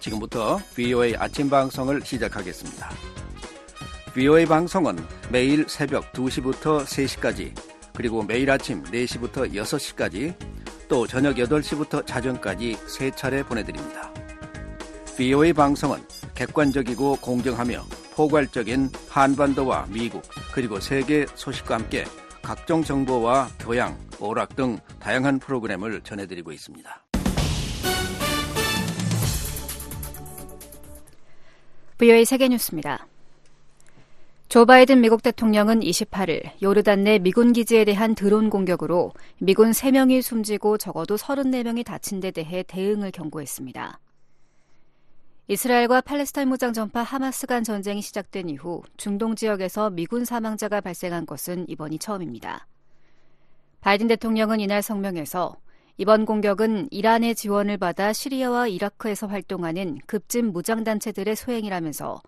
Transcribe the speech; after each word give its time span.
지금부터 0.00 0.58
VOA 0.74 1.14
아침 1.16 1.48
방송을 1.48 2.02
시작하겠습니다. 2.02 2.90
VOA 4.14 4.46
방송은 4.46 4.96
매일 5.30 5.68
새벽 5.68 6.12
2시부터 6.12 6.84
3시까지 6.84 7.54
그리고 7.94 8.22
매일 8.22 8.50
아침 8.50 8.82
4시부터 8.82 9.52
6시까지 9.54 10.34
또 10.88 11.06
저녁 11.06 11.36
8시부터 11.36 12.04
자정까지 12.04 12.76
세 12.88 13.10
차례 13.12 13.42
보내드립니다. 13.42 14.12
VOA 15.16 15.52
방송은 15.52 15.98
객관적이고 16.34 17.18
공정하며 17.20 17.84
포괄적인 18.14 18.90
한반도와 19.08 19.86
미국 19.90 20.22
그리고 20.52 20.80
세계 20.80 21.26
소식과 21.34 21.76
함께 21.76 22.04
각종 22.42 22.82
정보와 22.82 23.48
교양, 23.60 23.96
오락 24.18 24.56
등 24.56 24.78
다양한 24.98 25.38
프로그램을 25.38 26.00
전해드리고 26.00 26.50
있습니다. 26.52 27.09
VOA 32.00 32.24
세계뉴스입니다. 32.24 33.06
조 34.48 34.64
바이든 34.64 35.02
미국 35.02 35.22
대통령은 35.22 35.80
28일 35.80 36.50
요르단 36.62 37.04
내 37.04 37.18
미군 37.18 37.52
기지에 37.52 37.84
대한 37.84 38.14
드론 38.14 38.48
공격으로 38.48 39.12
미군 39.38 39.72
3명이 39.72 40.22
숨지고 40.22 40.78
적어도 40.78 41.16
34명이 41.16 41.84
다친 41.84 42.20
데 42.20 42.30
대해 42.30 42.62
대응을 42.62 43.10
경고했습니다. 43.10 44.00
이스라엘과 45.48 46.00
팔레스타인 46.00 46.48
무장 46.48 46.72
전파 46.72 47.02
하마스 47.02 47.46
간 47.46 47.62
전쟁이 47.64 48.00
시작된 48.00 48.48
이후 48.48 48.80
중동 48.96 49.36
지역에서 49.36 49.90
미군 49.90 50.24
사망자가 50.24 50.80
발생한 50.80 51.26
것은 51.26 51.68
이번이 51.68 51.98
처음입니다. 51.98 52.66
바이든 53.82 54.06
대통령은 54.06 54.60
이날 54.60 54.80
성명에서 54.80 55.54
이번 56.00 56.24
공격은 56.24 56.88
이란의 56.90 57.34
지원을 57.34 57.76
받아 57.76 58.14
시리아와 58.14 58.68
이라크에서 58.68 59.26
활동하는 59.26 59.98
급진 60.06 60.50
무장단체들의 60.50 61.36
소행이라면서 61.36 62.22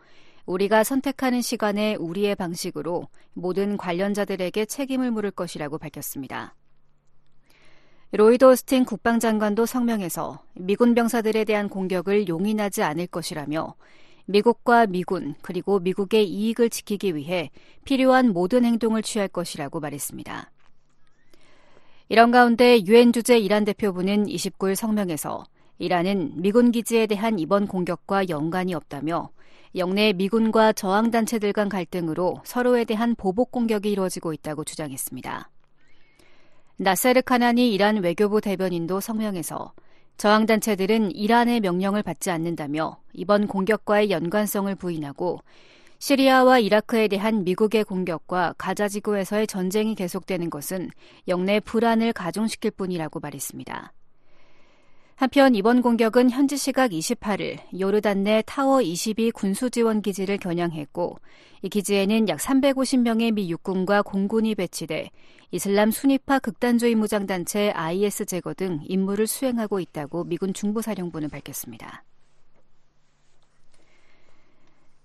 우리가 0.44 0.84
선택하는 0.84 1.40
시간에 1.40 1.94
우리의 1.94 2.34
방식으로 2.34 3.08
모든 3.32 3.78
관련자들에게 3.78 4.66
책임을 4.66 5.10
물을 5.10 5.30
것이라고 5.30 5.78
밝혔습니다. 5.78 6.54
로이드 8.10 8.44
오스틴 8.44 8.84
국방장관도 8.84 9.64
성명에서 9.64 10.42
미군 10.52 10.94
병사들에 10.94 11.44
대한 11.44 11.70
공격을 11.70 12.28
용인하지 12.28 12.82
않을 12.82 13.06
것이라며 13.06 13.74
미국과 14.26 14.84
미군 14.84 15.34
그리고 15.40 15.80
미국의 15.80 16.28
이익을 16.28 16.68
지키기 16.68 17.16
위해 17.16 17.50
필요한 17.86 18.34
모든 18.34 18.66
행동을 18.66 19.00
취할 19.00 19.28
것이라고 19.28 19.80
말했습니다. 19.80 20.50
이런 22.12 22.30
가운데 22.30 22.84
유엔 22.84 23.10
주재 23.10 23.38
이란 23.38 23.64
대표부는 23.64 24.26
29일 24.26 24.74
성명에서 24.74 25.44
이란은 25.78 26.42
미군 26.42 26.70
기지에 26.70 27.06
대한 27.06 27.38
이번 27.38 27.66
공격과 27.66 28.28
연관이 28.28 28.74
없다며 28.74 29.30
영내 29.76 30.12
미군과 30.12 30.74
저항단체들 30.74 31.54
간 31.54 31.70
갈등으로 31.70 32.42
서로에 32.44 32.84
대한 32.84 33.14
보복 33.14 33.50
공격이 33.50 33.90
이루어지고 33.90 34.34
있다고 34.34 34.64
주장했습니다. 34.64 35.48
나세르 36.76 37.22
카나니 37.22 37.72
이란 37.72 38.02
외교부 38.02 38.42
대변인도 38.42 39.00
성명에서 39.00 39.72
저항단체들은 40.18 41.12
이란의 41.12 41.60
명령을 41.60 42.02
받지 42.02 42.30
않는다며 42.30 42.98
이번 43.14 43.46
공격과의 43.46 44.10
연관성을 44.10 44.74
부인하고 44.74 45.40
시리아와 46.02 46.58
이라크에 46.58 47.06
대한 47.06 47.44
미국의 47.44 47.84
공격과 47.84 48.56
가자 48.58 48.88
지구에서의 48.88 49.46
전쟁이 49.46 49.94
계속되는 49.94 50.50
것은 50.50 50.90
영내 51.28 51.60
불안을 51.60 52.12
가중시킬 52.12 52.72
뿐이라고 52.72 53.20
말했습니다. 53.20 53.92
한편 55.14 55.54
이번 55.54 55.80
공격은 55.80 56.30
현지 56.30 56.56
시각 56.56 56.90
28일 56.90 57.60
요르단 57.78 58.24
내 58.24 58.42
타워 58.44 58.82
22 58.82 59.30
군수 59.30 59.70
지원 59.70 60.02
기지를 60.02 60.38
겨냥했고 60.38 61.20
이 61.62 61.68
기지에는 61.68 62.28
약 62.28 62.40
350명의 62.40 63.32
미 63.32 63.48
육군과 63.48 64.02
공군이 64.02 64.56
배치돼 64.56 65.08
이슬람 65.52 65.92
순위파 65.92 66.40
극단주의 66.40 66.96
무장단체 66.96 67.70
IS 67.70 68.24
제거 68.24 68.54
등 68.54 68.80
임무를 68.88 69.28
수행하고 69.28 69.78
있다고 69.78 70.24
미군 70.24 70.52
중부사령부는 70.52 71.30
밝혔습니다. 71.30 72.02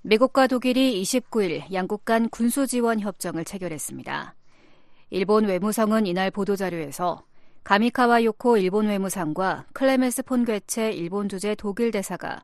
미국과 0.07 0.47
독일이 0.47 1.01
29일 1.01 1.69
양국 1.73 2.05
간 2.05 2.29
군수 2.29 2.65
지원 2.65 3.01
협정을 3.01 3.43
체결했습니다. 3.43 4.35
일본 5.09 5.43
외무성은 5.43 6.05
이날 6.05 6.31
보도자료에서 6.31 7.25
가미카와 7.65 8.23
요코 8.23 8.55
일본 8.55 8.87
외무상과 8.87 9.65
클레메스 9.73 10.23
폰괴체 10.23 10.93
일본 10.93 11.27
주재 11.27 11.55
독일 11.55 11.91
대사가 11.91 12.41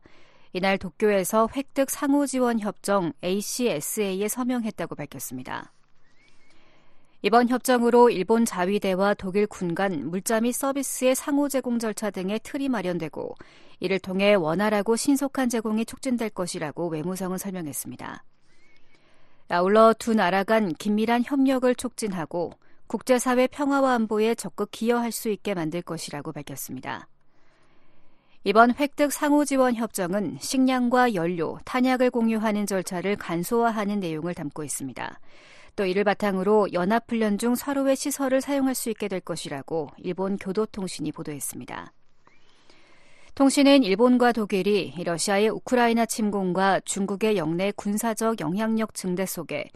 이날 0.51 0.77
도쿄에서 0.77 1.47
획득 1.55 1.89
상호 1.89 2.25
지원 2.25 2.59
협정 2.59 3.13
ACSA에 3.23 4.27
서명했다고 4.27 4.95
밝혔습니다. 4.95 5.71
이번 7.25 7.47
협정으로 7.47 8.09
일본 8.09 8.43
자위대와 8.43 9.13
독일 9.13 9.47
군 9.47 9.73
간 9.73 10.09
물자 10.09 10.41
및 10.41 10.51
서비스의 10.51 11.15
상호 11.15 11.47
제공 11.47 11.79
절차 11.79 12.11
등의 12.11 12.41
틀이 12.43 12.67
마련되고 12.67 13.35
이를 13.83 13.99
통해 13.99 14.33
원활하고 14.33 14.95
신속한 14.95 15.49
제공이 15.49 15.83
촉진될 15.83 16.29
것이라고 16.29 16.87
외무성은 16.87 17.37
설명했습니다. 17.37 18.23
아울러 19.49 19.93
두 19.99 20.13
나라 20.13 20.45
간 20.45 20.73
긴밀한 20.73 21.23
협력을 21.25 21.75
촉진하고 21.75 22.53
국제사회 22.87 23.45
평화와 23.47 23.93
안보에 23.95 24.35
적극 24.35 24.71
기여할 24.71 25.11
수 25.11 25.27
있게 25.27 25.53
만들 25.53 25.81
것이라고 25.81 26.31
밝혔습니다. 26.31 27.09
이번 28.45 28.73
획득 28.73 29.11
상호 29.11 29.43
지원 29.43 29.75
협정은 29.75 30.37
식량과 30.39 31.13
연료, 31.13 31.59
탄약을 31.65 32.09
공유하는 32.09 32.65
절차를 32.65 33.17
간소화하는 33.17 33.99
내용을 33.99 34.33
담고 34.33 34.63
있습니다. 34.63 35.19
또 35.75 35.85
이를 35.85 36.05
바탕으로 36.05 36.71
연합훈련 36.71 37.37
중 37.37 37.55
서로의 37.55 37.97
시설을 37.97 38.39
사용할 38.39 38.75
수 38.75 38.89
있게 38.89 39.09
될 39.09 39.19
것이라고 39.19 39.89
일본 39.97 40.37
교도통신이 40.37 41.11
보도했습니다. 41.11 41.91
통신은 43.35 43.83
일본과 43.83 44.31
독일이 44.31 44.93
러시아의 44.95 45.49
우크라이나 45.49 46.05
침공과 46.05 46.81
중국의 46.81 47.35
영내 47.35 47.71
군사적 47.71 48.39
영향력 48.39 48.93
증대 48.93 49.25
속에 49.25 49.71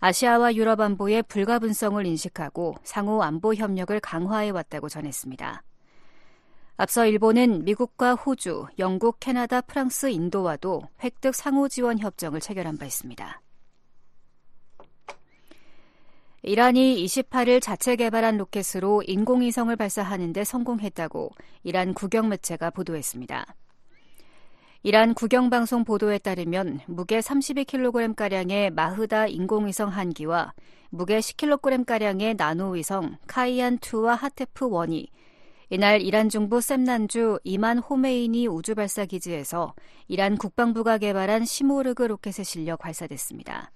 아시아와 0.00 0.56
유럽 0.56 0.80
안보의 0.80 1.22
불가분성을 1.22 2.04
인식하고 2.04 2.74
상호 2.82 3.22
안보 3.22 3.54
협력을 3.54 3.98
강화해 4.00 4.50
왔다고 4.50 4.88
전했습니다. 4.88 5.62
앞서 6.78 7.06
일본은 7.06 7.64
미국과 7.64 8.14
호주, 8.14 8.66
영국, 8.80 9.20
캐나다, 9.20 9.60
프랑스, 9.60 10.10
인도와도 10.10 10.82
획득 11.04 11.36
상호 11.36 11.68
지원 11.68 12.00
협정을 12.00 12.40
체결한 12.40 12.76
바 12.76 12.86
있습니다. 12.86 13.40
이란이 16.48 17.04
28일 17.04 17.60
자체 17.60 17.96
개발한 17.96 18.36
로켓으로 18.36 19.02
인공위성을 19.04 19.74
발사하는 19.74 20.32
데 20.32 20.44
성공했다고 20.44 21.32
이란 21.64 21.92
국영 21.92 22.28
매체가 22.28 22.70
보도했습니다. 22.70 23.56
이란 24.84 25.14
국영방송 25.14 25.82
보도에 25.82 26.18
따르면 26.18 26.82
무게 26.86 27.18
32kg가량의 27.18 28.72
마흐다 28.74 29.26
인공위성 29.26 29.88
한 29.88 30.10
기와 30.10 30.52
무게 30.90 31.18
10kg가량의 31.18 32.36
나노위성 32.36 33.16
카이안2와 33.26 34.16
하테프1이 34.16 35.08
이날 35.70 36.00
이란 36.00 36.28
중부 36.28 36.60
셈난주 36.60 37.40
이만 37.42 37.78
호메이니 37.78 38.46
우주발사기지에서 38.46 39.74
이란 40.06 40.36
국방부가 40.36 40.98
개발한 40.98 41.44
시모르그 41.44 42.04
로켓에 42.04 42.44
실려 42.44 42.76
발사됐습니다. 42.76 43.72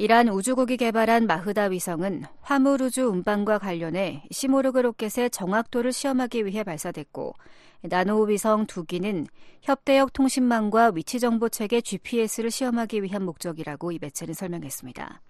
이란 0.00 0.30
우주국이 0.30 0.78
개발한 0.78 1.26
마흐다 1.26 1.64
위성은 1.64 2.24
화물 2.40 2.80
우주 2.80 3.06
운반과 3.10 3.58
관련해 3.58 4.22
시모르그 4.30 4.78
로켓의 4.78 5.28
정확도를 5.28 5.92
시험하기 5.92 6.46
위해 6.46 6.64
발사됐고 6.64 7.34
나노 7.82 8.22
위성 8.22 8.64
두 8.64 8.84
기는 8.84 9.26
협대역 9.60 10.14
통신망과 10.14 10.92
위치 10.94 11.20
정보 11.20 11.50
체계 11.50 11.82
GPS를 11.82 12.50
시험하기 12.50 13.02
위한 13.02 13.26
목적이라고 13.26 13.92
이 13.92 13.98
매체는 14.00 14.32
설명했습니다. 14.32 15.20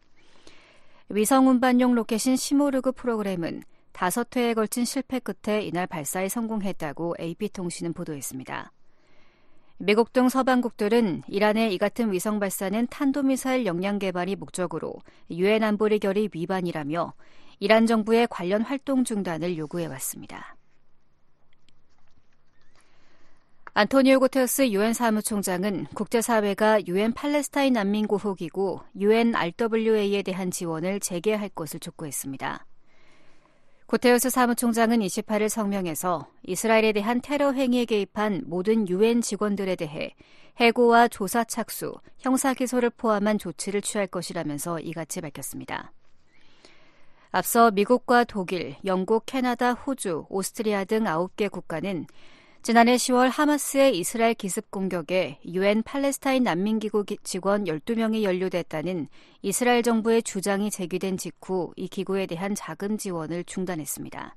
위성 1.09 1.49
운반용 1.49 1.97
로켓인 1.97 2.37
시모르그 2.37 2.93
프로그램은 2.93 3.65
다섯 3.91 4.37
회에 4.37 4.55
걸친 4.55 4.85
실패 4.85 5.19
끝에 5.19 5.63
이날 5.63 5.89
발사에 5.89 6.29
성공했다고 6.29 7.17
AP통신은 7.19 7.93
보도했습니다. 7.93 8.71
미국 9.83 10.13
등 10.13 10.29
서방국들은 10.29 11.23
이란의 11.27 11.73
이 11.73 11.79
같은 11.79 12.13
위성 12.13 12.39
발사는 12.39 12.87
탄도미사일 12.89 13.65
역량 13.65 13.99
개발이 13.99 14.37
목적으로 14.37 14.97
유엔 15.31 15.65
안보리 15.65 16.01
결의 16.01 16.29
위반이라며 16.35 17.15
이란 17.61 17.87
정부의 17.87 18.29
관련 18.29 18.61
활동 18.61 19.05
중단을 19.05 19.57
요구해 19.57 19.87
왔습니다. 19.87 20.55
안토니오 23.73 24.21
구테우스 24.21 24.69
유엔 24.69 24.93
사무총장은 24.93 25.87
국제사회가 25.95 26.87
유엔 26.87 27.15
팔레스타인 27.15 27.73
난민 27.73 28.07
구호기구 28.07 28.81
유엔 28.99 29.35
RWA에 29.35 30.21
대한 30.21 30.51
지원을 30.51 31.01
재개할 31.01 31.49
것을 31.49 31.81
촉구했습니다. 31.81 32.67
구테우스 33.91 34.31
사무총장은 34.31 35.01
28일 35.01 35.49
성명에서 35.49 36.29
이스라엘에 36.45 36.93
대한 36.93 37.21
테러 37.21 37.51
행위에 37.51 37.87
개입한 37.87 38.45
모든 38.47 38.89
유엔 38.89 39.21
직원들에 39.21 39.75
대해 39.75 40.15
해고와 40.61 41.09
조사 41.09 41.43
착수, 41.43 41.95
형사 42.21 42.55
기소를 42.55 42.91
포함한 42.91 43.39
조치를 43.39 43.83
취할 43.83 44.07
것이라면서 44.07 44.79
이같이 44.79 45.21
밝혔습니다. 45.21 45.91
앞서 47.33 47.73
미국과 47.73 48.23
독일, 48.23 48.77
영국, 48.85 49.25
캐나다, 49.27 49.73
호주, 49.73 50.27
오스트리아 50.29 50.85
등 50.85 51.03
9개 51.03 51.51
국가는 51.51 52.07
지난해 52.63 52.97
10월 52.97 53.31
하마스의 53.31 53.99
이스라엘 53.99 54.35
기습 54.35 54.71
공격에 54.71 55.39
유엔 55.47 55.83
팔레스타인 55.83 56.43
난민기구 56.43 57.07
직원 57.23 57.65
12명이 57.65 58.23
연루됐다는 58.23 59.09
이스라엘 59.41 59.83
정부의 59.83 60.23
주장이 60.23 60.71
제기된 60.71 61.17
직후 61.17 61.73
이 61.77 61.89
기구에 61.89 62.27
대한 62.27 62.55
자금 62.55 62.99
지원을 62.99 63.45
중단했습니다. 63.45 64.37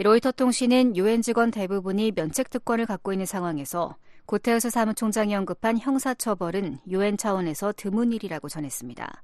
로이터 0.00 0.32
통신은 0.32 0.94
유엔 0.98 1.22
직원 1.22 1.50
대부분이 1.50 2.12
면책 2.14 2.50
특권을 2.50 2.84
갖고 2.84 3.14
있는 3.14 3.24
상황에서 3.24 3.96
고테우스 4.26 4.68
사무총장이 4.68 5.34
언급한 5.34 5.78
형사처벌은 5.78 6.80
유엔 6.88 7.16
차원에서 7.16 7.72
드문 7.74 8.12
일이라고 8.12 8.50
전했습니다. 8.50 9.22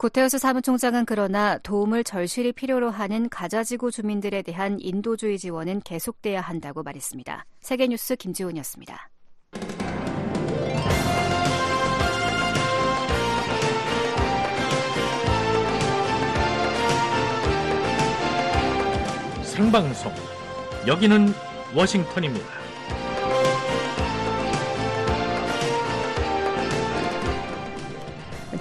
구테우스 0.00 0.38
사무총장은 0.38 1.04
그러나 1.04 1.58
도움을 1.58 2.04
절실히 2.04 2.52
필요로 2.52 2.88
하는 2.88 3.28
가자지구 3.28 3.90
주민들에 3.90 4.40
대한 4.40 4.78
인도주의 4.80 5.38
지원은 5.38 5.82
계속돼야 5.84 6.40
한다고 6.40 6.82
말했습니다. 6.82 7.44
세계뉴스 7.60 8.16
김지훈이었습니다. 8.16 9.10
생방송 19.42 20.12
여기는 20.86 21.28
워싱턴입니다. 21.76 22.59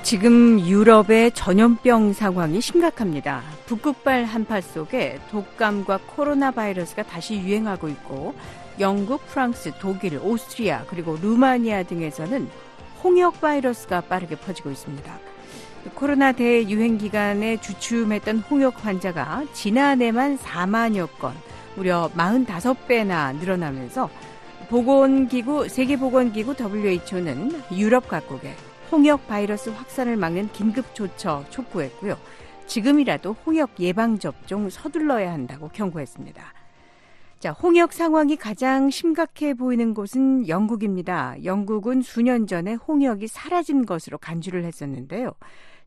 지금 0.09 0.59
유럽의 0.59 1.33
전염병 1.33 2.13
상황이 2.13 2.59
심각합니다. 2.61 3.43
북극발 3.67 4.23
한파 4.25 4.59
속에 4.59 5.19
독감과 5.29 5.99
코로나 6.07 6.49
바이러스가 6.49 7.03
다시 7.03 7.35
유행하고 7.35 7.89
있고 7.89 8.33
영국, 8.79 9.23
프랑스, 9.27 9.71
독일, 9.79 10.17
오스트리아 10.17 10.85
그리고 10.87 11.15
루마니아 11.21 11.83
등에서는 11.83 12.49
홍역 13.03 13.39
바이러스가 13.39 14.01
빠르게 14.01 14.35
퍼지고 14.35 14.71
있습니다. 14.71 15.19
코로나 15.93 16.31
대유행 16.31 16.97
기간에 16.97 17.57
주춤했던 17.57 18.39
홍역 18.49 18.83
환자가 18.83 19.43
지난해만 19.53 20.39
4만여 20.39 21.07
건, 21.19 21.35
무려 21.75 22.09
45배나 22.17 23.35
늘어나면서 23.35 24.09
보건기구, 24.69 25.69
세계보건기구 25.69 26.55
WHO는 26.59 27.61
유럽 27.73 28.07
각국에 28.07 28.55
홍역 28.91 29.27
바이러스 29.27 29.69
확산을 29.69 30.17
막는 30.17 30.51
긴급 30.51 30.95
조처 30.95 31.45
촉구했고요. 31.49 32.17
지금이라도 32.65 33.35
홍역 33.45 33.71
예방 33.79 34.17
접종 34.19 34.69
서둘러야 34.69 35.31
한다고 35.31 35.69
경고했습니다. 35.69 36.41
자, 37.39 37.51
홍역 37.51 37.93
상황이 37.93 38.35
가장 38.35 38.89
심각해 38.89 39.53
보이는 39.53 39.93
곳은 39.93 40.47
영국입니다. 40.47 41.35
영국은 41.43 42.01
수년 42.01 42.47
전에 42.47 42.73
홍역이 42.73 43.27
사라진 43.27 43.85
것으로 43.85 44.17
간주를 44.17 44.65
했었는데요. 44.65 45.33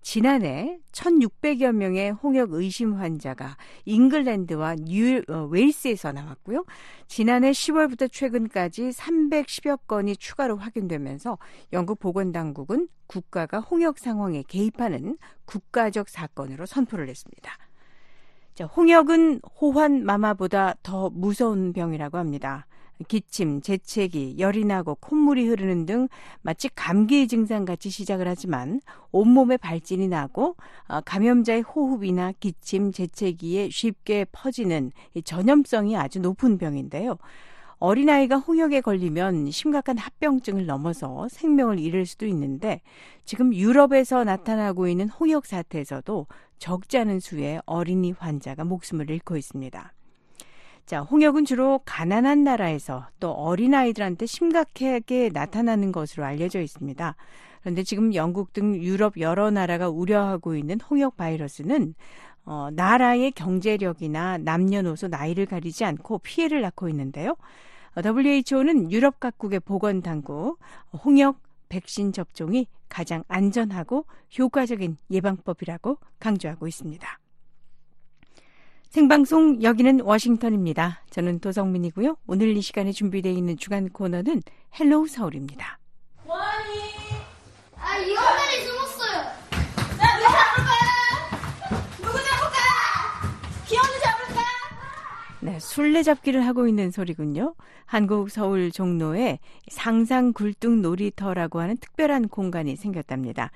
지난해 0.03 0.79
1,600여 0.91 1.73
명의 1.73 2.11
홍역 2.11 2.53
의심 2.53 2.95
환자가 2.95 3.57
잉글랜드와 3.85 4.75
뉴 4.81 5.23
어, 5.29 5.45
웨일스에서 5.45 6.13
나왔고요. 6.13 6.65
지난해 7.07 7.53
10월부터 7.53 8.11
최근까지 8.13 8.91
310여 8.91 9.79
건이 9.87 10.17
추가로 10.17 10.57
확인되면서 10.57 11.39
영국 11.73 12.01
보건당국은 12.01 12.89
국가가 13.07 13.61
홍역 13.61 13.99
상황에 13.99 14.43
개입하는 14.49 15.17
국가적 15.45 16.09
사건으로 16.09 16.67
선포를 16.67 17.09
했습니다. 17.09 17.53
자, 18.55 18.67
홍역은 18.67 19.41
호환 19.61 20.05
마마보다 20.05 20.75
더 20.83 21.11
무서운 21.11 21.73
병이라고 21.73 22.19
합니다. 22.19 22.67
기침, 23.05 23.61
재채기, 23.61 24.37
열이 24.39 24.65
나고 24.65 24.97
콧물이 24.97 25.47
흐르는 25.47 25.87
등 25.87 26.09
마치 26.43 26.69
감기 26.75 27.29
증상 27.29 27.65
같이 27.65 27.91
시작을 27.91 28.29
하지만 28.29 28.81
온몸에 29.11 29.57
발진이 29.57 30.09
나고 30.09 30.57
어, 30.89 31.01
감염자의 31.01 31.63
호흡이나 31.63 32.33
기침, 32.41 32.93
재채기에 32.93 33.69
쉽게 33.71 34.27
퍼지는 34.33 34.93
전염성이 35.25 35.97
아주 35.97 36.21
높은 36.21 36.59
병인데요. 36.59 37.19
어린아이가 37.83 38.37
홍역에 38.37 38.81
걸리면 38.81 39.51
심각한 39.51 39.99
합병증을 39.99 40.67
넘어서 40.67 41.27
생명을 41.29 41.81
잃을 41.81 42.07
수도 42.07 42.27
있는데 42.27 42.81
지금 43.25 43.53
유럽에서 43.53 44.23
나타나고 44.23 44.87
있는 44.87 45.09
홍역 45.09 45.47
사태에서도 45.47 46.29
적지 46.59 46.99
않은 46.99 47.19
수의 47.19 47.61
어린이 47.67 48.13
환자가 48.13 48.63
목숨을 48.63 49.11
잃고 49.11 49.37
있습니다. 49.37 49.93
자, 50.87 51.01
홍역은 51.01 51.45
주로 51.45 51.81
가난한 51.85 52.45
나라에서 52.45 53.07
또 53.21 53.31
어린아이들한테 53.31 54.27
심각하게 54.27 55.31
나타나는 55.33 55.93
것으로 55.93 56.25
알려져 56.25 56.61
있습니다. 56.61 57.17
그런데 57.61 57.83
지금 57.85 58.15
영국 58.15 58.53
등 58.53 58.77
유럽 58.77 59.19
여러 59.19 59.51
나라가 59.51 59.89
우려하고 59.89 60.57
있는 60.57 60.81
홍역 60.81 61.17
바이러스는 61.17 61.95
어, 62.45 62.69
나라의 62.73 63.31
경제력이나 63.33 64.39
남녀노소 64.39 65.09
나이를 65.09 65.47
가리지 65.47 65.85
않고 65.85 66.19
피해를 66.19 66.61
낳고 66.61 66.89
있는데요. 66.89 67.37
WHO는 67.97 68.91
유럽 68.91 69.21
각국의 69.21 69.61
보건 69.61 70.03
당국 70.03 70.59
홍역 71.05 71.41
백신 71.69 72.13
접종이 72.13 72.67
가장 72.89 73.23
안전하고 73.29 74.07
효과적인 74.39 74.97
예방법이라고 75.11 75.99
강조하고 76.19 76.67
있습니다. 76.67 77.22
생방송 78.93 79.63
여기는 79.63 80.03
워싱턴입니다. 80.03 81.01
저는 81.09 81.39
도성민이고요. 81.39 82.19
오늘 82.27 82.55
이 82.55 82.61
시간에 82.61 82.93
준비되어 82.93 83.33
있는 83.33 83.57
주간 83.57 83.89
코너는 83.89 84.43
Hello 84.79 85.09
서울입니다. 85.09 85.79
원이 86.27 86.43
아 87.75 87.97
이것들이 87.97 88.67
숨었어요. 88.67 89.19
야 89.19 90.19
누구 90.19 90.29
잡을까? 90.29 91.83
누구 92.03 92.19
잡을까? 92.23 92.59
기현이 93.67 94.01
잡을까? 94.05 94.43
네, 95.41 95.59
술래잡기를 95.59 96.47
하고 96.47 96.69
있는 96.69 96.91
소리군요. 96.91 97.55
한국 97.87 98.31
서울 98.31 98.71
종로에 98.71 99.39
상상 99.71 100.35
굴뚝 100.35 100.81
놀이터라고 100.81 101.61
하는 101.61 101.79
특별한 101.79 102.29
공간이 102.29 102.77
생겼답니다. 102.77 103.53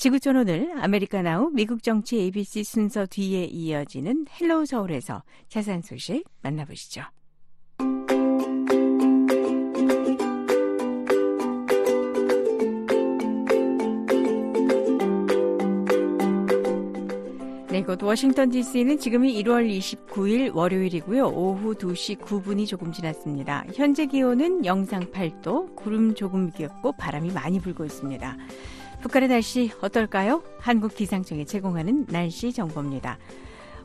지구촌 0.00 0.34
오늘 0.34 0.72
America 0.82 1.30
Now 1.30 1.50
미국 1.50 1.82
정치 1.82 2.18
ABC 2.20 2.64
순서 2.64 3.04
뒤에 3.04 3.44
이어지는 3.44 4.24
Hello 4.40 4.64
서울에서 4.64 5.22
자세한 5.48 5.82
소식 5.82 6.24
만나보시죠. 6.40 7.02
네, 17.70 17.80
이곳 17.80 18.02
워싱턴 18.02 18.48
DC는 18.48 18.98
지금이 18.98 19.34
1월 19.42 19.68
29일 19.68 20.54
월요일이고요. 20.54 21.26
오후 21.26 21.74
2시 21.74 22.20
9분이 22.20 22.66
조금 22.66 22.90
지났습니다. 22.90 23.66
현재 23.74 24.06
기온은 24.06 24.64
영상 24.64 25.02
8도, 25.10 25.76
구름 25.76 26.14
조금 26.14 26.50
끼었고 26.50 26.92
바람이 26.92 27.32
많이 27.32 27.60
불고 27.60 27.84
있습니다. 27.84 28.38
북한의 29.00 29.28
날씨 29.28 29.70
어떨까요? 29.80 30.42
한국 30.58 30.94
기상청이 30.94 31.46
제공하는 31.46 32.06
날씨 32.08 32.52
정보입니다. 32.52 33.18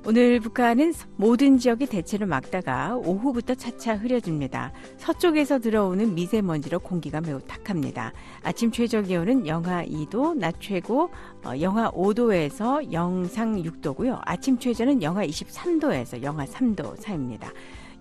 오늘 0.07 0.39
북한은 0.39 0.93
모든 1.15 1.57
지역이 1.57 1.87
대체로 1.87 2.27
막다가 2.27 2.95
오후부터 2.95 3.55
차차 3.55 3.95
흐려집니다. 3.95 4.71
서쪽에서 4.97 5.57
들어오는 5.59 6.13
미세먼지로 6.13 6.79
공기가 6.79 7.21
매우 7.21 7.39
탁합니다. 7.41 8.13
아침 8.43 8.69
최저 8.69 9.01
기온은 9.01 9.47
영하 9.47 9.83
2도, 9.83 10.37
낮 10.37 10.55
최고 10.59 11.09
어, 11.43 11.53
영하 11.59 11.89
5도에서 11.91 12.91
영상 12.91 13.55
6도고요. 13.63 14.21
아침 14.25 14.59
최저는 14.59 15.01
영하 15.01 15.25
23도에서 15.25 16.21
영하 16.21 16.45
3도 16.45 17.01
사이입니다. 17.01 17.51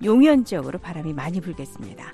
용연 0.05 0.45
지역으로 0.45 0.81
바람이 0.81 1.15
많이 1.15 1.41
불겠습니다. 1.41 2.13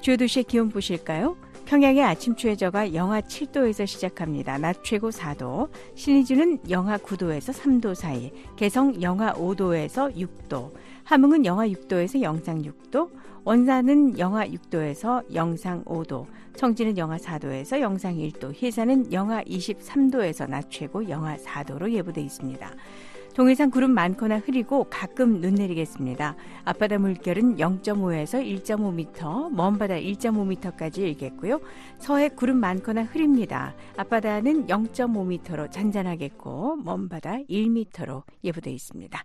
주요 0.00 0.16
도시의 0.16 0.44
기온 0.44 0.70
보실까요? 0.70 1.36
평양의 1.66 2.00
아침 2.04 2.36
최저가 2.36 2.94
영하 2.94 3.20
7도에서 3.20 3.88
시작합니다. 3.88 4.56
낮 4.56 4.84
최고 4.84 5.10
4도, 5.10 5.68
신의주는 5.96 6.60
영하 6.70 6.96
9도에서 6.96 7.52
3도 7.52 7.92
사이, 7.92 8.30
개성 8.54 9.02
영하 9.02 9.32
5도에서 9.32 10.14
6도, 10.14 10.70
함흥은 11.02 11.44
영하 11.44 11.66
6도에서 11.66 12.22
영상 12.22 12.62
6도, 12.62 13.10
원산은 13.42 14.16
영하 14.16 14.46
6도에서 14.46 15.24
영상 15.34 15.82
5도, 15.82 16.26
청진은 16.54 16.98
영하 16.98 17.16
4도에서 17.16 17.80
영상 17.80 18.14
1도, 18.14 18.54
해산은 18.62 19.12
영하 19.12 19.42
23도에서 19.42 20.48
낮 20.48 20.70
최고 20.70 21.08
영하 21.08 21.36
4도로 21.36 21.90
예보돼 21.92 22.20
있습니다. 22.20 22.70
동해상 23.36 23.70
구름 23.70 23.90
많거나 23.90 24.38
흐리고 24.38 24.84
가끔 24.88 25.42
눈 25.42 25.56
내리겠습니다. 25.56 26.36
앞바다 26.64 26.96
물결은 26.96 27.58
0.5에서 27.58 28.42
1.5m, 28.42 29.50
먼바다 29.52 29.96
1.5m까지 29.96 31.00
일겠고요. 31.00 31.60
서해 31.98 32.30
구름 32.30 32.56
많거나 32.60 33.04
흐립니다. 33.04 33.74
앞바다는 33.98 34.68
0.5m로 34.68 35.70
잔잔하겠고 35.70 36.76
먼바다 36.76 37.40
1m로 37.50 38.22
예보돼 38.42 38.70
있습니다. 38.70 39.22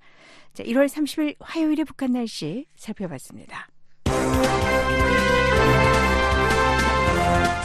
자, 0.55 0.63
1월 0.65 0.87
30일 0.87 1.37
화요일의 1.39 1.85
북한 1.85 2.11
날씨 2.11 2.65
살펴봤습니다. 2.75 3.69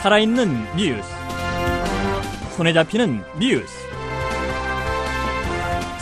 살아있는 0.01 0.47
뉴스. 0.77 1.11
손에 2.57 2.73
잡히는 2.73 3.21
뉴스. 3.41 3.86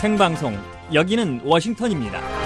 생방송 0.04 0.54
여기는 0.92 1.40
워싱턴입니다. 1.44 2.43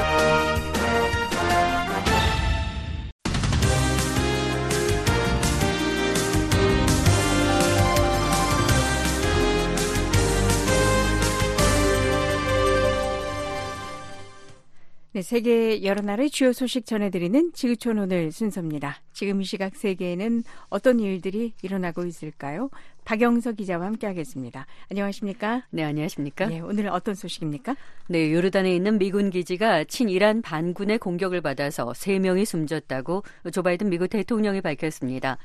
네, 15.18 15.22
세계 15.22 15.82
여러 15.82 16.00
나라의 16.00 16.30
주요 16.30 16.52
소식 16.52 16.86
전해드리는 16.86 17.50
지구촌 17.52 17.98
오늘 17.98 18.30
순서입니다. 18.30 19.00
지금 19.12 19.42
이 19.42 19.44
시각 19.44 19.74
세계에는 19.74 20.44
어떤 20.68 21.00
일들이 21.00 21.54
일어나고 21.60 22.04
있을까요? 22.04 22.70
박영서 23.04 23.50
기자와 23.54 23.86
함께하겠습니다. 23.86 24.66
안녕하십니까? 24.92 25.64
네, 25.70 25.82
안녕하십니까? 25.82 26.52
예, 26.52 26.60
오늘 26.60 26.86
어떤 26.86 27.16
소식입니까? 27.16 27.74
네, 28.06 28.32
요르단에 28.32 28.72
있는 28.72 28.96
미군 28.96 29.30
기지가 29.30 29.82
친이란 29.82 30.40
반군의 30.40 30.98
공격을 30.98 31.40
받아서 31.40 31.90
3명이 31.90 32.44
숨졌다고 32.44 33.24
조 33.50 33.62
바이든 33.64 33.90
미국 33.90 34.10
대통령이 34.10 34.60
밝혔습니다. 34.60 35.36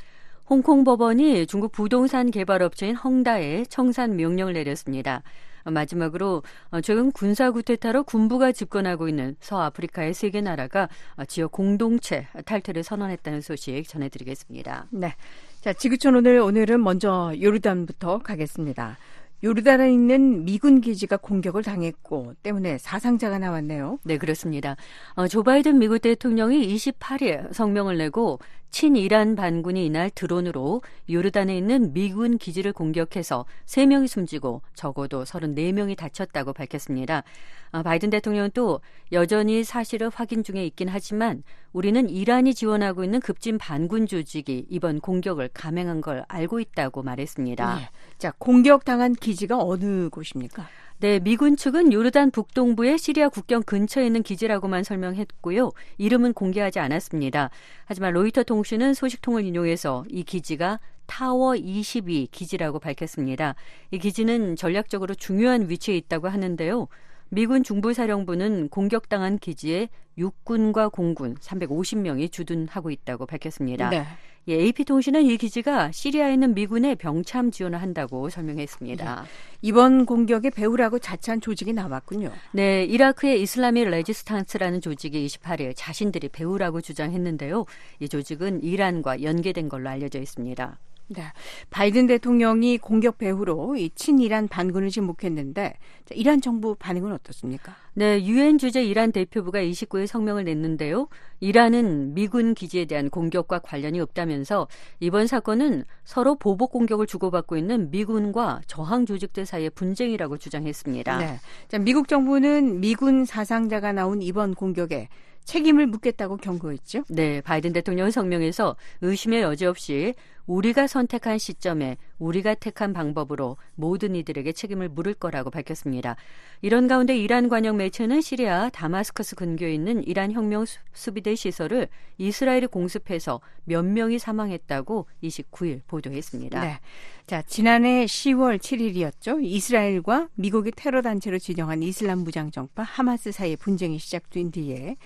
홍콩 0.47 0.83
법원이 0.83 1.47
중국 1.47 1.71
부동산 1.71 2.29
개발업체인 2.29 2.93
헝다에 2.95 3.65
청산 3.69 4.17
명령을 4.17 4.53
내렸습니다. 4.53 5.23
마지막으로 5.63 6.43
최근 6.83 7.11
군사 7.11 7.51
구테타로 7.51 8.03
군부가 8.03 8.51
집권하고 8.51 9.07
있는 9.07 9.35
서아프리카의 9.39 10.13
세 10.13 10.29
개 10.33 10.41
나라가 10.41 10.89
지역 11.27 11.51
공동체 11.51 12.27
탈퇴를 12.45 12.81
선언했다는 12.83 13.41
소식 13.41 13.87
전해드리겠습니다. 13.87 14.87
네. 14.89 15.13
자, 15.61 15.73
지구촌 15.73 16.15
오늘, 16.15 16.39
오늘은 16.39 16.83
먼저 16.83 17.33
요르단부터 17.39 18.19
가겠습니다. 18.19 18.97
요르단에 19.43 19.91
있는 19.93 20.45
미군 20.45 20.81
기지가 20.81 21.17
공격을 21.17 21.63
당했고 21.63 22.33
때문에 22.43 22.77
사상자가 22.77 23.39
나왔네요. 23.39 23.99
네, 24.03 24.17
그렇습니다. 24.17 24.75
어, 25.15 25.27
조 25.27 25.43
바이든 25.43 25.79
미국 25.79 25.99
대통령이 25.99 26.73
28일 26.75 27.53
성명을 27.53 27.97
내고 27.97 28.39
친이란 28.73 29.35
반군이 29.35 29.85
이날 29.85 30.09
드론으로 30.09 30.81
요르단에 31.07 31.55
있는 31.55 31.93
미군 31.93 32.39
기지를 32.39 32.73
공격해서 32.73 33.45
3명이 33.67 34.07
숨지고 34.07 34.63
적어도 34.73 35.23
34명이 35.23 35.95
다쳤다고 35.95 36.53
밝혔습니다. 36.53 37.23
어, 37.71 37.83
바이든 37.83 38.09
대통령은 38.09 38.49
또 38.55 38.81
여전히 39.11 39.63
사실을 39.63 40.09
확인 40.09 40.43
중에 40.43 40.65
있긴 40.65 40.89
하지만 40.89 41.43
우리는 41.71 42.09
이란이 42.09 42.55
지원하고 42.55 43.03
있는 43.03 43.19
급진 43.19 43.59
반군 43.59 44.07
조직이 44.07 44.65
이번 44.69 44.99
공격을 44.99 45.49
감행한 45.53 46.01
걸 46.01 46.25
알고 46.27 46.59
있다고 46.59 47.03
말했습니다. 47.03 47.79
예. 47.79 47.89
자, 48.17 48.33
공격당한 48.39 49.13
기지가 49.13 49.59
어느 49.59 50.09
곳입니까? 50.09 50.67
네, 51.03 51.19
미군 51.19 51.57
측은 51.57 51.91
요르단 51.91 52.31
북동부의 52.31 52.97
시리아 52.97 53.27
국경 53.27 53.61
근처에 53.63 54.05
있는 54.05 54.23
기지라고만 54.23 54.85
설명했고요. 54.85 55.73
이름은 55.97 56.31
공개하지 56.31 56.79
않았습니다. 56.79 57.49
하지만 57.83 58.13
로이터 58.13 58.43
통신은 58.43 58.93
소식통을 58.93 59.43
인용해서 59.43 60.05
이 60.07 60.23
기지가 60.23 60.79
타워 61.05 61.57
22 61.57 62.29
기지라고 62.31 62.79
밝혔습니다. 62.79 63.55
이 63.91 63.99
기지는 63.99 64.55
전략적으로 64.55 65.13
중요한 65.13 65.69
위치에 65.69 65.97
있다고 65.97 66.29
하는데요. 66.29 66.87
미군 67.27 67.63
중부사령부는 67.63 68.69
공격당한 68.69 69.39
기지에 69.39 69.89
육군과 70.17 70.87
공군 70.87 71.35
350명이 71.35 72.31
주둔하고 72.31 72.91
있다고 72.91 73.25
밝혔습니다. 73.25 73.89
네. 73.89 74.05
예, 74.47 74.55
AP통신은 74.55 75.23
이 75.23 75.37
기지가 75.37 75.91
시리아에 75.91 76.33
있는 76.33 76.53
미군의 76.53 76.95
병참 76.95 77.51
지원을 77.51 77.81
한다고 77.81 78.29
설명했습니다. 78.29 79.25
이번 79.61 80.05
공격에 80.05 80.49
배후라고 80.49 80.99
자처한 80.99 81.39
조직이 81.39 81.71
나왔군요. 81.71 82.31
네, 82.51 82.83
이라크의 82.83 83.41
이슬라미 83.41 83.85
레지스탄스라는 83.85 84.81
조직이 84.81 85.25
28일 85.25 85.73
자신들이 85.75 86.27
배후라고 86.29 86.81
주장했는데요. 86.81 87.65
이 88.01 88.09
조직은 88.09 88.63
이란과 88.63 89.23
연계된 89.23 89.69
걸로 89.69 89.89
알려져 89.89 90.19
있습니다. 90.19 90.77
네. 91.13 91.23
바이든 91.69 92.07
대통령이 92.07 92.77
공격 92.77 93.17
배후로 93.17 93.75
이 93.75 93.89
친이란 93.95 94.47
반군을 94.47 94.89
지목했는데 94.89 95.73
자, 96.05 96.15
이란 96.15 96.41
정부 96.41 96.75
반응은 96.75 97.11
어떻습니까? 97.13 97.75
네, 97.93 98.25
유엔 98.25 98.57
주재 98.57 98.83
이란 98.83 99.11
대표부가 99.11 99.59
29일 99.59 100.07
성명을 100.07 100.43
냈는데요. 100.45 101.07
이란은 101.39 102.13
미군 102.13 102.53
기지에 102.53 102.85
대한 102.85 103.09
공격과 103.09 103.59
관련이 103.59 103.99
없다면서 103.99 104.67
이번 104.99 105.27
사건은 105.27 105.85
서로 106.03 106.35
보복 106.35 106.71
공격을 106.71 107.05
주고받고 107.05 107.57
있는 107.57 107.91
미군과 107.91 108.61
저항 108.67 109.05
조직들 109.05 109.45
사이의 109.45 109.69
분쟁이라고 109.71 110.37
주장했습니다. 110.37 111.17
네. 111.19 111.39
자, 111.67 111.77
미국 111.77 112.07
정부는 112.07 112.79
미군 112.79 113.25
사상자가 113.25 113.93
나온 113.93 114.21
이번 114.21 114.55
공격에 114.55 115.09
책임을 115.45 115.87
묻겠다고 115.87 116.37
경고했죠. 116.37 117.03
네, 117.09 117.41
바이든 117.41 117.73
대통령 117.73 118.09
성명에서 118.11 118.75
의심의 119.01 119.41
여지 119.41 119.65
없이 119.65 120.13
우리가 120.45 120.87
선택한 120.87 121.37
시점에 121.37 121.97
우리가 122.19 122.55
택한 122.55 122.93
방법으로 122.93 123.57
모든 123.75 124.15
이들에게 124.15 124.51
책임을 124.51 124.89
물을 124.89 125.13
거라고 125.13 125.49
밝혔습니다. 125.49 126.15
이런 126.61 126.87
가운데 126.87 127.17
이란 127.17 127.49
관영 127.49 127.77
매체는 127.77 128.21
시리아 128.21 128.69
다마스커스 128.69 129.35
근교에 129.35 129.73
있는 129.73 130.05
이란 130.05 130.31
혁명 130.31 130.65
수비대 130.93 131.35
시설을 131.35 131.87
이스라엘이 132.17 132.67
공습해서 132.67 133.41
몇 133.65 133.83
명이 133.83 134.19
사망했다고 134.19 135.07
29일 135.23 135.81
보도했습니다. 135.87 136.61
네. 136.61 136.79
자, 137.25 137.41
지난해 137.41 138.05
10월 138.05 138.57
7일이었죠. 138.57 139.43
이스라엘과 139.43 140.29
미국이 140.35 140.71
테러 140.75 141.01
단체로 141.01 141.39
지정한 141.39 141.81
이슬람 141.81 142.19
무장 142.19 142.51
정파 142.51 142.83
하마스 142.83 143.31
사이의 143.31 143.57
분쟁이 143.57 143.97
시작된 143.97 144.51
뒤에 144.51 144.97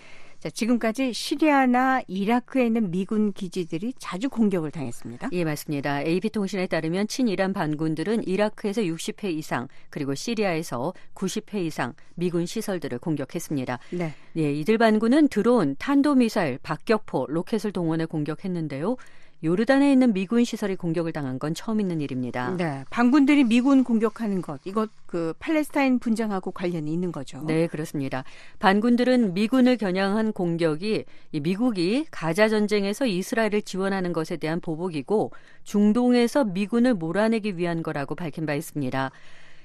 자, 0.47 0.51
지금까지 0.51 1.11
시리아나 1.11 2.01
이라크에 2.07 2.67
있는 2.67 2.89
미군 2.89 3.33
기지들이 3.33 3.93
자주 3.97 4.29
공격을 4.29 4.71
당했습니다. 4.71 5.27
예, 5.33 5.43
맞습니다. 5.43 6.01
AP통신에 6.01 6.67
따르면 6.67 7.09
친이란 7.09 7.51
반군들은 7.51 8.25
이라크에서 8.25 8.81
60회 8.81 9.25
이상 9.25 9.67
그리고 9.89 10.15
시리아에서 10.15 10.93
90회 11.15 11.65
이상 11.65 11.93
미군 12.15 12.45
시설들을 12.45 12.97
공격했습니다. 12.99 13.79
네. 13.91 14.13
예, 14.37 14.53
이들 14.53 14.77
반군은 14.77 15.27
드론, 15.27 15.75
탄도미사일, 15.79 16.59
박격포, 16.63 17.25
로켓을 17.27 17.73
동원해 17.73 18.05
공격했는데요. 18.05 18.95
요르단에 19.43 19.91
있는 19.91 20.13
미군 20.13 20.43
시설이 20.43 20.75
공격을 20.75 21.11
당한 21.11 21.37
건 21.37 21.53
처음 21.53 21.79
있는 21.79 22.01
일입니다. 22.01 22.55
네. 22.57 22.83
반군들이 22.89 23.43
미군 23.43 23.83
공격하는 23.83 24.41
것, 24.41 24.59
이것 24.65 24.89
그 25.05 25.33
팔레스타인 25.39 25.99
분쟁하고 25.99 26.51
관련이 26.51 26.91
있는 26.91 27.11
거죠. 27.11 27.43
네, 27.45 27.67
그렇습니다. 27.67 28.23
반군들은 28.59 29.33
미군을 29.33 29.77
겨냥한 29.77 30.33
공격이 30.33 31.05
이 31.31 31.39
미국이 31.39 32.05
가자 32.09 32.49
전쟁에서 32.49 33.05
이스라엘을 33.05 33.61
지원하는 33.61 34.11
것에 34.11 34.37
대한 34.37 34.59
보복이고 34.59 35.31
중동에서 35.63 36.43
미군을 36.45 36.95
몰아내기 36.95 37.57
위한 37.57 37.83
거라고 37.83 38.15
밝힌 38.15 38.45
바 38.45 38.55
있습니다. 38.55 39.11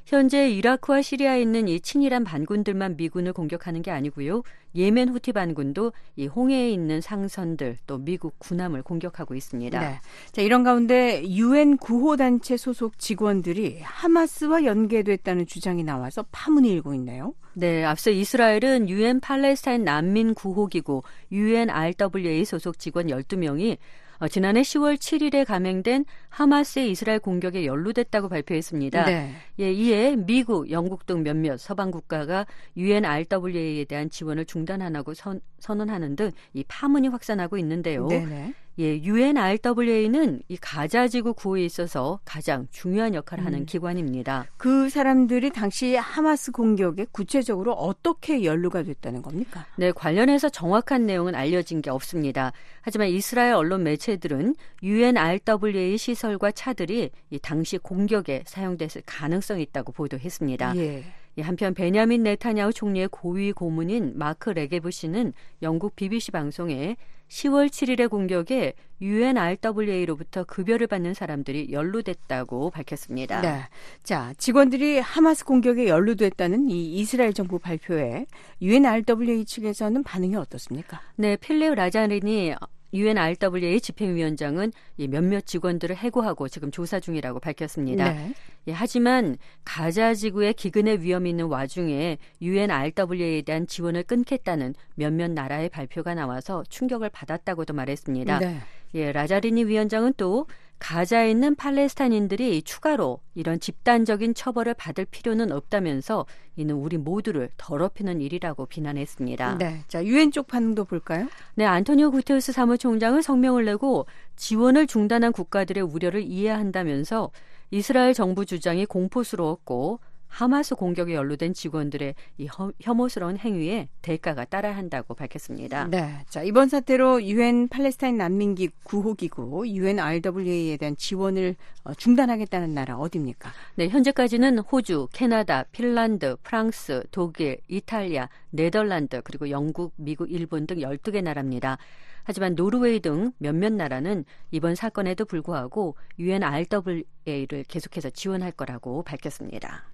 현재 0.05 0.51
이라크와 0.51 1.03
시리아에 1.03 1.41
있는 1.41 1.69
이 1.69 1.81
친이란 1.81 2.25
반군들만 2.25 2.97
미군을 2.97 3.33
공격하는 3.33 3.83
게 3.83 3.91
아니고요. 3.91 4.43
예멘 4.75 5.11
후티 5.11 5.33
반군도 5.33 5.93
이 6.17 6.27
홍해에 6.27 6.71
있는 6.71 7.01
상선들 7.01 7.79
또 7.87 7.99
미국 7.99 8.39
군함을 8.39 8.83
공격하고 8.83 9.35
있습니다. 9.35 9.79
네. 9.81 10.01
자, 10.33 10.43
이런 10.43 10.65
가운데 10.65 11.23
유엔 11.29 11.77
구호 11.77 12.17
단체 12.17 12.57
소속 12.57 12.99
직원들이 12.99 13.81
하마스와 13.83 14.65
연계됐다는 14.65 15.47
주장이 15.47 15.85
나와서 15.85 16.25
파문이 16.33 16.71
일고 16.71 16.95
있네요. 16.95 17.35
네, 17.55 17.85
앞서 17.85 18.11
이스라엘은 18.11 18.89
유엔 18.89 19.21
팔레스타인 19.21 19.85
난민 19.85 20.35
구호 20.35 20.69
기구 20.69 21.03
UNRWA 21.31 22.45
소속 22.47 22.79
직원 22.79 23.09
12명이 23.09 23.77
어, 24.23 24.29
지난해 24.29 24.63
10월 24.63 24.95
7일에 24.99 25.45
감행된 25.45 26.05
하마스의 26.29 26.93
이스라엘 26.93 27.19
공격에 27.19 27.67
연루됐다고 27.67 28.29
발표했습니다. 28.29 29.05
네. 29.05 29.35
예, 29.59 29.73
이에 29.73 30.15
미국, 30.15 30.71
영국 30.71 31.07
등 31.07 31.25
몇몇 31.25 31.59
서방 31.59 31.91
국가가 31.91 32.47
UNRWA에 32.77 33.85
대한 33.87 34.09
지원을 34.11 34.45
중단하고 34.45 35.15
선, 35.15 35.41
선언하는 35.59 36.15
등 36.15 36.31
이 36.55 36.65
파문이 36.69 37.09
확산하고 37.09 37.59
있는데요. 37.59 38.07
네네. 38.07 38.55
예, 38.79 39.03
UNRWA는 39.03 40.43
이 40.49 40.57
가자 40.57 41.07
지구 41.09 41.35
구호에 41.35 41.65
있어서 41.65 42.21
가장 42.25 42.67
중요한 42.71 43.15
역할을 43.15 43.45
하는 43.45 43.61
음. 43.61 43.67
기관입니다. 43.67 44.47
그 44.57 44.89
사람들이 44.89 45.51
당시 45.51 45.95
하마스 45.95 46.53
공격에 46.53 47.07
구체적으로 47.13 47.73
어떻게 47.73 48.45
연루가 48.45 48.83
됐다는 48.83 49.21
겁니까? 49.21 49.67
네, 49.77 49.93
관련해서 49.93 50.49
정확한 50.49 51.07
내용은 51.07 51.35
알려진 51.35 51.83
게 51.83 51.91
없습니다. 51.91 52.53
하지만 52.81 53.09
이스라엘 53.09 53.55
언론 53.55 53.83
매체들은 53.83 54.55
UNRWA 54.83 55.99
시설과 55.99 56.53
차들이 56.53 57.11
이 57.31 57.39
당시 57.39 57.79
공격에 57.79 58.43
사용됐을 58.47 59.03
가능성이 59.05 59.63
있다고 59.63 59.93
보도했습니다. 59.93 60.77
예. 60.77 61.05
이 61.37 61.41
한편 61.41 61.75
베냐민 61.75 62.23
네타냐후 62.23 62.73
총리의 62.73 63.09
고위 63.11 63.53
고문인 63.53 64.13
마크 64.17 64.51
레게브 64.51 64.91
씨는 64.91 65.33
영국 65.63 65.97
BBC 65.97 66.31
방송에 66.31 66.97
10월 67.29 67.69
7일의 67.69 68.11
공격에 68.11 68.75
UNRWA로부터 69.01 70.45
급여를 70.45 70.87
받는 70.87 71.15
사람들이 71.15 71.73
연루됐다고 71.73 72.71
밝혔습니다. 72.71 73.41
네. 73.41 73.63
자, 74.03 74.35
직원들이 74.37 74.99
하마스 74.99 75.45
공격에 75.47 75.89
연루됐다는 75.89 76.69
이 76.69 76.99
이스라엘 76.99 77.33
정부 77.33 77.59
발표에 77.59 78.27
UNRWA 78.61 79.47
측에서는 79.47 80.03
반응이 80.03 80.37
어떻습니까? 80.37 81.01
네, 81.17 81.37
필립 81.37 81.75
라자린이 81.75 82.55
UNRWA 82.93 83.81
집행위원장은 83.81 84.73
이 84.97 85.09
몇몇 85.09 85.47
직원들을 85.47 85.97
해고하고 85.97 86.49
지금 86.49 86.71
조사 86.71 87.01
중이라고 87.01 87.41
밝혔습니다. 87.41 88.13
네. 88.13 88.35
예, 88.69 88.73
하지만 88.73 89.37
가자 89.65 90.15
지구에 90.15 90.53
기근의 90.53 91.03
위험이 91.03 91.31
있는 91.31 91.47
와중에 91.47 92.19
UNRWA에 92.41 93.43
대한 93.43 93.67
지원을 93.67 94.05
끊겠다는 94.05 94.75
몇몇 94.95 95.31
나라의 95.31 95.69
발표가 95.69 96.15
나와서 96.15 96.63
충격을 96.69 97.11
받았다고도 97.11 97.75
말했습니다. 97.75 98.39
네. 98.39 98.59
예, 98.95 99.11
라자리니 99.11 99.65
위원장은 99.65 100.15
또 100.17 100.47
가자에 100.83 101.31
있는 101.31 101.55
팔레스타인들이 101.55 102.63
추가로 102.63 103.21
이런 103.37 103.61
집단적인 103.61 104.35
처벌을 104.35 104.75
받을 104.75 105.05
필요는 105.05 105.53
없다면서 105.53 106.27
이는 106.57 106.75
우리 106.75 106.99
모두를 106.99 107.51
더럽히는 107.57 108.21
일이라고 108.21 108.67
비난했습니다. 108.67 109.59
네. 109.59 109.85
자, 109.87 110.05
유엔 110.05 110.33
쪽 110.33 110.49
반응도 110.49 110.85
볼까요? 110.85 111.29
네, 111.55 111.65
안토니오 111.65 112.11
구테우스 112.11 112.51
사무총장은 112.51 113.23
성명을 113.23 113.65
내고 113.65 114.07
지원을 114.35 114.89
중단한 114.89 115.31
국가들의 115.31 115.81
우려를 115.85 116.23
이해한다면서 116.23 117.31
이스라엘 117.71 118.13
정부 118.13 118.45
주장이 118.45 118.85
공포스러웠고 118.85 120.01
하마스 120.37 120.75
공격에 120.75 121.15
연루된 121.15 121.53
직원들의 121.53 122.15
이 122.39 122.47
혐- 122.51 122.73
혐오스러운 122.81 123.37
행위에 123.37 123.91
대가가 124.01 124.47
따라야 124.47 124.75
한다고 124.75 125.13
밝혔습니다. 125.13 125.89
네. 125.89 126.25
자, 126.31 126.43
이번 126.43 126.71
사태로 126.71 127.23
유엔 127.25 127.69
팔레스타인 127.69 128.17
난민기 128.17 128.71
구호기구 128.83 129.67
UNRWA에 129.69 130.79
대한 130.79 130.97
지원을 130.97 131.55
어, 131.85 131.93
중단하겠다는 131.93 132.73
나라 132.73 132.97
어디입니까? 132.97 133.51
네, 133.75 133.89
현재까지는 133.89 134.61
호주, 134.61 135.09
캐나다, 135.13 135.65
핀란드, 135.65 136.37
프랑스, 136.43 137.03
독일, 137.11 137.59
이탈리아, 137.69 138.31
네덜란드, 138.51 139.21
그리고 139.23 139.51
영국, 139.51 139.93
미국, 139.97 140.33
일본 140.33 140.67
등 140.67 140.79
12개 140.79 141.23
나라입니다. 141.23 141.77
하지만 142.25 142.55
노르웨이 142.55 143.01
등 143.01 143.33
몇몇 143.37 143.71
나라는 143.73 144.25
이번 144.51 144.77
사건에도 144.77 145.27
불구하고 145.27 145.95
UNRWA를 146.19 147.65
계속해서 147.69 148.11
지원할 148.11 148.53
거라고 148.53 149.03
밝혔습니다. 149.03 149.92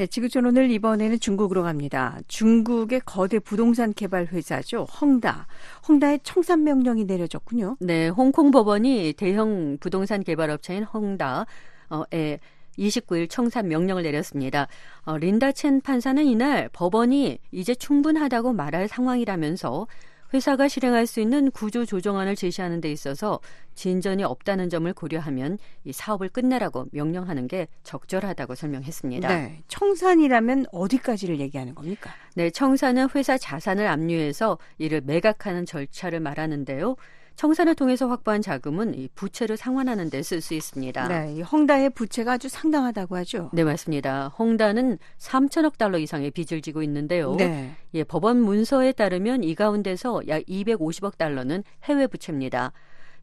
네, 0.00 0.06
지구촌 0.06 0.46
오늘 0.46 0.70
이번에는 0.70 1.20
중국으로 1.20 1.62
갑니다. 1.62 2.18
중국의 2.26 3.02
거대 3.04 3.38
부동산 3.38 3.92
개발 3.92 4.24
회사죠. 4.24 4.84
헝다. 4.84 5.46
헝다에 5.86 6.20
청산 6.22 6.64
명령이 6.64 7.04
내려졌군요. 7.04 7.76
네, 7.80 8.08
홍콩 8.08 8.50
법원이 8.50 9.12
대형 9.18 9.76
부동산 9.78 10.24
개발 10.24 10.48
업체인 10.48 10.84
헝다에 10.84 12.38
29일 12.78 13.28
청산 13.28 13.68
명령을 13.68 14.02
내렸습니다. 14.02 14.68
어, 15.02 15.18
린다 15.18 15.52
첸 15.52 15.82
판사는 15.82 16.24
이날 16.24 16.70
법원이 16.72 17.36
이제 17.52 17.74
충분하다고 17.74 18.54
말할 18.54 18.88
상황이라면서 18.88 19.86
회사가 20.32 20.68
실행할 20.68 21.06
수 21.06 21.20
있는 21.20 21.50
구조 21.50 21.84
조정안을 21.84 22.36
제시하는 22.36 22.80
데 22.80 22.90
있어서 22.92 23.40
진전이 23.74 24.24
없다는 24.24 24.68
점을 24.68 24.92
고려하면 24.92 25.58
이 25.84 25.92
사업을 25.92 26.28
끝내라고 26.28 26.86
명령하는 26.92 27.48
게 27.48 27.66
적절하다고 27.82 28.54
설명했습니다. 28.54 29.28
네. 29.28 29.62
청산이라면 29.68 30.66
어디까지를 30.72 31.40
얘기하는 31.40 31.74
겁니까? 31.74 32.10
네, 32.34 32.50
청산은 32.50 33.08
회사 33.14 33.36
자산을 33.36 33.86
압류해서 33.86 34.58
이를 34.78 35.00
매각하는 35.00 35.66
절차를 35.66 36.20
말하는데요. 36.20 36.96
청산을 37.40 37.74
통해서 37.74 38.06
확보한 38.06 38.42
자금은 38.42 38.94
이 38.94 39.08
부채를 39.14 39.56
상환하는 39.56 40.10
데 40.10 40.20
쓸 40.20 40.42
수 40.42 40.52
있습니다. 40.52 41.08
네. 41.08 41.32
이 41.36 41.40
헝다의 41.40 41.88
부채가 41.90 42.32
아주 42.32 42.50
상당하다고 42.50 43.16
하죠. 43.16 43.48
네, 43.54 43.64
맞습니다. 43.64 44.28
홍다는 44.38 44.98
3천억 45.16 45.78
달러 45.78 45.96
이상의 45.96 46.32
빚을 46.32 46.60
지고 46.60 46.82
있는데요. 46.82 47.36
네. 47.36 47.74
예, 47.94 48.04
법원 48.04 48.42
문서에 48.42 48.92
따르면 48.92 49.42
이 49.42 49.54
가운데서 49.54 50.28
약 50.28 50.42
250억 50.42 51.16
달러는 51.16 51.64
해외 51.84 52.06
부채입니다. 52.06 52.72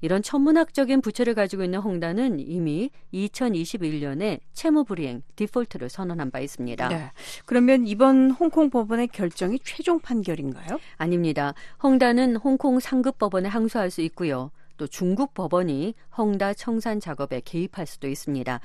이런 0.01 0.21
천문학적인 0.21 1.01
부채를 1.01 1.33
가지고 1.33 1.63
있는 1.63 1.79
홍다는 1.79 2.39
이미 2.39 2.91
2021년에 3.13 4.39
채무 4.53 4.83
불이행 4.83 5.23
디폴트를 5.35 5.89
선언한 5.89 6.31
바 6.31 6.39
있습니다. 6.39 6.89
네. 6.89 7.11
그러면 7.45 7.87
이번 7.87 8.31
홍콩 8.31 8.69
법원의 8.69 9.07
결정이 9.09 9.59
최종 9.63 9.99
판결인가요? 9.99 10.79
아닙니다. 10.97 11.53
헝다는 11.83 12.35
홍콩 12.37 12.79
상급 12.79 13.17
법원에 13.17 13.49
항소할 13.49 13.89
수 13.89 14.01
있고요. 14.01 14.51
또 14.77 14.85
중국 14.87 15.33
법원이 15.33 15.95
헝다 16.17 16.53
청산 16.53 16.99
작업에 16.99 17.41
개입할 17.43 17.87
수도 17.87 18.07
있습니다. 18.07 18.59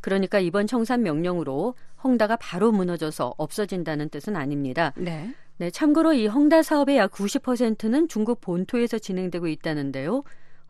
그러니까 0.00 0.38
이번 0.38 0.66
청산 0.66 1.02
명령으로 1.02 1.74
헝다가 2.02 2.36
바로 2.36 2.72
무너져서 2.72 3.34
없어진다는 3.36 4.08
뜻은 4.08 4.36
아닙니다. 4.36 4.92
네. 4.96 5.34
네, 5.58 5.70
참고로 5.70 6.12
이 6.12 6.28
헝다 6.28 6.62
사업의 6.62 6.96
약 6.98 7.10
90%는 7.10 8.06
중국 8.08 8.40
본토에서 8.40 8.98
진행되고 8.98 9.48
있다는데요. 9.48 10.22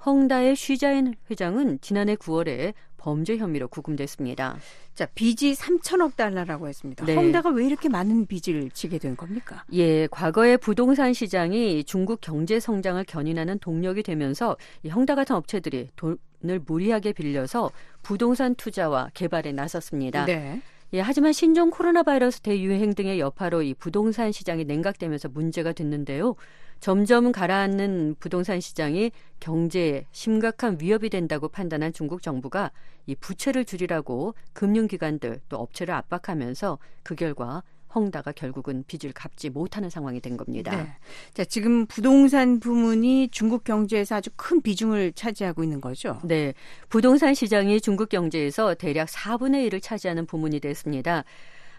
헝다의 0.05 0.57
쉬자인 0.57 1.15
회장은 1.31 1.81
지난해 1.81 2.15
9월에 2.15 2.75
범죄 2.97 3.39
혐의로 3.39 3.69
구금됐습니다. 3.69 4.59
자, 4.95 5.07
빚이 5.15 5.55
3천억 5.55 6.17
달러라고 6.17 6.69
했습니다. 6.69 7.05
네. 7.07 7.15
헝다가 7.15 7.51
왜 7.51 7.65
이렇게 7.65 7.89
많은 7.89 8.27
빚을 8.27 8.71
지게 8.73 8.99
된 8.99 9.17
겁니까? 9.17 9.65
예, 9.73 10.07
과거에 10.09 10.57
부동산 10.57 11.13
시장이 11.13 11.85
중국 11.85 12.21
경제 12.21 12.59
성장을 12.61 13.03
견인하는 13.05 13.59
동력이 13.61 14.03
되면서 14.03 14.57
이 14.83 14.89
헝다 14.89 15.15
같은 15.15 15.37
업체들이 15.37 15.89
돈을 15.97 16.61
무리하게 16.67 17.13
빌려서 17.13 17.71
부동산 18.03 18.55
투자와 18.57 19.11
개발에 19.15 19.53
나섰습니다. 19.53 20.25
네. 20.27 20.61
예, 20.95 21.01
하지만 21.01 21.33
신종 21.33 21.71
코로나 21.71 22.03
바이러스 22.03 22.41
대유행 22.41 22.95
등의 22.95 23.21
여파로 23.21 23.63
이 23.63 23.75
부동산 23.75 24.33
시장이 24.33 24.65
냉각되면서 24.65 25.29
문제가 25.29 25.73
됐는데요. 25.73 26.35
점점 26.81 27.33
가라앉는 27.33 28.17
부동산 28.19 28.61
시장이 28.61 29.11
경제에 29.41 30.07
심각한 30.12 30.79
위협이 30.81 31.11
된다고 31.11 31.49
판단한 31.49 31.93
중국 31.93 32.23
정부가 32.23 32.71
이 33.07 33.14
부채를 33.14 33.64
줄이라고 33.64 34.35
금융기관들 34.53 35.41
또 35.49 35.57
업체를 35.59 35.95
압박하면서 35.95 36.79
그 37.03 37.14
결과 37.14 37.62
헝다가 37.95 38.33
결국은 38.33 38.85
빚을 38.87 39.12
갚지 39.14 39.51
못하는 39.51 39.91
상황이 39.91 40.21
된 40.21 40.37
겁니다. 40.37 40.77
네. 40.77 40.88
자, 41.33 41.45
지금 41.45 41.87
부동산 41.87 42.61
부문이 42.61 43.29
중국 43.31 43.64
경제에서 43.64 44.17
아주 44.17 44.31
큰 44.37 44.61
비중을 44.61 45.12
차지하고 45.14 45.64
있는 45.64 45.81
거죠. 45.81 46.21
네, 46.23 46.53
부동산 46.88 47.35
시장이 47.35 47.81
중국 47.81 48.09
경제에서 48.09 48.75
대략 48.75 49.09
4분의 49.09 49.69
1을 49.69 49.83
차지하는 49.83 50.27
부문이 50.27 50.61
됐습니다. 50.61 51.25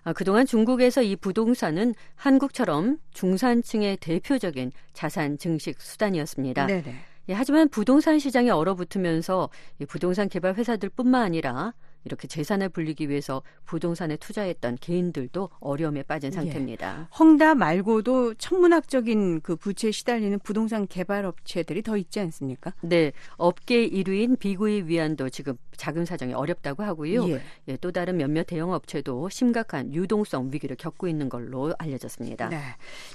아, 0.04 0.14
그동안 0.14 0.46
중국에서 0.46 1.02
이 1.02 1.16
부동산은 1.16 1.94
한국처럼 2.16 2.98
중산층의 3.14 3.98
대표적인 3.98 4.72
자산 4.94 5.38
증식 5.38 5.82
수단이었습니다. 5.82 6.66
네네. 6.66 6.96
예, 7.30 7.34
하지만 7.34 7.70
부동산 7.70 8.18
시장이 8.18 8.50
얼어붙으면서 8.50 9.50
이 9.80 9.86
부동산 9.86 10.30
개발 10.30 10.56
회사들뿐만 10.56 11.22
아니라 11.22 11.74
이렇게 12.04 12.28
재산을 12.28 12.70
불리기 12.70 13.10
위해서 13.10 13.42
부동산에 13.66 14.18
투자했던 14.18 14.78
개인들도 14.82 15.50
어려움에 15.60 16.04
빠진 16.04 16.32
예. 16.32 16.36
상태입니다. 16.36 17.10
헝다 17.20 17.56
말고도 17.56 18.36
천문학적인 18.36 19.42
그 19.42 19.56
부채에 19.56 19.92
시달리는 19.92 20.40
부동산 20.40 20.88
개발 20.88 21.26
업체들이 21.26 21.82
더 21.82 21.98
있지 21.98 22.20
않습니까? 22.20 22.74
네, 22.82 23.12
업계 23.38 23.88
1위인 23.88 24.40
비구이 24.40 24.84
위안도 24.84 25.30
지금 25.30 25.58
자금 25.76 26.06
사정이 26.06 26.34
어렵다고 26.34 26.84
하고요. 26.84 27.30
예. 27.30 27.42
예, 27.70 27.78
또 27.78 27.92
다른 27.92 28.18
몇몇 28.18 28.44
대형 28.44 28.74
업체도 28.74 29.30
심각한 29.30 29.94
유동성 29.94 30.50
위기를 30.52 30.76
겪고 30.76 31.08
있는 31.08 31.30
걸로 31.30 31.74
알려졌습니다. 31.80 32.50
네. 32.50 32.60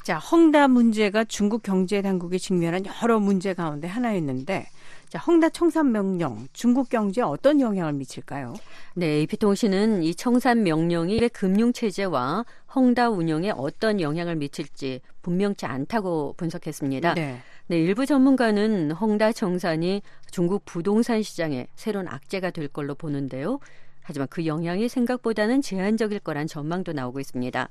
자, 0.03 0.19
헝다 0.19 0.69
문제가 0.69 1.25
중국 1.25 1.63
경제 1.63 2.01
당국이 2.01 2.39
직면한 2.39 2.85
여러 3.03 3.21
문제 3.21 3.53
가운데 3.55 3.87
하나였는데 3.87 4.67
자, 5.15 5.21
헝다 5.21 5.51
청산 5.51 5.93
명령 5.93 6.49
중국 6.53 6.89
경제에 6.89 7.23
어떤 7.23 7.61
영향을 7.61 7.93
미칠까요? 7.93 8.55
네, 8.95 9.07
AP통신은 9.19 10.03
이 10.03 10.13
청산 10.13 10.65
명령이 10.65 11.29
금융 11.29 11.73
체제와 11.73 12.45
헝다 12.75 13.11
운영에 13.11 13.53
어떤 13.57 14.01
영향을 14.01 14.35
미칠지 14.35 15.01
분명치 15.23 15.67
않다고 15.67 16.35
분석했습니다. 16.37 17.15
네. 17.15 17.39
네, 17.69 17.79
일부 17.79 18.07
전문가는 18.07 18.91
헝다 18.91 19.35
청산이 19.35 20.03
중국 20.33 20.65
부동산 20.65 21.23
시장에 21.23 21.69
새로운 21.77 22.09
악재가 22.09 22.51
될 22.51 22.67
걸로 22.67 22.97
보는데요. 22.97 23.61
하지만 24.03 24.27
그 24.29 24.47
영향이 24.47 24.89
생각보다는 24.89 25.63
제한적일 25.63 26.19
거란 26.19 26.49
전망도 26.49 26.93
나오고 26.93 27.21
있습니다. 27.21 27.69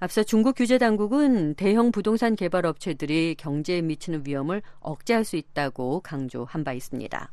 앞서 0.00 0.22
중국 0.22 0.54
규제 0.54 0.78
당국은 0.78 1.54
대형 1.54 1.90
부동산 1.90 2.36
개발 2.36 2.66
업체들이 2.66 3.34
경제에 3.36 3.82
미치는 3.82 4.22
위험을 4.24 4.62
억제할 4.78 5.24
수 5.24 5.36
있다고 5.36 6.00
강조한 6.00 6.62
바 6.62 6.72
있습니다. 6.72 7.32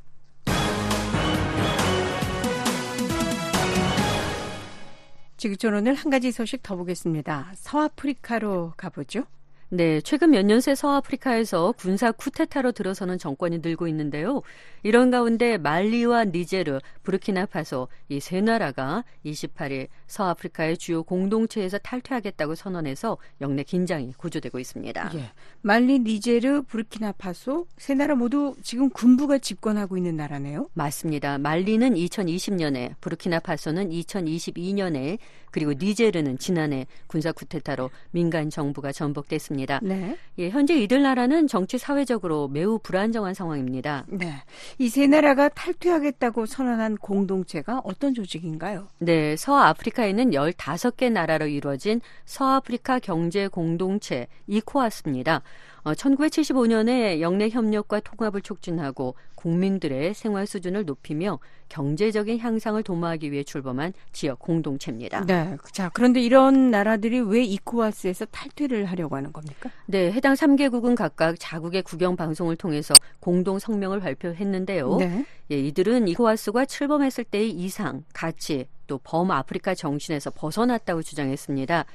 지구촌 5.38 5.76
오늘 5.76 5.94
한 5.94 6.10
가지 6.10 6.32
소식 6.32 6.64
더 6.64 6.76
보겠습니다. 6.76 7.52
서아프리카로 7.56 8.74
가보죠. 8.78 9.26
네, 9.70 10.00
최근 10.02 10.30
몇 10.32 10.46
년 10.46 10.62
새 10.62 10.76
서아프리카에서 10.76 11.74
군사 11.74 12.12
쿠데타로 12.12 12.72
들어서는 12.72 13.18
정권이 13.18 13.60
늘고 13.64 13.88
있는데요. 13.88 14.42
이런 14.84 15.10
가운데 15.10 15.58
말리와 15.58 16.26
니제르, 16.26 16.80
부르키나파소 17.04 17.88
이 18.10 18.20
세 18.20 18.42
나라가 18.42 19.04
28일 19.26 19.88
서아프리카의 20.08 20.78
주요 20.78 21.02
공동체에서 21.04 21.80
탈퇴하겠다고 21.80 22.54
선언해서 22.56 23.18
영내 23.42 23.64
긴장이 23.64 24.14
고조되고 24.14 24.60
있습니다. 24.60 25.12
예. 25.16 25.32
말리, 25.62 25.98
니제르, 26.00 26.62
부르키나파소 26.62 27.66
세 27.78 27.96
나라 27.96 28.14
모두 28.16 28.56
지금 28.62 28.90
군부가 28.92 29.40
집권하고 29.40 29.98
있는 29.98 30.16
나라네요. 30.16 30.70
맞습니다. 30.74 31.40
말리는 31.40 31.96
2020년에, 31.96 32.94
부르키나파소는 33.02 33.90
2022년에, 33.90 35.18
그리고 35.56 35.72
니제르는 35.72 36.38
지난해 36.38 36.86
군사 37.08 37.32
쿠데타로 37.32 37.90
민간 38.12 38.50
정부가 38.50 38.92
전복됐습니다. 38.92 39.80
네. 39.84 40.18
예, 40.38 40.50
현재 40.50 40.76
이들 40.76 41.02
나라는 41.02 41.48
정치 41.48 41.78
사회적으로 41.78 42.50
매우 42.50 42.78
불안정한 42.78 43.34
상황입니다. 43.34 44.04
네. 44.10 44.34
이 44.80 44.90
세 44.90 45.08
나라가 45.08 45.48
탈퇴하겠다고 45.48 46.46
선언한 46.46 46.98
공동체가 46.98 47.80
어떤 47.86 48.14
조직인가요? 48.14 48.90
네, 48.98 49.38
서아프리카에는 49.38 50.32
15개 50.32 51.10
나라로 51.10 51.48
이루어진 51.48 52.02
서아프리카 52.26 53.00
경제 53.00 53.48
공동체 53.48 54.28
이코아스입니다. 54.48 55.42
어, 55.86 55.94
1975년에 55.94 57.22
영내 57.22 57.50
협력과 57.50 58.00
통합을 58.00 58.42
촉진하고 58.42 59.14
국민들의 59.36 60.16
생활 60.16 60.48
수준을 60.48 60.84
높이며 60.86 61.38
경제적인 61.70 62.40
향상을 62.40 62.82
도모하기 62.82 63.32
위해 63.32 63.44
출범한 63.44 63.94
지역 64.12 64.40
공동체입니다. 64.40 65.26
네. 65.26 65.56
자, 65.72 65.92
그런데 65.94 66.22
이런 66.22 66.72
나라들이 66.72 67.20
왜 67.20 67.44
이코와스에서 67.44 68.26
탈퇴를 68.26 68.86
하려고 68.86 69.16
하는 69.16 69.32
겁니까? 69.32 69.70
네, 69.86 70.12
해당 70.12 70.34
3개국은 70.34 70.96
각각 70.96 71.36
자국의 71.38 71.84
국영 71.84 72.16
방송을 72.16 72.56
통해서 72.56 72.96
공동 73.20 73.60
성명을 73.60 74.00
발표했는데요. 74.00 74.98
네. 74.98 75.26
예, 75.52 75.60
이들은 75.60 76.08
이코와스가 76.08 76.66
출범했을 76.66 77.26
때의 77.26 77.52
이상, 77.52 78.04
가치, 78.12 78.66
또 78.88 79.00
범아프리카 79.04 79.76
정신에서 79.76 80.32
벗어났다고 80.32 81.04
주장했습니다. 81.04 81.86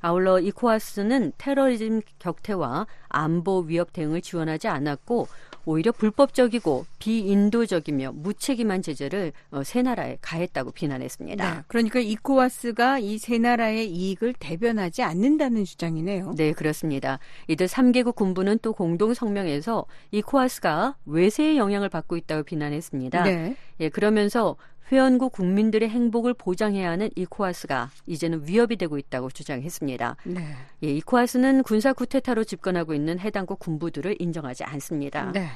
아울러 0.00 0.38
이코와스는 0.40 1.32
테러리즘 1.38 2.02
격퇴와 2.18 2.86
안보 3.08 3.60
위협 3.60 3.92
대응을 3.92 4.20
지원하지 4.20 4.68
않았고 4.68 5.28
오히려 5.64 5.92
불법적이고 5.92 6.86
비인도적이며 6.98 8.12
무책임한 8.12 8.80
제재를 8.80 9.32
어, 9.50 9.62
세 9.64 9.82
나라에 9.82 10.16
가했다고 10.22 10.70
비난했습니다. 10.72 11.54
네. 11.54 11.60
그러니까 11.66 12.00
이코와스가 12.00 12.98
이 13.00 13.18
세 13.18 13.36
나라의 13.36 13.90
이익을 13.90 14.32
대변하지 14.38 15.02
않는다는 15.02 15.64
주장이네요. 15.64 16.32
네, 16.36 16.52
그렇습니다. 16.52 17.18
이들 17.48 17.66
3개국 17.66 18.14
군부는 18.14 18.60
또 18.62 18.72
공동 18.72 19.12
성명에서 19.12 19.84
이코와스가 20.12 20.96
외세의 21.04 21.58
영향을 21.58 21.88
받고 21.88 22.16
있다고 22.16 22.44
비난했습니다. 22.44 23.24
네. 23.24 23.56
예, 23.80 23.88
그러면서 23.90 24.56
회원국 24.90 25.32
국민들의 25.32 25.88
행복을 25.88 26.34
보장해야 26.34 26.90
하는 26.90 27.10
이코와스가 27.14 27.90
이제는 28.06 28.46
위협이 28.46 28.76
되고 28.76 28.96
있다고 28.98 29.30
주장했습니다. 29.30 30.16
네. 30.24 30.54
예, 30.82 30.88
이코와스는 30.88 31.62
군사 31.62 31.92
쿠데타로 31.92 32.44
집권하고 32.44 32.94
있는 32.94 33.18
해당국 33.18 33.58
군부들을 33.58 34.16
인정하지 34.18 34.64
않습니다. 34.64 35.30
네. 35.32 35.48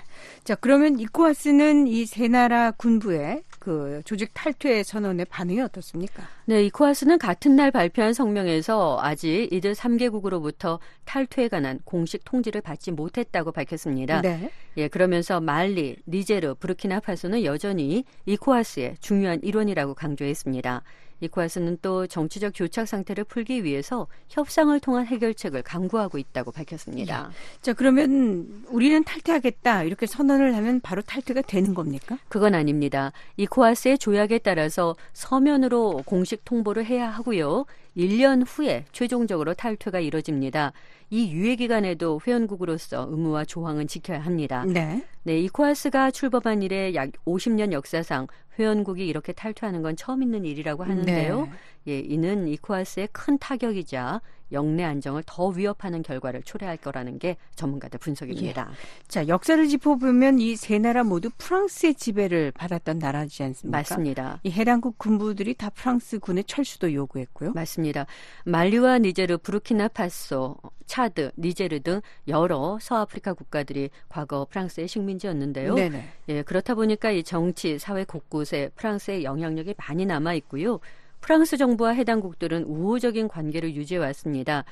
자, 0.44 0.54
그러면 0.54 0.98
이코와스는 0.98 1.86
이 1.88 2.02
세 2.04 2.28
나라 2.28 2.72
군부의 2.72 3.42
그 3.62 4.02
조직 4.04 4.30
탈퇴 4.34 4.82
선언의 4.82 5.26
반응이 5.26 5.60
어떻습니까? 5.60 6.24
네, 6.46 6.64
이코와스는 6.64 7.20
같은 7.20 7.54
날 7.54 7.70
발표한 7.70 8.12
성명에서 8.12 8.98
아직 9.00 9.50
이들 9.52 9.74
3개국으로부터 9.74 10.80
탈퇴에 11.04 11.46
관한 11.46 11.78
공식 11.84 12.24
통지를 12.24 12.60
받지 12.60 12.90
못했다고 12.90 13.52
밝혔습니다. 13.52 14.20
네. 14.20 14.50
예, 14.78 14.88
그러면서 14.88 15.40
말리, 15.40 15.94
니제르, 16.08 16.56
부르키나파소는 16.56 17.44
여전히 17.44 18.02
이코와스의 18.26 18.96
중요한 18.98 19.38
일원이라고 19.44 19.94
강조했습니다. 19.94 20.82
이코와스는 21.22 21.78
또 21.82 22.06
정치적 22.06 22.52
교착 22.54 22.88
상태를 22.88 23.24
풀기 23.24 23.64
위해서 23.64 24.06
협상을 24.28 24.78
통한 24.80 25.06
해결책을 25.06 25.62
강구하고 25.62 26.18
있다고 26.18 26.52
밝혔습니다. 26.52 27.30
자, 27.60 27.72
그러면 27.72 28.64
우리는 28.68 29.02
탈퇴하겠다 29.04 29.84
이렇게 29.84 30.06
선언을 30.06 30.56
하면 30.56 30.80
바로 30.80 31.02
탈퇴가 31.02 31.42
되는 31.42 31.74
겁니까? 31.74 32.18
그건 32.28 32.54
아닙니다. 32.54 33.12
이코와스의 33.36 33.98
조약에 33.98 34.38
따라서 34.38 34.96
서면으로 35.12 36.02
공식 36.04 36.44
통보를 36.44 36.84
해야 36.86 37.08
하고요. 37.08 37.66
1년 37.96 38.44
후에 38.46 38.84
최종적으로 38.92 39.54
탈퇴가 39.54 40.00
이뤄집니다. 40.00 40.72
이 41.10 41.30
유예 41.30 41.56
기간에도 41.56 42.20
회원국으로서 42.26 43.06
의무와 43.10 43.44
조항은 43.44 43.86
지켜야 43.86 44.18
합니다. 44.20 44.64
네. 44.66 45.04
네, 45.24 45.38
이코와스가 45.40 46.10
출범한 46.10 46.62
이래 46.62 46.94
약 46.94 47.10
50년 47.26 47.72
역사상 47.72 48.26
회원국이 48.58 49.06
이렇게 49.06 49.32
탈퇴하는 49.32 49.82
건 49.82 49.96
처음 49.96 50.22
있는 50.22 50.44
일이라고 50.44 50.84
하는데요. 50.84 51.40
네. 51.42 51.52
예, 51.88 51.98
이는 51.98 52.48
이코와스의 52.48 53.08
큰 53.12 53.38
타격이자 53.38 54.20
영내 54.52 54.84
안정을 54.84 55.22
더 55.24 55.46
위협하는 55.48 56.02
결과를 56.02 56.42
초래할 56.42 56.76
거라는 56.76 57.18
게 57.18 57.38
전문가들 57.54 57.98
분석입니다. 57.98 58.70
자, 59.08 59.26
역사를 59.26 59.66
짚어보면 59.66 60.40
이 60.40 60.56
세 60.56 60.78
나라 60.78 61.02
모두 61.04 61.30
프랑스의 61.38 61.94
지배를 61.94 62.52
받았던 62.52 62.98
나라지 62.98 63.42
않습니까? 63.44 63.78
맞습니다. 63.78 64.40
이 64.42 64.50
해당국 64.50 64.98
군부들이 64.98 65.54
다 65.54 65.70
프랑스 65.70 66.18
군의 66.18 66.44
철수도 66.44 66.92
요구했고요. 66.92 67.52
맞습니다. 67.52 68.04
말리와 68.44 68.98
니제르, 68.98 69.38
부르키나파소, 69.38 70.56
차드, 70.86 71.32
니제르 71.38 71.80
등 71.80 72.02
여러 72.28 72.78
서아프리카 72.80 73.32
국가들이 73.32 73.88
과거 74.10 74.46
프랑스의 74.50 74.86
식민지였는데요. 74.86 75.74
네네. 75.74 76.04
예, 76.28 76.42
그렇다 76.42 76.74
보니까 76.74 77.10
이 77.10 77.22
정치, 77.22 77.78
사회 77.78 78.04
곳곳에 78.04 78.70
프랑스의 78.76 79.24
영향력이 79.24 79.74
많이 79.78 80.04
남아 80.04 80.34
있고요. 80.34 80.78
프랑스 81.22 81.56
정부와 81.56 81.90
해당국들은 81.92 82.64
우호적인 82.64 83.28
관계를 83.28 83.74
유지해 83.74 83.98
왔습니다. 84.00 84.64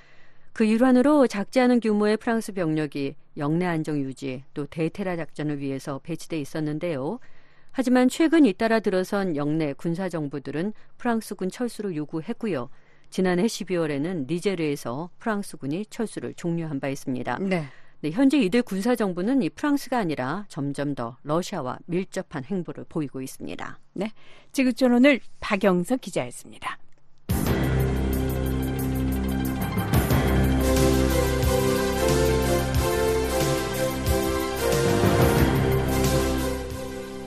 그 0.53 0.65
일환으로 0.65 1.29
작지 1.29 1.61
않은 1.61 1.79
규모의 1.79 2.17
프랑스 2.17 2.53
병력이 2.53 3.15
영내 3.37 3.65
안정 3.65 4.01
유지 4.01 4.43
또 4.53 4.67
대테라 4.67 5.17
작전을 5.17 5.61
위해서 5.61 6.01
배치돼 6.03 6.39
있었는데요. 6.41 7.21
하지만 7.71 8.09
최근 8.09 8.45
잇따라 8.45 8.81
들어선 8.81 9.37
영내 9.37 9.75
군사 9.75 10.09
정부들은 10.09 10.73
프랑스군 10.99 11.51
철수를 11.51 11.95
요구했고요. 11.95 12.69
지난해 13.11 13.45
12월에는 13.45 14.29
니제르에서 14.29 15.11
프랑스군이 15.21 15.87
철수를 15.87 16.35
종료한 16.35 16.81
바 16.81 16.89
있습니다. 16.89 17.39
네. 17.43 17.65
네, 18.03 18.11
현재 18.11 18.39
이들 18.39 18.63
군사 18.63 18.95
정부는 18.97 19.43
이 19.43 19.51
프랑스가 19.51 19.99
아니라 19.99 20.47
점점 20.49 20.95
더 20.95 21.19
러시아와 21.23 21.79
밀접한 21.85 22.45
행보를 22.45 22.85
보이고 22.89 23.21
있습니다. 23.21 23.79
네. 23.93 24.11
지구촌 24.53 24.95
오늘 24.95 25.21
박영석 25.41 26.01
기자였습니다. 26.01 26.79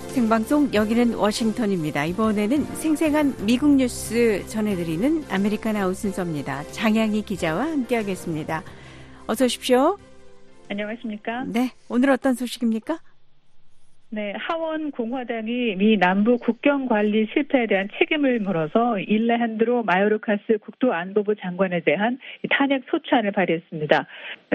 생방송 0.08 0.74
여기는 0.74 1.16
워싱턴입니다. 1.16 2.06
이번에는 2.06 2.66
생생한 2.76 3.46
미국 3.46 3.76
뉴스 3.76 4.44
전해드리는 4.48 5.26
America 5.30 5.76
Now 5.76 5.96
순서입니다. 5.96 6.64
장양희 6.72 7.24
기자와 7.24 7.64
함께하겠습니다. 7.64 8.64
어서 9.28 9.46
오십시오. 9.46 9.98
안녕하십니까? 10.74 11.46
네, 11.46 11.70
오늘 11.90 12.10
어떤 12.10 12.34
소식입니까? 12.34 12.98
네, 14.10 14.34
하원 14.38 14.92
공화당이 14.92 15.76
미 15.76 15.98
남부 15.98 16.38
국경 16.38 16.88
관리 16.88 17.28
실패에 17.34 17.66
대한 17.66 17.90
책임을 17.98 18.40
물어서 18.42 19.00
일레한드로 19.00 19.84
마요르카스 19.84 20.60
국토안보부 20.62 21.36
장관에 21.36 21.80
대한 21.82 22.20
탄핵 22.52 22.84
소추안을 22.90 23.32
발의했습니다. 23.32 24.08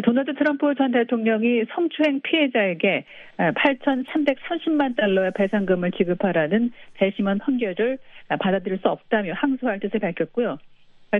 도널드 0.04 0.34
트럼프 0.34 0.74
전 0.76 0.92
대통령이 0.92 1.64
성추행 1.74 2.20
피해자에게 2.20 3.04
8,330만 3.38 4.96
달러의 4.96 5.32
배상금을 5.36 5.90
지급하라는 5.92 6.70
배심원 6.94 7.38
판결을 7.38 7.98
받아들일 8.38 8.78
수 8.78 8.88
없다며 8.88 9.34
항소할 9.34 9.80
뜻을 9.80 9.98
밝혔고요. 10.00 10.58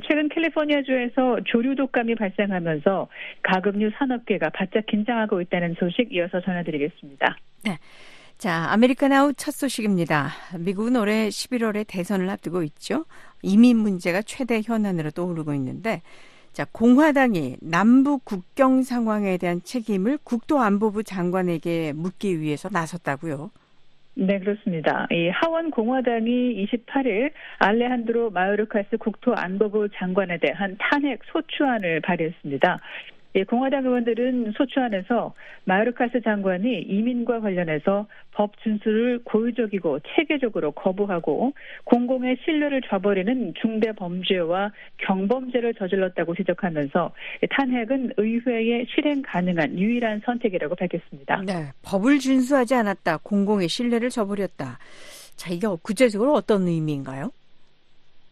최근 0.06 0.28
캘리포니아주에서 0.28 1.40
조류 1.46 1.74
독감이 1.74 2.14
발생하면서 2.14 3.08
가금류 3.42 3.90
산업계가 3.98 4.50
바짝 4.50 4.84
긴장하고 4.86 5.40
있다는 5.40 5.76
소식 5.78 6.12
이어서 6.12 6.40
전해드리겠습니다. 6.40 7.36
네. 7.64 7.78
자, 8.36 8.70
America 8.70 9.12
Now 9.12 9.34
첫 9.36 9.52
소식입니다. 9.52 10.28
미국은 10.58 10.94
올해 10.94 11.28
11월에 11.28 11.84
대선을 11.88 12.28
앞두고 12.30 12.62
있죠. 12.64 13.06
이민 13.42 13.78
문제가 13.78 14.22
최대 14.22 14.60
현안으로 14.62 15.10
떠오르고 15.10 15.54
있는데, 15.54 16.02
자, 16.52 16.64
공화당이 16.70 17.56
남부 17.60 18.18
국경 18.18 18.82
상황에 18.82 19.38
대한 19.38 19.62
책임을 19.62 20.18
국토안보부 20.22 21.02
장관에게 21.02 21.94
묻기 21.94 22.40
위해서 22.40 22.68
나섰다고요. 22.70 23.50
네, 24.20 24.40
그렇습니다. 24.40 25.06
이 25.12 25.28
하원 25.28 25.70
공화당이 25.70 26.66
28일 26.66 27.30
알레한드로 27.60 28.30
마요르카스 28.30 28.96
국토안보부 28.96 29.90
장관에 29.94 30.38
대한 30.38 30.76
탄핵 30.80 31.20
소추안을 31.26 32.00
발의했습니다. 32.00 32.80
예, 33.34 33.44
공화당 33.44 33.84
의원들은 33.84 34.52
소추 34.56 34.80
안에서 34.80 35.34
마요르카스 35.64 36.22
장관이 36.22 36.82
이민과 36.82 37.40
관련해서 37.40 38.06
법 38.32 38.58
준수를 38.62 39.20
고의적이고 39.24 40.00
체계적으로 40.14 40.72
거부하고 40.72 41.52
공공의 41.84 42.38
신뢰를 42.44 42.80
저버리는 42.88 43.52
중대 43.60 43.92
범죄와 43.92 44.72
경범죄를 44.98 45.74
저질렀다고 45.74 46.34
지적하면서 46.34 47.12
탄핵은 47.50 48.12
의회에 48.16 48.86
실행 48.94 49.22
가능한 49.22 49.78
유일한 49.78 50.22
선택이라고 50.24 50.74
밝혔습니다. 50.74 51.42
네, 51.42 51.70
법을 51.82 52.18
준수하지 52.18 52.74
않았다. 52.74 53.18
공공의 53.18 53.68
신뢰를 53.68 54.08
저버렸다. 54.08 54.78
자, 55.36 55.52
이게 55.52 55.66
구체적으로 55.82 56.32
어떤 56.32 56.66
의미인가요? 56.66 57.30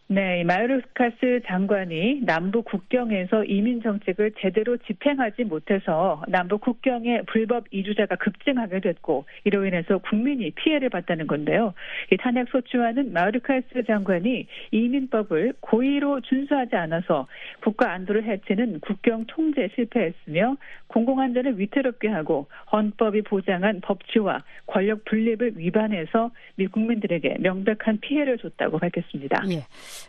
네, 0.09 0.45
마요르카스 0.45 1.41
장관이 1.47 2.21
남부 2.23 2.61
국경에서 2.61 3.43
이민 3.43 3.81
정책을 3.81 4.31
제대로 4.39 4.77
집행하지 4.77 5.43
못해서 5.43 6.23
남부 6.29 6.59
국경에 6.59 7.23
불법 7.23 7.65
이주자가 7.71 8.15
급증하게 8.15 8.79
됐고 8.79 9.25
이로 9.43 9.65
인해서 9.65 9.97
국민이 9.97 10.51
피해를 10.51 10.89
봤다는 10.89 11.27
건데요. 11.27 11.73
이 12.09 12.15
탄핵 12.15 12.47
소추안은 12.47 13.11
마요르카스 13.11 13.83
장관이 13.85 14.47
이민법을 14.71 15.55
고의로 15.59 16.21
준수하지 16.21 16.77
않아서 16.77 17.27
국가 17.61 17.91
안도를 17.91 18.23
해치는 18.23 18.79
국경 18.79 19.25
통제 19.27 19.67
실패했으며 19.75 20.55
공공안전을 20.87 21.59
위태롭게 21.59 22.07
하고 22.07 22.47
헌법이 22.71 23.23
보장한 23.23 23.81
법치와 23.81 24.41
권력 24.67 25.03
분립을 25.03 25.57
위반해서 25.57 26.31
미 26.55 26.67
국민들에게 26.67 27.39
명백한 27.41 27.99
피해를 27.99 28.37
줬다고 28.37 28.79
밝혔습니다. 28.79 29.43
예. 29.49 29.63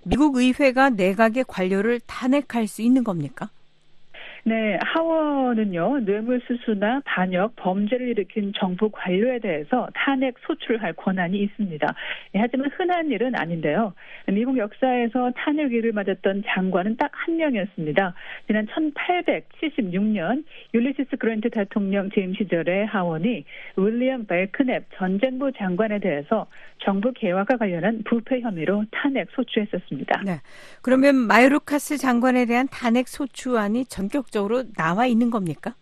미국 0.05 0.37
의회가 0.37 0.91
내각의 0.91 1.45
관료를 1.47 2.01
탄핵할 2.01 2.67
수 2.67 2.83
있는 2.83 3.05
겁니까? 3.05 3.51
네, 4.49 4.79
하원은요, 4.81 6.01
뇌물수수나 6.07 7.03
반역, 7.05 7.55
범죄를 7.57 8.09
일으킨 8.09 8.55
정부 8.57 8.89
관료에 8.91 9.41
대해서 9.41 9.89
탄핵 9.95 10.37
소출할 10.47 10.95
권한이 10.95 11.39
있습니다. 11.39 11.95
네, 12.33 12.41
하지만 12.41 12.71
흔한 12.75 13.11
일은 13.11 13.35
아닌데요. 13.35 13.93
미국 14.27 14.57
역사에서 14.57 15.33
탄핵위를 15.37 15.93
맞았던 15.93 16.45
장관은 16.47 16.97
딱 16.97 17.09
한 17.29 17.37
명이었습니다. 17.37 18.15
지난 18.47 18.67
1876년 18.67 20.45
율리시스 20.73 21.17
그랜트 21.19 21.51
대통령 21.51 22.11
재임 22.11 22.35
시절에 22.35 22.85
하원이 22.85 23.45
윌리엄 23.77 24.27
벨크넵 24.27 24.85
전쟁부 24.97 25.51
장관에 25.53 25.99
대해서 25.99 26.47
정부 26.79 27.13
개화가 27.13 27.57
관련한 27.57 28.03
부패 28.05 28.41
혐의로 28.41 28.85
탄핵 28.93 29.29
소추했었습니다. 29.33 30.23
네. 30.25 30.41
그러면 30.83 31.17
마요르카스 31.17 31.99
장관에 31.99 32.47
대한 32.47 32.69
탄핵 32.71 33.09
소추안이 33.09 33.87
전격적 33.87 34.38
으로 34.45 34.65
나와 34.77 35.07
있는 35.07 35.31
겁니까? 35.31 35.75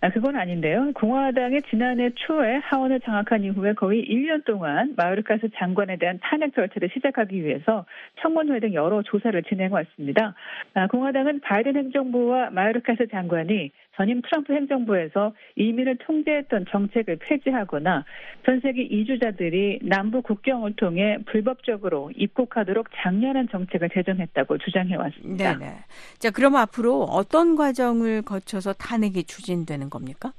아, 0.00 0.10
그건 0.10 0.36
아닌데요. 0.36 0.92
공화당이 0.94 1.62
지난해 1.70 2.10
초에 2.14 2.60
하원을 2.62 3.00
장악한 3.00 3.42
이후에 3.42 3.72
거의 3.72 4.04
1년 4.04 4.44
동안 4.44 4.94
마요르카스 4.96 5.48
장관에 5.56 5.96
대한 5.96 6.20
탄핵 6.22 6.54
절차를 6.54 6.88
시작하기 6.94 7.42
위해서 7.42 7.84
청문회 8.22 8.60
등 8.60 8.74
여러 8.74 9.02
조사를 9.02 9.42
진행해 9.42 9.72
왔습니다. 9.74 10.34
아, 10.74 10.86
공화당은 10.86 11.40
바이든 11.40 11.74
행정부와 11.74 12.50
마요르카스 12.50 13.08
장관이 13.10 13.72
전임 13.98 14.22
트럼프 14.22 14.52
행정부에서 14.54 15.34
이민을 15.56 15.96
통제했던 15.98 16.66
정책을 16.70 17.16
폐지하거나 17.16 18.04
전 18.46 18.60
세계 18.60 18.82
이주자들이 18.82 19.80
남부 19.82 20.22
국경을 20.22 20.76
통해 20.76 21.18
불법적으로 21.26 22.12
입국하도록 22.14 22.86
장려하는 22.94 23.48
정책을 23.48 23.90
제정했다고 23.90 24.58
주장해 24.58 24.94
왔습니다. 24.94 25.58
네네. 25.58 25.72
자, 26.18 26.30
그럼 26.30 26.54
앞으로 26.54 27.02
어떤 27.02 27.56
과정을 27.56 28.22
거쳐서 28.22 28.72
탄핵이 28.74 29.24
추진되는 29.24 29.90
겁니까? 29.90 30.32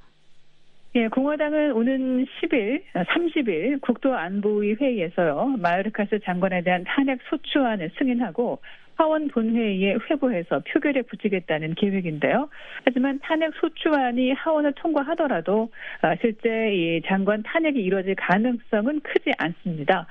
예, 0.96 1.08
공화당은 1.10 1.74
오는 1.74 2.26
10일, 2.26 2.82
30일 2.94 3.82
국토안보위 3.82 4.76
회의에서요, 4.76 5.58
마요르카스 5.60 6.20
장관에 6.24 6.64
대한 6.64 6.84
탄핵 6.86 7.20
소추안을 7.30 7.92
승인하고 8.00 8.60
하원 9.00 9.30
본회의에 9.30 9.96
회부해서 10.10 10.62
표결에 10.68 11.04
붙이겠다는 11.04 11.76
계획인데요. 11.76 12.50
하지만 12.84 13.18
탄핵 13.24 13.54
소추안이 13.56 14.34
하원을 14.34 14.74
통과하더라도 14.74 15.72
아, 16.02 16.16
실제 16.18 16.74
이 16.74 17.02
장관 17.08 17.42
탄핵이 17.44 17.80
이루어질 17.80 18.16
가능성은 18.16 19.00
크지 19.00 19.32
않습니다. 19.38 20.06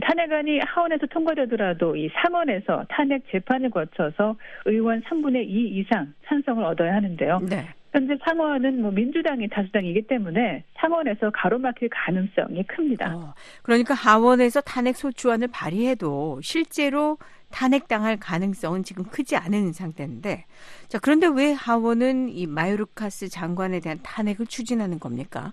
탄핵안이 0.00 0.60
하원에서 0.60 1.06
통과되더라도 1.06 1.96
이 1.96 2.08
상원에서 2.14 2.84
탄핵 2.88 3.24
재판을 3.32 3.70
거쳐서 3.70 4.36
의원 4.66 5.02
3분의 5.02 5.42
2 5.48 5.80
이상 5.80 6.14
찬성을 6.28 6.62
얻어야 6.62 6.94
하는데요. 6.94 7.40
네. 7.40 7.66
현재 7.90 8.16
상원은 8.24 8.82
뭐 8.82 8.92
민주당이 8.92 9.48
다수당이기 9.48 10.02
때문에 10.02 10.62
상원에서 10.78 11.30
가로막힐 11.30 11.88
가능성이 11.90 12.62
큽니다. 12.64 13.16
어, 13.16 13.34
그러니까 13.62 13.94
하원에서 13.94 14.60
탄핵 14.60 14.94
소추안을 14.94 15.48
발의해도 15.48 16.40
실제로 16.42 17.16
탄핵당할 17.50 18.16
가능성은 18.18 18.82
지금 18.82 19.04
크지 19.04 19.36
않은 19.36 19.72
상태인데, 19.72 20.44
자 20.88 20.98
그런데 20.98 21.26
왜 21.26 21.52
하원은 21.52 22.28
이 22.30 22.46
마요르카스 22.46 23.28
장관에 23.28 23.80
대한 23.80 23.98
탄핵을 24.02 24.46
추진하는 24.46 24.98
겁니까? 24.98 25.52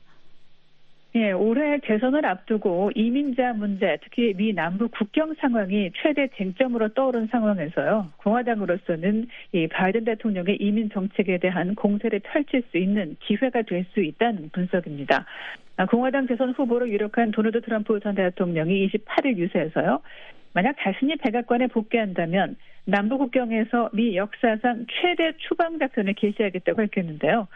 예, 1.15 1.31
올해 1.31 1.79
대선을 1.79 2.25
앞두고 2.25 2.91
이민자 2.93 3.53
문제, 3.53 3.97
특히 4.03 4.33
미 4.35 4.51
남부 4.51 4.89
국경 4.89 5.33
상황이 5.35 5.89
최대 5.95 6.27
쟁점으로 6.35 6.89
떠오른 6.89 7.27
상황에서요. 7.27 8.11
공화당으로서는 8.17 9.29
이 9.53 9.67
바이든 9.67 10.03
대통령의 10.03 10.57
이민 10.59 10.89
정책에 10.89 11.37
대한 11.37 11.73
공세를 11.73 12.19
펼칠 12.19 12.63
수 12.69 12.77
있는 12.77 13.15
기회가 13.21 13.61
될 13.61 13.85
수 13.93 14.01
있다는 14.01 14.49
분석입니다. 14.51 15.25
아, 15.77 15.85
공화당 15.85 16.25
대선 16.27 16.51
후보로 16.51 16.89
유력한 16.89 17.31
도널드 17.31 17.61
트럼프 17.61 17.97
전 18.01 18.15
대통령이 18.15 18.89
28일 18.89 19.37
유세에서요. 19.37 20.01
만약 20.55 20.77
자신이 20.79 21.17
백악관에 21.17 21.67
복귀한다면 21.67 22.55
남부 22.85 23.17
국경에서 23.17 23.89
미 23.91 24.15
역사상 24.15 24.85
최대 24.89 25.33
추방 25.37 25.77
작전을 25.79 26.13
개시하겠다고 26.13 26.77
밝혔는데요. 26.77 27.47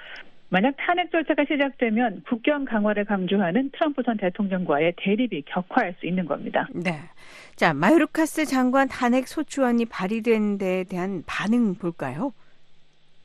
만약 0.49 0.75
탄핵 0.77 1.09
절차가 1.09 1.45
시작되면 1.49 2.23
국경 2.27 2.65
강화를 2.65 3.05
강조하는 3.05 3.69
트럼프 3.71 4.03
전 4.03 4.17
대통령과의 4.17 4.95
대립이 4.97 5.43
격화할 5.43 5.95
수 5.99 6.07
있는 6.07 6.25
겁니다. 6.25 6.67
네. 6.73 6.91
자, 7.55 7.73
마요르카스 7.73 8.45
장관 8.45 8.89
탄핵 8.89 9.29
소추안이 9.29 9.85
발의된 9.85 10.57
데에 10.57 10.83
대한 10.83 11.23
반응 11.25 11.75
볼까요? 11.75 12.33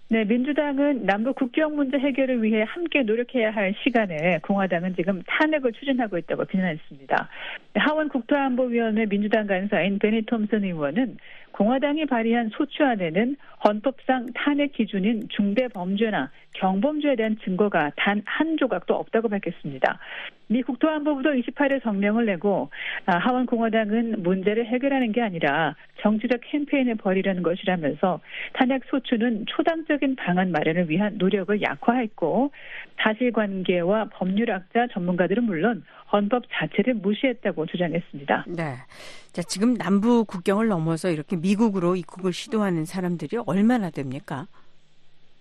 네, 0.08 0.22
민주당은 0.24 1.06
남북 1.06 1.36
국경 1.36 1.76
문제 1.76 1.98
해결을 1.98 2.42
위해 2.42 2.62
함께 2.68 3.02
노력해야 3.02 3.50
할 3.50 3.74
시간에 3.82 4.38
공화당은 4.42 4.94
지금 4.96 5.22
탄핵을 5.26 5.72
추진하고 5.72 6.18
있다고 6.18 6.44
비난했습니다. 6.44 7.28
하원 7.76 8.10
국토안보위원회 8.10 9.06
민주당 9.06 9.46
간사인 9.46 9.98
베니 9.98 10.26
톰슨 10.26 10.62
의원은 10.62 11.16
공화당이 11.52 12.04
발의한 12.04 12.50
소추안에는 12.50 13.36
헌법상 13.66 14.26
탄핵 14.34 14.72
기준인 14.72 15.26
중대 15.30 15.68
범죄나 15.68 16.30
경범죄에 16.54 17.16
대한 17.16 17.36
증거가 17.44 17.90
단 17.96 18.24
한 18.34 18.56
조각도 18.56 18.94
없다고 18.94 19.28
밝혔습니다. 19.28 19.98
미 20.48 20.62
국토안보부도 20.62 21.30
28일 21.30 21.82
성명을 21.82 22.26
내고 22.26 22.70
아, 23.06 23.16
하원 23.16 23.46
공화당은 23.46 24.22
문제를 24.22 24.66
해결하는 24.66 25.12
게 25.12 25.22
아니라 25.22 25.74
정치적 26.02 26.40
캠페인을 26.42 26.96
벌이려는 26.96 27.42
것이라면서 27.42 28.20
탄핵 28.54 28.82
소추는 28.86 29.46
초당적인 29.46 30.16
방안 30.16 30.52
마련을 30.52 30.90
위한 30.90 31.16
노력을 31.16 31.60
약화했고 31.62 32.52
사실관계와 33.02 34.06
법률학자 34.12 34.88
전문가들은 34.92 35.44
물론 35.44 35.84
헌법 36.12 36.44
자체를 36.52 36.94
무시했다고 36.94 37.66
주장했습니다. 37.66 38.44
네. 38.48 38.74
자, 39.32 39.42
지금 39.42 39.74
남부 39.74 40.24
국경을 40.24 40.68
넘어서 40.68 41.10
이렇게 41.10 41.36
미국으로 41.36 41.96
입국을 41.96 42.32
시도하는 42.32 42.84
사람들이 42.84 43.38
얼마나 43.46 43.90
됩니까? 43.90 44.46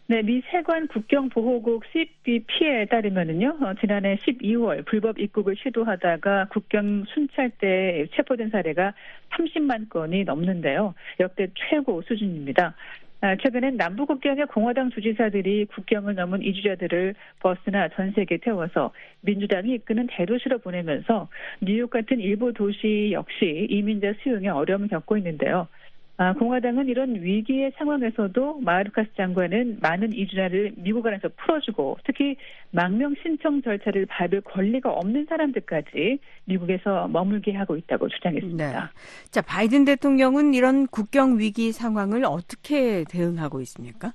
네, 0.06 0.22
미 0.22 0.42
세관 0.52 0.88
국경보호국 0.90 1.86
CBP에 1.86 2.88
따르면은요, 2.88 3.58
어, 3.62 3.74
지난해 3.80 4.18
12월 4.18 4.86
불법 4.86 5.18
입국을 5.18 5.56
시도하다가 5.56 6.48
국경 6.50 7.06
순찰대에 7.06 8.08
체포된 8.14 8.50
사례가 8.50 8.94
30만 9.30 9.88
건이 9.88 10.26
넘는데요. 10.26 10.94
역대 11.22 11.48
최고 11.56 12.02
수준입니다. 12.02 12.76
아, 13.22 13.38
최근엔 13.38 13.78
남부 13.78 14.06
국경의 14.06 14.48
공화당 14.48 14.90
주지사들이 14.90 15.68
국경을 15.68 16.16
넘은 16.16 16.42
이주자들을 16.42 17.16
버스나 17.40 17.88
전세계 17.96 18.40
태워서 18.40 18.92
민주당이 19.22 19.76
이끄는 19.76 20.08
대도시로 20.12 20.58
보내면서 20.58 21.30
뉴욕 21.62 21.90
같은 21.90 22.20
일부 22.20 22.52
도시 22.52 23.12
역시 23.14 23.68
이민자 23.70 24.16
수용에 24.22 24.50
어려움을 24.50 24.90
겪고 24.90 25.16
있는데요. 25.16 25.70
아, 26.18 26.32
공화당은 26.34 26.88
이런 26.90 27.16
위기의 27.16 27.72
상황에서도 27.78 28.60
마르카스 28.60 29.10
장관은 29.18 29.80
많은 29.82 30.14
이주자를 30.14 30.74
미국 30.78 31.08
안에서 31.08 31.28
풀어주고 31.38 31.98
특히 32.06 32.36
망명 32.70 33.16
신청 33.24 33.62
절차를 33.64 34.06
밟을 34.06 34.42
권리가 34.42 34.92
없는 34.92 35.26
사람들까지 35.28 36.20
미국에서 36.46 37.08
머물게 37.08 37.54
하고 37.54 37.76
있다고 37.76 38.10
주장했습니다. 38.10 38.72
네. 38.72 39.30
자, 39.32 39.42
바이든 39.42 39.86
대통령은 39.86 40.54
이런 40.54 40.86
국경 40.88 41.40
위기 41.40 41.72
상황을 41.72 42.26
어떻게 42.26 43.04
대응하고 43.10 43.60
있습니까? 43.62 44.14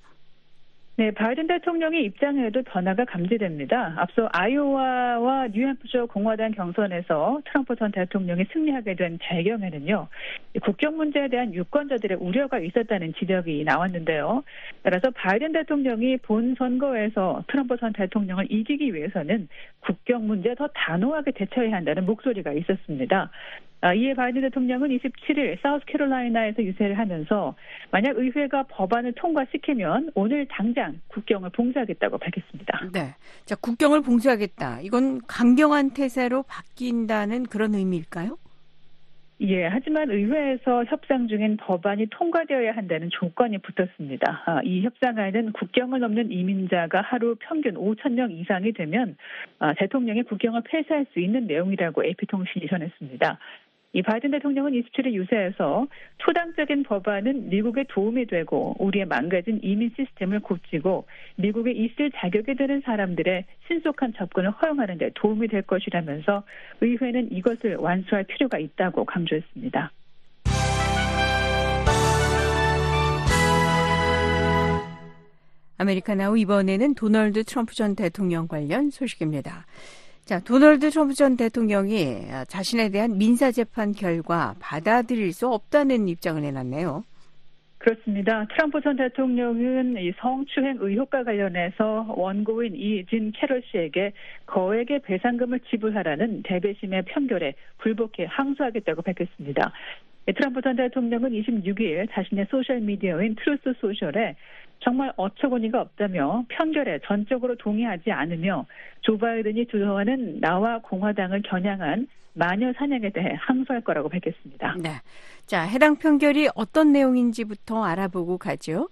네, 0.98 1.12
바이든 1.12 1.46
대통령의 1.46 2.02
입장에도 2.06 2.60
변화가 2.64 3.04
감지됩니다. 3.04 3.94
앞서 3.98 4.28
아이오와와 4.32 5.46
뉴햄프셔 5.54 6.06
공화당 6.06 6.50
경선에서 6.50 7.40
트럼프 7.44 7.76
전 7.76 7.92
대통령이 7.92 8.44
승리하게 8.52 8.96
된 8.96 9.16
배경에는요, 9.22 10.08
국경 10.60 10.96
문제에 10.96 11.28
대한 11.28 11.54
유권자들의 11.54 12.18
우려가 12.20 12.58
있었다는 12.58 13.14
지적이 13.14 13.62
나왔는데요. 13.62 14.42
따라서 14.82 15.10
바이든 15.10 15.52
대통령이 15.52 16.16
본 16.16 16.56
선거에서 16.58 17.44
트럼프 17.46 17.76
전 17.76 17.92
대통령을 17.92 18.50
이기기 18.50 18.92
위해서는 18.92 19.46
국경 19.78 20.26
문제에 20.26 20.56
더 20.56 20.66
단호하게 20.74 21.30
대처해야 21.30 21.76
한다는 21.76 22.06
목소리가 22.06 22.52
있었습니다. 22.54 23.30
아, 23.80 23.94
이에 23.94 24.14
바이든 24.14 24.40
대통령은 24.42 24.88
27일 24.88 25.60
사우스캐롤라이나에서 25.62 26.62
유세를 26.62 26.98
하면서 26.98 27.54
만약 27.90 28.16
의회가 28.16 28.64
법안을 28.64 29.12
통과시키면 29.12 30.10
오늘 30.14 30.46
당장 30.46 31.00
국경을 31.08 31.50
봉쇄하겠다고 31.50 32.18
밝혔습니다. 32.18 32.80
네. 32.92 33.14
자, 33.44 33.54
국경을 33.54 34.02
봉쇄하겠다. 34.02 34.80
이건 34.82 35.20
강경한 35.26 35.90
태세로 35.90 36.42
바뀐다는 36.44 37.44
그런 37.44 37.74
의미일까요? 37.74 38.36
예, 39.40 39.66
하지만 39.66 40.10
의회에서 40.10 40.84
협상 40.86 41.28
중인 41.28 41.58
법안이 41.58 42.06
통과되어야 42.10 42.72
한다는 42.72 43.08
조건이 43.10 43.58
붙었습니다. 43.58 44.42
아, 44.46 44.60
이 44.64 44.82
협상안은 44.82 45.52
국경을 45.52 46.00
넘는 46.00 46.32
이민자가 46.32 47.02
하루 47.02 47.36
평균 47.38 47.74
5천 47.74 48.14
명 48.14 48.32
이상이 48.32 48.72
되면 48.72 49.16
아, 49.60 49.74
대통령이 49.74 50.24
국경을 50.24 50.62
폐쇄할 50.64 51.06
수 51.12 51.20
있는 51.20 51.46
내용이라고 51.46 52.04
AP통신이 52.04 52.66
전했습니다. 52.66 53.38
이 53.94 54.02
바이든 54.02 54.30
대통령은 54.32 54.72
27일 54.72 55.14
유세에서 55.14 55.86
초당적인 56.18 56.82
법안은 56.82 57.48
미국에 57.48 57.84
도움이 57.88 58.26
되고 58.26 58.76
우리의 58.78 59.06
망가진 59.06 59.60
이민 59.62 59.90
시스템을 59.96 60.40
고치고 60.40 61.06
미국에 61.36 61.72
있을 61.72 62.10
자격이 62.14 62.54
되는 62.56 62.82
사람들의 62.84 63.44
신속한 63.66 64.12
접근을 64.14 64.50
허용하는 64.50 64.98
데 64.98 65.10
도움이 65.14 65.48
될 65.48 65.62
것이라면서 65.62 66.42
의회는 66.82 67.32
이것을 67.32 67.76
완수할 67.76 68.24
필요가 68.24 68.58
있다고 68.58 69.04
강조했습니다. 69.06 69.90
America 75.78 76.19
Now 76.19 76.36
이번에는 76.36 76.94
도널드 76.94 77.44
트럼프 77.44 77.74
전 77.74 77.94
대통령 77.94 78.48
관련 78.48 78.90
소식입니다. 78.90 79.64
자, 80.28 80.38
도널드 80.40 80.90
트럼프 80.90 81.14
전 81.14 81.38
대통령이 81.38 82.18
자신에 82.48 82.90
대한 82.90 83.16
민사재판 83.16 83.92
결과 83.92 84.54
받아들일 84.60 85.32
수 85.32 85.48
없다는 85.48 86.06
입장을 86.06 86.42
내놨네요. 86.42 87.02
그렇습니다. 87.78 88.44
트럼프 88.50 88.82
전 88.82 88.96
대통령은 88.96 89.96
이 89.96 90.12
성추행 90.20 90.76
의혹과 90.80 91.24
관련해서 91.24 92.12
원고인 92.14 92.76
이진 92.76 93.32
캐럴 93.32 93.62
씨에게 93.70 94.12
거액의 94.44 94.98
배상금을 94.98 95.60
지불하라는 95.70 96.42
대배심의 96.42 97.06
판결에 97.06 97.54
불복해 97.78 98.26
항소하겠다고 98.28 99.00
밝혔습니다. 99.00 99.72
트럼프 100.26 100.60
전 100.60 100.76
대통령은 100.76 101.30
26일 101.30 102.06
자신의 102.10 102.48
소셜미디어인 102.50 103.34
트루스 103.36 103.72
소셜에 103.80 104.36
정말 104.80 105.12
어처구니가 105.16 105.80
없다며 105.80 106.44
편결에 106.48 107.00
전적으로 107.04 107.56
동의하지 107.56 108.10
않으며 108.10 108.66
조 109.00 109.18
바이든이 109.18 109.66
주도하는 109.66 110.40
나와 110.40 110.78
공화당을 110.78 111.42
겨냥한 111.42 112.06
마녀 112.34 112.72
사냥에 112.74 113.10
대해 113.10 113.34
항소할 113.40 113.82
거라고 113.82 114.08
밝혔습니다. 114.08 114.76
네. 114.80 114.90
자, 115.46 115.62
해당 115.62 115.96
편결이 115.96 116.48
어떤 116.54 116.92
내용인지부터 116.92 117.82
알아보고 117.84 118.38
가죠. 118.38 118.88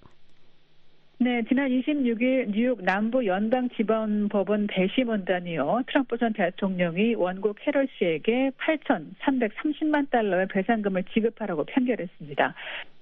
네, 1.19 1.43
지난 1.49 1.71
26일 1.71 2.51
뉴욕 2.51 2.83
남부 2.83 3.25
연방 3.25 3.71
지방 3.71 4.29
법원 4.29 4.67
배심원단이요. 4.67 5.85
트럼프 5.87 6.19
전 6.19 6.35
대통령이 6.35 7.15
원고 7.15 7.55
캐럴 7.55 7.89
씨에게 7.97 8.51
8,330만 8.59 10.11
달러의 10.11 10.47
배상금을 10.49 11.05
지급하라고 11.15 11.65
판결했습니다. 11.65 12.55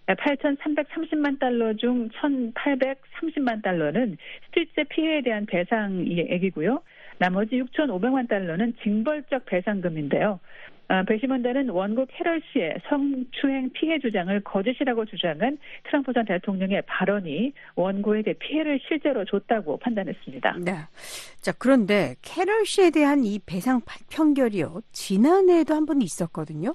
8,330만 0.07 1.38
달러 1.38 1.73
중 1.75 2.09
1,830만 2.11 3.62
달러는 3.62 4.17
실질적 4.47 4.85
피해에 4.90 5.23
대한 5.23 5.47
배상액이고요. 5.47 6.83
나머지 7.19 7.62
6,500만 7.62 8.29
달러는 8.29 8.75
징벌적 8.83 9.47
배상금인데요. 9.47 10.40
아, 10.88 11.03
배심원단은 11.05 11.71
원고 11.71 12.05
캐럴 12.11 12.43
씨의 12.53 12.75
성추행 12.88 13.71
피해 13.73 13.99
주장을 13.99 14.38
거짓이라고 14.40 15.07
주장한 15.07 15.57
트럼프 15.85 16.12
전 16.12 16.27
대통령의 16.27 16.83
발언이 16.87 17.55
원고에게 17.75 18.35
피해를 18.35 18.79
실제로 18.87 19.25
줬다고 19.25 19.79
판단했습니다. 19.79 20.57
네. 20.62 20.73
자, 21.40 21.53
그런데 21.59 22.17
캐럴 22.21 22.67
씨에 22.67 22.90
대한 22.90 23.25
이 23.25 23.38
배상 23.47 23.81
판결이요. 24.14 24.83
지난해에도 24.93 25.75
한 25.75 25.87
번 25.87 26.03
있었거든요. 26.03 26.75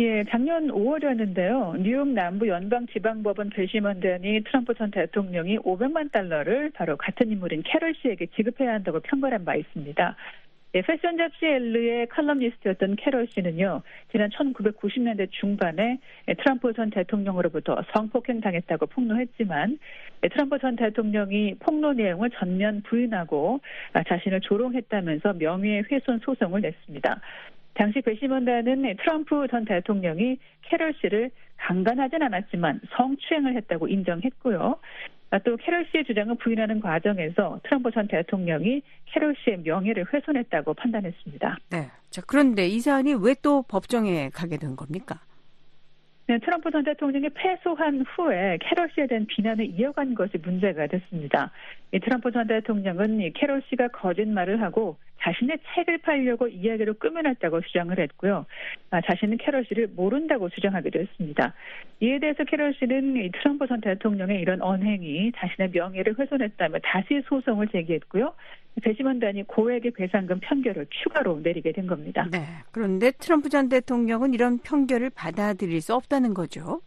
예, 0.00 0.24
작년 0.28 0.72
5월이었는데요. 0.72 1.80
뉴욕 1.80 2.08
남부 2.08 2.48
연방 2.48 2.84
지방법원 2.88 3.50
배심원단이 3.50 4.42
트럼프 4.42 4.74
전 4.74 4.90
대통령이 4.90 5.58
500만 5.58 6.10
달러를 6.10 6.70
바로 6.74 6.96
같은 6.96 7.30
인물인 7.30 7.62
캐럴 7.62 7.94
씨에게 8.02 8.26
지급해야 8.34 8.72
한다고 8.72 8.98
평결한 8.98 9.44
바 9.44 9.54
있습니다. 9.54 10.16
예, 10.74 10.82
패션 10.82 11.16
잡지 11.16 11.46
엘르의 11.46 12.08
칼럼니스트였던 12.08 12.96
캐럴 12.96 13.28
씨는요, 13.28 13.82
지난 14.10 14.30
1990년대 14.30 15.30
중반에 15.30 16.00
트럼프 16.38 16.72
전 16.72 16.90
대통령으로부터 16.90 17.80
성폭행 17.94 18.40
당했다고 18.40 18.86
폭로했지만, 18.86 19.78
트럼프 20.32 20.58
전 20.58 20.74
대통령이 20.74 21.54
폭로 21.60 21.92
내용을 21.92 22.30
전면 22.30 22.82
부인하고 22.82 23.60
아, 23.92 24.02
자신을 24.02 24.40
조롱했다면서 24.40 25.34
명예훼손 25.34 26.18
소송을 26.24 26.62
냈습니다. 26.62 27.20
당시 27.74 28.00
배심원단은 28.00 28.96
트럼프 28.98 29.46
전 29.50 29.64
대통령이 29.64 30.38
캐럴 30.62 30.94
씨를 31.00 31.30
강간하진 31.56 32.22
않았지만 32.22 32.80
성추행을 32.96 33.56
했다고 33.56 33.88
인정했고요. 33.88 34.76
아, 35.30 35.38
또 35.40 35.56
캐럴 35.56 35.86
씨의 35.90 36.04
주장을 36.04 36.32
부인하는 36.36 36.80
과정에서 36.80 37.58
트럼프 37.64 37.90
전 37.90 38.06
대통령이 38.06 38.82
캐럴 39.06 39.34
씨의 39.42 39.58
명예를 39.64 40.06
훼손했다고 40.12 40.74
판단했습니다. 40.74 41.58
네. 41.70 41.90
자, 42.10 42.22
그런데 42.26 42.68
이 42.68 42.78
사안이 42.78 43.14
왜 43.14 43.34
또 43.42 43.62
법정에 43.62 44.30
가게 44.32 44.56
된 44.56 44.76
겁니까? 44.76 45.20
네, 46.26 46.38
트럼프 46.38 46.70
전 46.70 46.82
대통령이 46.84 47.28
패소한 47.34 48.00
후에 48.00 48.56
캐럴 48.62 48.88
씨에 48.94 49.06
대한 49.06 49.26
비난을 49.26 49.66
이어간 49.78 50.14
것이 50.14 50.38
문제가 50.38 50.86
됐습니다. 50.86 51.50
이 51.92 52.00
트럼프 52.00 52.32
전 52.32 52.46
대통령은 52.46 53.20
이 53.20 53.30
캐럴 53.34 53.60
씨가 53.68 53.88
거짓말을 53.88 54.62
하고 54.62 54.96
자신의 55.20 55.58
책을 55.74 55.98
팔려고 55.98 56.48
이야기로 56.48 56.94
꾸며냈다고 56.94 57.60
주장을 57.60 57.98
했고요. 57.98 58.46
아, 58.90 59.00
자신은 59.02 59.36
캐럴 59.36 59.66
씨를 59.66 59.88
모른다고 59.94 60.48
주장하기도 60.48 60.98
했습니다. 60.98 61.52
이에 62.00 62.18
대해서 62.18 62.44
캐럴 62.44 62.72
씨는 62.74 63.16
이 63.16 63.30
트럼프 63.30 63.66
전 63.66 63.82
대통령의 63.82 64.40
이런 64.40 64.62
언행이 64.62 65.32
자신의 65.36 65.70
명예를 65.72 66.18
훼손했다며 66.18 66.78
다시 66.82 67.20
소송을 67.28 67.68
제기했고요. 67.68 68.34
배심원단이 68.82 69.44
고액의 69.44 69.92
배상금 69.92 70.40
평결을 70.40 70.86
추가로 70.90 71.40
내리게 71.40 71.72
된 71.72 71.86
겁니다. 71.86 72.26
네. 72.30 72.44
그런데 72.70 73.10
트럼프 73.12 73.48
전 73.48 73.68
대통령은 73.68 74.34
이런 74.34 74.58
평결을 74.58 75.10
받아들일 75.10 75.80
수 75.80 75.94
없다는 75.94 76.34
거죠. 76.34 76.80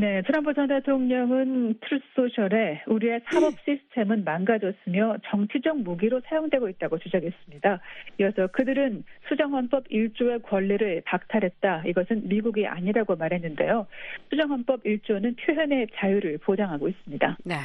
네, 0.00 0.22
트럼프 0.22 0.54
전 0.54 0.66
대통령은 0.66 1.74
트루스 1.82 2.04
소셜에 2.16 2.82
우리의 2.86 3.20
사법 3.30 3.52
시스템은 3.66 4.24
망가졌으며 4.24 5.18
정치적 5.26 5.78
무기로 5.82 6.22
사용되고 6.24 6.70
있다고 6.70 6.98
주장했습니다. 6.98 7.80
이어서 8.18 8.46
그들은 8.46 9.04
수정헌법 9.28 9.90
1조의 9.90 10.42
권리를 10.44 11.02
박탈했다. 11.04 11.82
이것은 11.86 12.28
미국이 12.28 12.66
아니라고 12.66 13.14
말했는데요. 13.14 13.86
수정헌법 14.30 14.84
1조는 14.84 15.36
표현의 15.36 15.88
자유를 15.96 16.38
보장하고 16.38 16.88
있습니다. 16.88 17.36
네. 17.44 17.56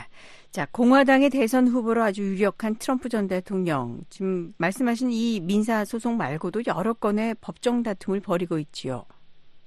자, 0.51 0.67
공화당의 0.73 1.29
대선 1.29 1.69
후보로 1.69 2.03
아주 2.03 2.21
유력한 2.21 2.75
트럼프 2.75 3.07
전 3.07 3.29
대통령. 3.29 4.01
지금 4.09 4.51
말씀하신 4.57 5.09
이 5.09 5.39
민사 5.39 5.85
소송 5.85 6.17
말고도 6.17 6.63
여러 6.67 6.91
건의 6.91 7.33
법정 7.39 7.81
다툼을 7.81 8.19
벌이고 8.19 8.59
있지요. 8.59 9.05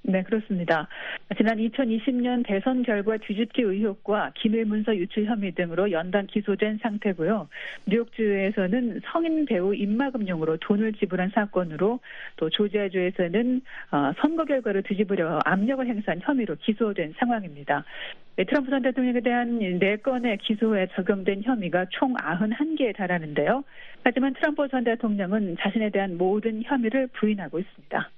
네, 0.09 0.23
그렇습니다. 0.23 0.89
지난 1.37 1.59
2020년 1.59 2.43
대선 2.47 2.83
결과 2.83 3.19
뒤집기 3.19 3.61
의혹과 3.61 4.33
기밀 4.37 4.65
문서 4.65 4.97
유출 4.97 5.27
혐의 5.27 5.53
등으로 5.53 5.93
연단 5.93 6.27
기소된 6.27 6.79
상태고요. 6.79 7.47
뉴욕주에서는 7.85 9.03
성인 9.05 9.45
배우 9.45 9.75
입막음용으로 9.75 10.57
돈을 10.63 10.95
지불한 10.95 11.29
사건으로 11.35 12.01
또 12.37 12.49
조지아주에서는 12.49 13.61
어, 13.91 14.13
선거 14.19 14.47
결과를 14.47 14.83
뒤집으려 14.85 15.41
압력을 15.45 15.87
행사한 15.87 16.21
혐의로 16.23 16.57
기소된 16.57 17.13
상황입니다. 17.19 17.85
네, 18.37 18.45
트럼프 18.45 18.71
전 18.71 18.81
대통령에 18.81 19.21
대한 19.21 19.59
4건의 19.59 20.39
기소에 20.41 20.87
적용된 20.95 21.43
혐의가 21.43 21.85
총 21.91 22.15
91개에 22.15 22.97
달하는데요. 22.97 23.63
하지만 24.05 24.33
트럼프 24.33 24.69
전 24.69 24.85
대통령은 24.85 25.59
자신에 25.61 25.91
대한 25.91 26.17
모든 26.17 26.63
혐의를 26.63 27.09
부인하고 27.09 27.59
있습니다. 27.59 28.11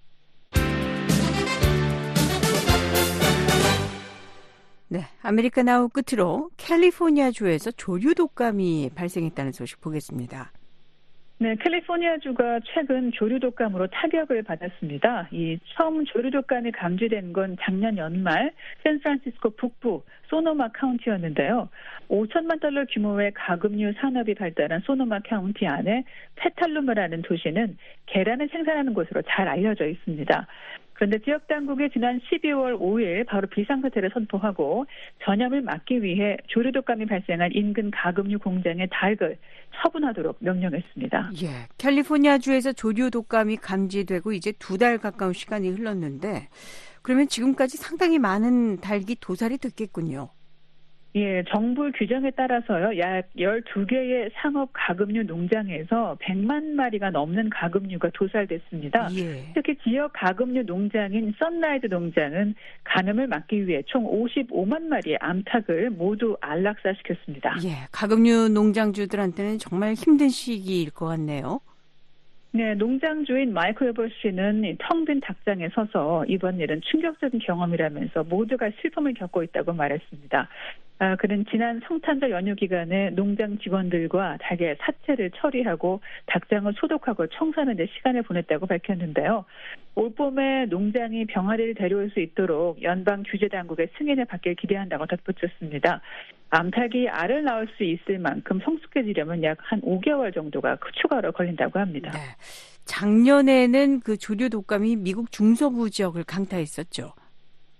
네, 4.92 5.02
America 5.22 5.62
Now 5.62 5.88
끝으로 5.88 6.50
캘리포니아주에서 6.56 7.70
조류 7.70 8.12
독감이 8.16 8.90
발생했다는 8.96 9.52
소식 9.52 9.80
보겠습니다. 9.80 10.50
네, 11.38 11.54
캘리포니아주가 11.54 12.58
최근 12.64 13.12
조류 13.12 13.38
독감으로 13.38 13.86
타격을 13.86 14.42
받았습니다. 14.42 15.28
이 15.30 15.60
처음 15.68 16.04
조류 16.06 16.32
독감이 16.32 16.72
감지된 16.72 17.32
건 17.32 17.56
작년 17.60 17.96
연말 17.98 18.52
샌프란시스코 18.82 19.50
북부 19.50 20.02
소노마 20.28 20.70
카운티였는데요. 20.72 21.68
5천만 22.08 22.60
달러 22.60 22.84
규모의 22.86 23.32
가금류 23.32 23.92
산업이 24.00 24.34
발달한 24.34 24.80
소노마 24.80 25.20
카운티 25.20 25.68
안에 25.68 26.02
페탈루마라는 26.34 27.22
도시는 27.22 27.78
계란을 28.06 28.48
생산하는 28.50 28.92
곳으로 28.92 29.22
잘 29.22 29.46
알려져 29.46 29.86
있습니다. 29.86 30.46
그런데 31.00 31.18
지역 31.20 31.48
당국이 31.48 31.88
지난 31.94 32.20
12월 32.20 32.78
5일 32.78 33.24
바로 33.26 33.48
비상사태를 33.48 34.10
선포하고 34.12 34.84
전염을 35.24 35.62
막기 35.62 36.02
위해 36.02 36.36
조류독감이 36.48 37.06
발생한 37.06 37.52
인근 37.54 37.90
가금류 37.90 38.38
공장의 38.38 38.86
닭을 38.90 39.38
처분하도록 39.76 40.36
명령했습니다. 40.40 41.30
예, 41.42 41.48
캘리포니아주에서 41.78 42.74
조류 42.74 43.10
독감이 43.10 43.56
감지되고 43.56 44.32
이제 44.34 44.52
두 44.58 44.76
달 44.76 44.98
가까운 44.98 45.32
시간이 45.32 45.70
흘렀는데 45.70 46.48
그러면 47.02 47.28
지금까지 47.28 47.78
상당히 47.78 48.18
많은 48.18 48.80
닭이 48.80 49.16
도살이 49.20 49.56
됐겠군요. 49.56 50.28
예, 51.16 51.42
정부 51.48 51.90
규정에 51.90 52.30
따라서요, 52.30 52.96
약 52.98 53.28
12개의 53.36 54.30
상업 54.34 54.70
가금류 54.72 55.24
농장에서 55.24 56.16
100만 56.20 56.74
마리가 56.74 57.10
넘는 57.10 57.50
가금류가 57.50 58.10
도살됐습니다. 58.14 59.08
예. 59.16 59.52
특히 59.52 59.76
지역 59.82 60.12
가금류 60.12 60.62
농장인 60.66 61.34
썬라이드 61.36 61.86
농장은 61.86 62.54
간음을 62.84 63.26
막기 63.26 63.66
위해 63.66 63.82
총 63.86 64.04
55만 64.04 64.82
마리의 64.82 65.18
암탉을 65.20 65.90
모두 65.90 66.36
안락사시켰습니다. 66.40 67.56
예, 67.64 67.88
가금류 67.90 68.50
농장주들한테는 68.50 69.58
정말 69.58 69.94
힘든 69.94 70.28
시기일 70.28 70.92
것 70.92 71.06
같네요. 71.06 71.60
네, 72.52 72.74
농장주인 72.74 73.52
마이클 73.52 73.88
여버 73.88 74.08
씨는 74.08 74.76
텅 74.78 75.04
빈 75.04 75.20
닭장에 75.20 75.68
서서 75.72 76.24
이번 76.28 76.58
일은 76.58 76.80
충격적인 76.82 77.40
경험이라면서 77.40 78.24
모두가 78.24 78.70
슬픔을 78.80 79.14
겪고 79.14 79.42
있다고 79.44 79.72
말했습니다. 79.72 80.48
아, 81.02 81.16
그는 81.16 81.46
지난 81.50 81.80
성탄절 81.88 82.30
연휴 82.30 82.54
기간에 82.54 83.08
농장 83.10 83.56
직원들과 83.56 84.36
닭의 84.42 84.76
사체를 84.80 85.30
처리하고 85.34 86.02
닭장을 86.26 86.70
소독하고 86.78 87.26
청소하는 87.28 87.76
데 87.76 87.86
시간을 87.86 88.22
보냈다고 88.22 88.66
밝혔는데요. 88.66 89.46
올 89.94 90.14
봄에 90.14 90.66
농장이 90.66 91.24
병아리를 91.24 91.74
데려올 91.74 92.10
수 92.10 92.20
있도록 92.20 92.82
연방 92.82 93.22
규제 93.26 93.48
당국의 93.48 93.88
승인을 93.96 94.26
받길 94.26 94.54
기대한다고 94.56 95.06
덧붙였습니다. 95.06 96.02
암탉이 96.50 97.08
알을 97.08 97.44
낳을 97.44 97.68
수 97.78 97.84
있을 97.84 98.18
만큼 98.18 98.60
성숙해지려면 98.62 99.42
약 99.42 99.56
한 99.62 99.80
5개월 99.80 100.34
정도가 100.34 100.76
추가로 101.00 101.32
걸린다고 101.32 101.78
합니다. 101.78 102.10
네. 102.10 102.18
작년에는 102.84 104.00
그 104.00 104.16
조류 104.16 104.50
독감이 104.50 104.96
미국 104.96 105.30
중서부 105.30 105.88
지역을 105.90 106.24
강타했었죠. 106.24 107.12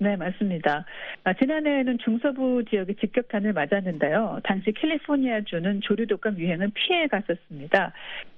네, 0.02 0.16
맞습니다. 0.16 0.86
아, 1.24 1.34
지난해에는 1.34 1.98
중서부 1.98 2.64
지역이 2.70 2.94
직격탄을 2.96 3.52
맞았는데요. 3.52 4.40
당시 4.44 4.72
캘리포니아주는 4.72 5.82
조류독감 5.82 6.38
유행을 6.38 6.70
피해 6.72 7.06
갔었습니다. 7.06 7.92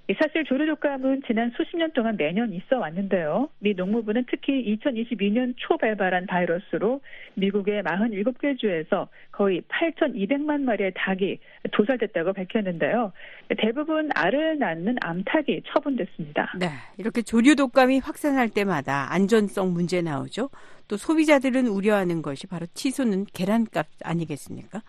이 0.09 0.15
사실 0.21 0.45
조류독감은 0.45 1.23
지난 1.29 1.53
수십 1.57 1.77
년 1.77 1.93
동안 1.93 2.17
매년 2.17 2.53
있어 2.53 2.81
왔는데요. 2.81 3.49
미 3.61 3.75
농무부는 3.75 4.25
특히 4.29 4.77
2022년 4.77 5.55
초 5.57 5.77
발발한 5.77 6.27
바이러스로 6.27 7.01
미국의 7.35 7.85
47개 7.85 8.59
주에서 8.59 9.09
거의 9.31 9.63
8,200만 9.69 10.63
마리의 10.63 10.93
닭이 10.97 11.39
도살됐다고 11.71 12.33
밝혔는데요. 12.33 13.13
대부분 13.57 14.11
알을 14.17 14.59
낳는 14.59 14.97
암탉이 15.01 15.63
처분됐습니다. 15.69 16.55
네, 16.59 16.67
이렇게 16.99 17.23
조류 17.23 17.55
독감이 17.55 18.01
확산할 18.01 18.49
때마다 18.49 19.13
안전성 19.13 19.73
문제 19.73 20.03
나오죠. 20.03 20.51
또 20.93 20.99
소비자들은 20.99 21.69
우려하는 21.69 22.21
것이 22.21 22.47
바로 22.47 22.67
치솟는 22.75 23.25
계란값 23.33 23.87
아니겠습니까? 24.05 24.83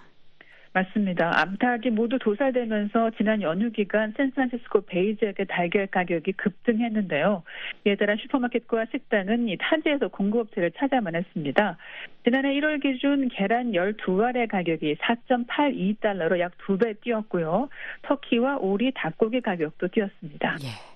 맞습니다. 0.74 1.40
암탉이 1.40 1.92
모두 1.92 2.20
도살되면서 2.20 3.12
지난 3.12 3.42
연휴 3.42 3.72
기간 3.72 4.14
샌프란시스코 4.18 4.82
베이 4.82 5.16
지역의 5.16 5.46
달걀 5.48 5.88
가격이 5.88 6.34
급등했는데요. 6.34 7.44
이에 7.86 7.96
따라 7.96 8.18
슈퍼마켓과 8.18 8.88
식당은 8.92 9.48
이 9.48 9.58
타지에서 9.58 10.10
공급업체를 10.10 10.72
찾아만 10.72 11.16
했습니다. 11.16 11.78
지난해 12.26 12.50
1월 12.56 12.82
기준 12.82 13.30
계란 13.30 13.72
12알의 13.72 14.50
가격이 14.50 14.96
4.82달러로 14.96 16.38
약 16.40 16.52
2배 16.68 17.00
뛰었고요. 17.00 17.70
터키와 18.02 18.58
오리, 18.58 18.92
닭고기 18.94 19.40
가격도 19.40 19.88
뛰었습니다. 19.88 20.58
예. 20.64 20.93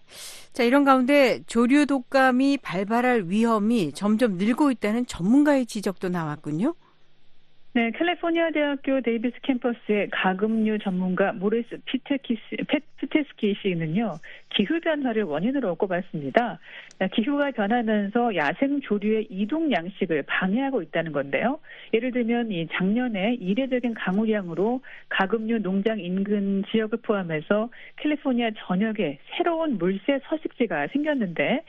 자, 0.53 0.64
이런 0.64 0.84
가운데 0.84 1.41
조류 1.47 1.86
독감이 1.86 2.58
발발할 2.58 3.26
위험이 3.28 3.91
점점 3.93 4.38
늘고 4.38 4.72
있다는 4.72 5.05
전문가의 5.05 5.66
지적도 5.66 6.10
나왔군요. 6.10 6.74
네, 7.78 7.92
캘리포니아 7.92 8.50
대학교 8.50 9.02
데이비스 9.02 9.40
캠퍼스의 9.44 10.10
가금류 10.10 10.80
전문가 10.80 11.32
모리스 11.32 11.78
피테키스, 11.86 12.42
피테스키 12.98 13.54
씨는요, 13.62 14.16
기후 14.50 14.80
변화를 14.80 15.22
원인으로 15.22 15.76
꼽았습니다. 15.76 16.58
기후가 17.14 17.52
변하면서 17.52 18.36
야생 18.36 18.82
조류의 18.82 19.28
이동 19.30 19.72
양식을 19.72 20.24
방해하고 20.24 20.82
있다는 20.82 21.12
건데요. 21.12 21.60
예를 21.94 22.10
들면 22.14 22.52
이 22.52 22.68
작년에 22.72 23.36
이례적인 23.36 23.94
강우량으로 23.94 24.82
가금류 25.10 25.60
농장 25.60 26.00
인근 26.00 26.64
지역을 26.72 26.98
포함해서 27.04 27.70
캘리포니아 27.98 28.50
전역에 28.58 29.20
새로운 29.38 29.78
물새 29.78 30.20
서식지가 30.24 30.88
생겼는데 30.88 31.64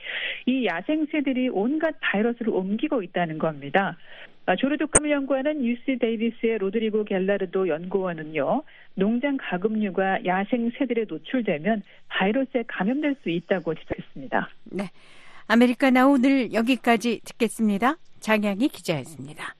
이 0.47 0.65
야생 0.65 1.05
새들이 1.11 1.49
온갖 1.49 1.93
바이러스를 2.01 2.51
옮기고 2.51 3.03
있다는 3.03 3.37
겁니다. 3.37 3.95
아, 4.49 4.55
조류독감을 4.55 5.11
연구하는 5.11 5.63
UC 5.63 5.99
데이비스의 5.99 6.57
로드리고 6.57 7.03
갤라르도 7.03 7.67
연구원은요, 7.67 8.63
농장 8.95 9.37
가금류가 9.39 10.25
야생 10.25 10.71
새들에 10.75 11.05
노출되면 11.07 11.83
바이러스에 12.07 12.63
감염될 12.67 13.17
수 13.21 13.29
있다고 13.29 13.75
지적했습니다. 13.75 14.49
네. 14.71 14.89
아메리카나 15.45 16.07
오늘 16.07 16.51
여기까지 16.51 17.21
듣겠습니다. 17.25 17.97
장양희 18.21 18.69
기자였습니다. 18.69 19.53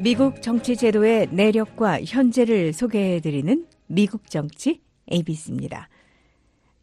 미국 0.00 0.42
정치 0.42 0.74
제도의 0.74 1.28
내력과 1.30 2.00
현재를 2.02 2.72
소개해드리는 2.72 3.64
미국 3.86 4.28
정치 4.28 4.80
ABC입니다. 5.12 5.88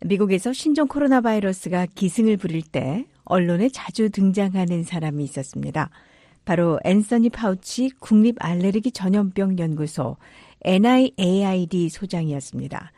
미국에서 0.02 0.54
신종 0.54 0.88
코로나 0.88 1.22
바이러스가 1.22 1.88
기승을 1.88 2.38
부릴 2.38 2.62
때 2.62 3.06
언론에 3.26 3.70
자주 3.70 4.10
등장하는 4.10 4.84
사람이 4.84 5.24
있었습니다. 5.24 5.90
바로 6.46 6.80
앤서니 6.86 7.30
파우치 7.30 7.92
국립 8.00 8.36
알레르기 8.40 8.92
전염병 8.92 9.60
연구소 9.60 10.18
NIAID 10.64 11.90
소장이었습니다. 11.90 12.92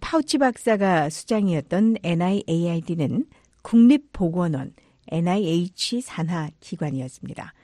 파우치 0.00 0.38
박사가 0.38 1.08
수장이었던 1.08 1.96
NIAID는 2.02 3.26
국립보건원 3.62 4.72
NIH 5.08 6.00
산하 6.00 6.50
기관이었습니다. 6.60 7.54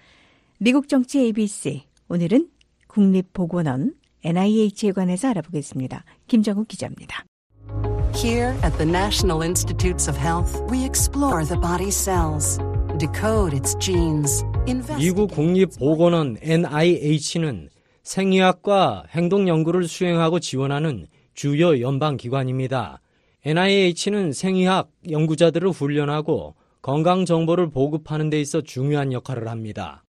미국 0.58 0.88
정치 0.88 1.20
ABC 1.20 1.84
오늘은 2.08 2.48
국립보건원 2.86 3.94
NIH에 4.22 4.92
관해서 4.92 5.28
알아보겠습니다. 5.28 6.04
김정욱 6.28 6.68
기자입니다. 6.68 7.25
Here 8.16 8.56
at 8.62 8.72
the 8.78 8.86
National 8.86 9.42
Institutes 9.42 10.08
of 10.08 10.16
Health, 10.16 10.58
we 10.70 10.86
explore 10.86 11.44
the 11.44 11.58
body's 11.58 11.94
cells, 11.94 12.58
decode 12.96 13.52
its 13.52 13.76
genes, 13.78 14.42
미국 14.96 15.32
국립보건원 15.32 16.38
NIH는 16.40 17.68
생의학과 18.02 19.04
행동 19.10 19.48
연구를 19.48 19.86
수행하고 19.86 20.40
지원하는 20.40 21.08
주요 21.34 21.78
연방 21.82 22.16
기관입니다. 22.16 23.02
NIH는 23.44 24.32
생의학 24.32 24.90
연구자들을 25.10 25.68
훈련하고 25.68 26.54
건강 26.80 27.26
정보를 27.26 27.68
보급하는 27.68 28.30
데 28.30 28.40
있어 28.40 28.62
중요한 28.62 29.12
역할을 29.12 29.46
합니다. 29.46 30.04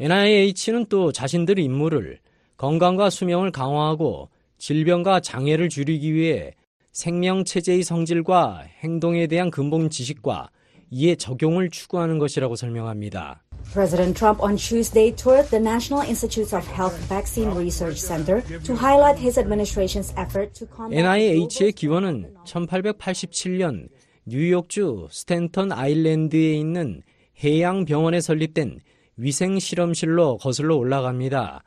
NIH는 0.00 0.86
또 0.88 1.12
자신들의 1.12 1.64
임무를 1.64 2.18
건강과 2.56 3.08
수명을 3.10 3.52
강화하고 3.52 4.30
질병과 4.58 5.20
장애를 5.20 5.68
줄이기 5.68 6.12
위해 6.12 6.54
생명체제의 6.92 7.82
성질과 7.82 8.64
행동에 8.82 9.26
대한 9.26 9.50
근본 9.50 9.90
지식과 9.90 10.50
이에 10.90 11.14
적용을 11.14 11.70
추구하는 11.70 12.18
것이라고 12.18 12.54
설명합니다. 12.54 13.42
President 13.72 14.18
Trump 14.18 14.42
on 14.42 14.56
Tuesday 14.56 15.14
toured 15.14 15.48
the 15.48 15.62
National 15.62 16.06
Institutes 16.06 16.54
of 16.54 16.66
Health 16.68 16.98
Vaccine 17.08 17.50
Research 17.56 17.98
Center 17.98 18.42
to 18.64 18.74
highlight 18.74 19.18
his 19.18 19.38
administration's 19.38 20.12
effort 20.18 20.52
to 20.52 20.66
combat 20.66 21.00
NIH의 21.00 21.72
기원은 21.72 22.34
1887년 22.44 23.88
뉴욕주 24.26 25.08
스탠턴 25.10 25.72
아일랜드에 25.72 26.54
있는 26.54 27.02
해양 27.42 27.86
병원에 27.86 28.20
설립된 28.20 28.80
위생 29.16 29.58
실험실로 29.58 30.36
거슬러 30.38 30.76
올라갑니다. 30.76 31.62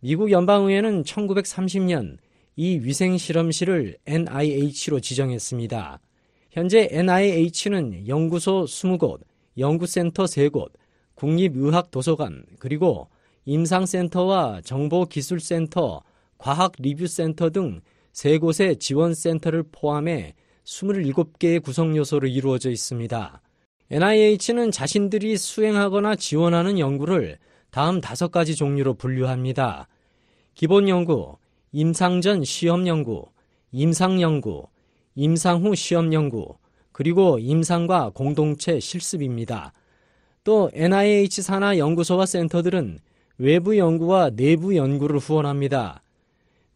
미국 0.00 0.32
연방의회는 0.32 1.04
1930년 1.04 2.18
이 2.56 2.78
위생 2.78 3.18
실험실을 3.18 3.96
NIH로 4.06 5.00
지정했습니다. 5.00 6.00
현재 6.50 6.88
NIH는 6.90 8.06
연구소 8.06 8.64
20곳, 8.64 9.20
연구센터 9.58 10.24
3곳, 10.24 10.70
국립의학도서관, 11.14 12.44
그리고 12.58 13.08
임상센터와 13.44 14.60
정보기술센터, 14.64 16.02
과학리뷰센터 16.38 17.50
등 17.50 17.80
3곳의 18.12 18.78
지원센터를 18.78 19.64
포함해 19.72 20.34
27개의 20.64 21.62
구성 21.62 21.96
요소로 21.96 22.28
이루어져 22.28 22.70
있습니다. 22.70 23.40
NIH는 23.90 24.70
자신들이 24.70 25.36
수행하거나 25.36 26.16
지원하는 26.16 26.78
연구를 26.78 27.38
다음 27.70 28.00
다섯 28.00 28.30
가지 28.30 28.54
종류로 28.54 28.94
분류합니다. 28.94 29.88
기본 30.54 30.88
연구, 30.88 31.36
임상 31.76 32.20
전 32.20 32.44
시험 32.44 32.86
연구, 32.86 33.24
임상 33.72 34.20
연구, 34.20 34.68
임상 35.16 35.64
후 35.64 35.74
시험 35.74 36.12
연구, 36.12 36.54
그리고 36.92 37.40
임상과 37.40 38.12
공동체 38.14 38.78
실습입니다. 38.78 39.72
또 40.44 40.70
NIH 40.72 41.42
산하 41.42 41.76
연구소와 41.76 42.26
센터들은 42.26 43.00
외부 43.38 43.76
연구와 43.76 44.30
내부 44.36 44.76
연구를 44.76 45.18
후원합니다. 45.18 46.00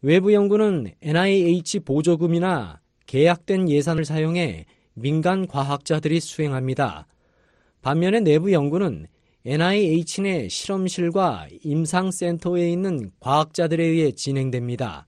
외부 0.01 0.33
연구는 0.33 0.91
NIH 1.01 1.79
보조금이나 1.85 2.81
계약된 3.05 3.69
예산을 3.69 4.03
사용해 4.03 4.65
민간 4.95 5.47
과학자들이 5.47 6.19
수행합니다. 6.19 7.07
반면에 7.81 8.19
내부 8.19 8.51
연구는 8.51 9.07
NIH 9.45 10.21
내 10.21 10.49
실험실과 10.49 11.47
임상센터에 11.63 12.69
있는 12.69 13.11
과학자들에 13.21 13.83
의해 13.83 14.11
진행됩니다. 14.11 15.07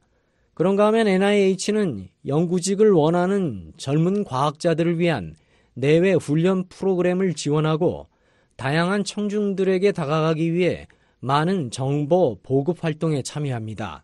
그런가 0.53 0.88
하면 0.88 1.07
NIH는 1.07 2.07
연구직을 2.25 2.91
원하는 2.91 3.73
젊은 3.75 4.23
과학자들을 4.23 4.99
위한 4.99 5.36
내외 5.73 6.13
훈련 6.13 6.67
프로그램을 6.69 7.34
지원하고 7.34 8.07
다양한 8.55 9.03
청중들에게 9.03 9.91
다가가기 9.91 10.53
위해 10.53 10.88
많은 11.19 11.69
정보 11.69 12.39
보급 12.41 12.84
활동에 12.84 13.23
참여합니다. 13.23 14.03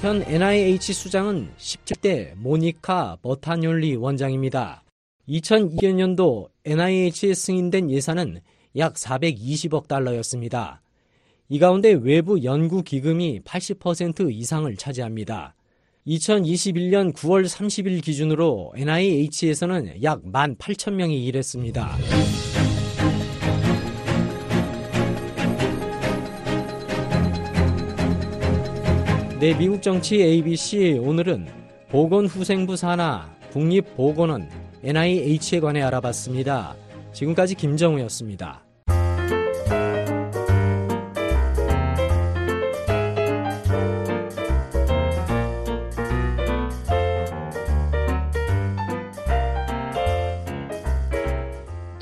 현 0.00 0.22
NIH 0.22 0.92
수장은 0.92 1.48
17대 1.58 2.36
모니카 2.36 3.18
버타뇰리 3.20 4.00
원장입니다. 4.00 4.84
2002년도 5.28 6.50
NIH에 6.64 7.34
승인된 7.34 7.90
예산은 7.90 8.40
약 8.76 8.94
420억 8.94 9.88
달러였습니다. 9.88 10.82
이 11.48 11.58
가운데 11.58 11.98
외부 12.00 12.44
연구 12.44 12.84
기금이 12.84 13.40
80% 13.40 14.32
이상을 14.32 14.76
차지합니다. 14.76 15.56
2021년 16.06 17.12
9월 17.12 17.46
30일 17.46 18.00
기준으로 18.00 18.74
NIH에서는 18.76 20.04
약 20.04 20.22
18,000명이 20.22 21.26
일했습니다. 21.26 21.98
네, 29.40 29.56
미국 29.56 29.80
정치 29.80 30.20
ABC 30.20 30.98
오늘은 31.00 31.46
보건후생부 31.90 32.74
산하 32.74 33.30
국립보건원 33.52 34.50
NIH에 34.82 35.60
관해 35.60 35.80
알아봤습니다. 35.80 36.74
지금까지 37.12 37.54
김정우였습니다. 37.54 38.67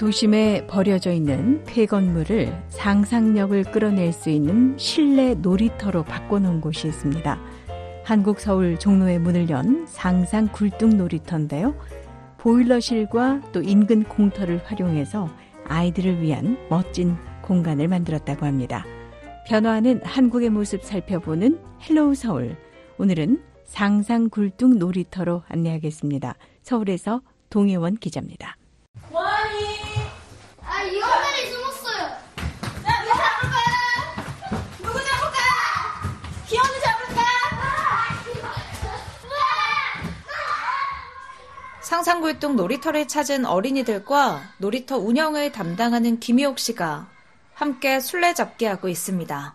도심에 0.07 0.69
버려져 0.69 1.11
있는 1.11 1.65
폐건물을 1.65 2.57
상상력을 2.69 3.65
끌어낼 3.73 4.13
수 4.13 4.31
있는 4.31 4.79
실내 4.79 5.35
놀이터로 5.35 6.05
바꿔놓은 6.05 6.61
곳이 6.61 6.87
있습니다. 6.87 7.41
한국 8.05 8.39
서울 8.39 8.79
종로에 8.79 9.19
문을 9.19 9.51
연 9.51 9.85
상상 9.89 10.47
굴뚝 10.47 10.91
놀이터인데요. 10.91 11.75
보일러실과 12.39 13.41
또 13.51 13.63
인근 13.63 14.05
공터를 14.05 14.63
활용해서 14.65 15.29
아이들을 15.67 16.23
위한 16.23 16.57
멋진 16.71 17.17
공간을 17.43 17.89
만들었다고 17.89 18.47
합니다. 18.47 18.85
변화하는 19.49 20.01
한국의 20.05 20.51
모습 20.51 20.85
살펴보는 20.85 21.59
Hello 21.83 22.15
서울. 22.15 22.57
오늘은 22.99 23.43
상상 23.65 24.31
굴뚝 24.31 24.77
놀이터로 24.77 25.43
안내하겠습니다. 25.49 26.37
서울에서 26.63 27.23
동혜원 27.51 27.97
기자입니다. 27.97 28.57
원이 29.11 29.77
아 30.69 30.83
이것들이 30.83 31.53
숨었어요. 31.53 32.09
자 32.83 33.05
누구 33.05 33.15
잡을까? 33.17 33.57
누구 34.83 35.05
잡을까? 35.05 35.39
기현이 36.49 36.81
잡을까? 36.81 37.23
상상굴뚝 41.87 42.57
놀이터를 42.57 43.07
찾은 43.07 43.45
어린이들과 43.47 44.43
놀이터 44.59 44.99
운영을 44.99 45.53
담당하는 45.53 46.19
김희옥 46.19 46.59
씨가 46.59 47.09
함께 47.55 48.01
술래잡기 48.01 48.65
하고 48.65 48.89
있습니다. 48.89 49.55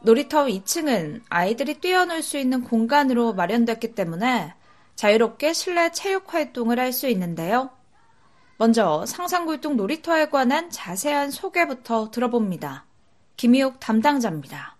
놀이터 0.00 0.46
2층은 0.46 1.22
아이들이 1.28 1.74
뛰어놀 1.74 2.24
수 2.24 2.38
있는 2.38 2.64
공간으로 2.64 3.34
마련됐기 3.34 3.94
때문에 3.94 4.52
자유롭게 4.96 5.52
실내 5.52 5.92
체육 5.92 6.34
활동을 6.34 6.80
할 6.80 6.92
수 6.92 7.06
있는데요. 7.06 7.70
먼저 8.56 9.06
상상굴뚝 9.06 9.76
놀이터에 9.76 10.28
관한 10.28 10.70
자세한 10.70 11.30
소개부터 11.30 12.10
들어봅니다. 12.10 12.84
김희옥 13.36 13.78
담당자입니다. 13.78 14.76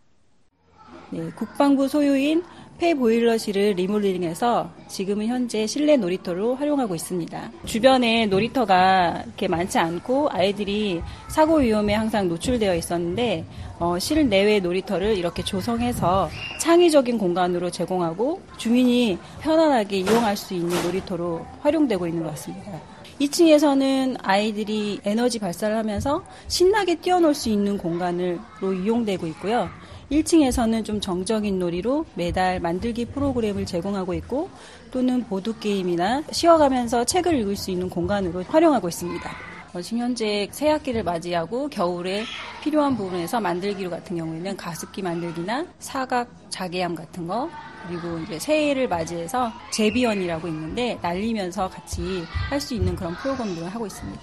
네, 1.10 1.30
국방부 1.36 1.86
소유인 1.86 2.42
폐보일러실을 2.80 3.74
리모델링해서 3.76 4.70
지금은 4.88 5.26
현재 5.26 5.66
실내 5.66 5.96
놀이터로 5.98 6.56
활용하고 6.56 6.94
있습니다. 6.94 7.52
주변에 7.66 8.26
놀이터가 8.26 9.22
이렇게 9.26 9.48
많지 9.48 9.78
않고 9.78 10.30
아이들이 10.30 11.02
사고 11.28 11.58
위험에 11.58 11.94
항상 11.94 12.28
노출되어 12.28 12.74
있었는데 12.74 13.44
어, 13.78 13.98
실내외 13.98 14.60
놀이터를 14.60 15.16
이렇게 15.16 15.44
조성해서 15.44 16.30
창의적인 16.58 17.18
공간으로 17.18 17.70
제공하고 17.70 18.40
주민이 18.56 19.18
편안하게 19.40 19.98
이용할 19.98 20.36
수 20.36 20.54
있는 20.54 20.82
놀이터로 20.82 21.44
활용되고 21.60 22.06
있는 22.06 22.22
것 22.22 22.30
같습니다. 22.30 22.80
2층에서는 23.20 24.16
아이들이 24.22 24.98
에너지 25.04 25.38
발사를 25.38 25.76
하면서 25.76 26.24
신나게 26.48 26.96
뛰어놀 26.96 27.34
수 27.34 27.50
있는 27.50 27.76
공간으로 27.76 28.72
이용되고 28.72 29.26
있고요. 29.26 29.68
1층에서는 30.10 30.84
좀 30.84 31.00
정적인 31.00 31.58
놀이로 31.58 32.04
매달 32.14 32.60
만들기 32.60 33.06
프로그램을 33.06 33.64
제공하고 33.64 34.14
있고 34.14 34.50
또는 34.90 35.24
보드게임이나 35.24 36.24
쉬어가면서 36.32 37.04
책을 37.04 37.34
읽을 37.40 37.56
수 37.56 37.70
있는 37.70 37.88
공간으로 37.88 38.42
활용하고 38.42 38.88
있습니다. 38.88 39.30
어, 39.72 39.80
지금 39.80 39.98
현재 40.00 40.48
새학기를 40.50 41.04
맞이하고 41.04 41.68
겨울에 41.68 42.24
필요한 42.60 42.96
부분에서 42.96 43.40
만들기로 43.40 43.88
같은 43.88 44.16
경우에는 44.16 44.56
가습기 44.56 45.00
만들기나 45.00 45.64
사각 45.78 46.28
자개함 46.50 46.96
같은 46.96 47.28
거 47.28 47.48
그리고 47.86 48.18
이제 48.18 48.38
새해를 48.38 48.88
맞이해서 48.88 49.52
제비연이라고 49.70 50.48
있는데 50.48 50.98
날리면서 51.00 51.70
같이 51.70 52.24
할 52.48 52.60
수 52.60 52.74
있는 52.74 52.96
그런 52.96 53.14
프로그램들을 53.14 53.68
하고 53.68 53.86
있습니다. 53.86 54.20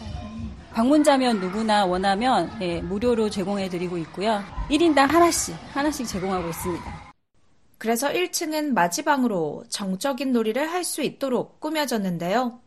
방문자면 0.77 1.39
누구나 1.39 1.87
원하면 1.87 2.55
예, 2.61 2.81
무료로 2.81 3.31
제공해 3.31 3.67
드리고 3.67 3.97
있고요. 3.97 4.43
1인당 4.69 5.07
하나씩 5.07 5.55
하나씩 5.73 6.07
제공하고 6.07 6.49
있습니다. 6.49 7.13
그래서 7.79 8.09
1층은 8.09 8.73
마지방으로 8.73 9.63
정적인 9.69 10.31
놀이를 10.31 10.71
할 10.71 10.83
수 10.83 11.01
있도록 11.01 11.59
꾸며졌는데요. 11.59 12.59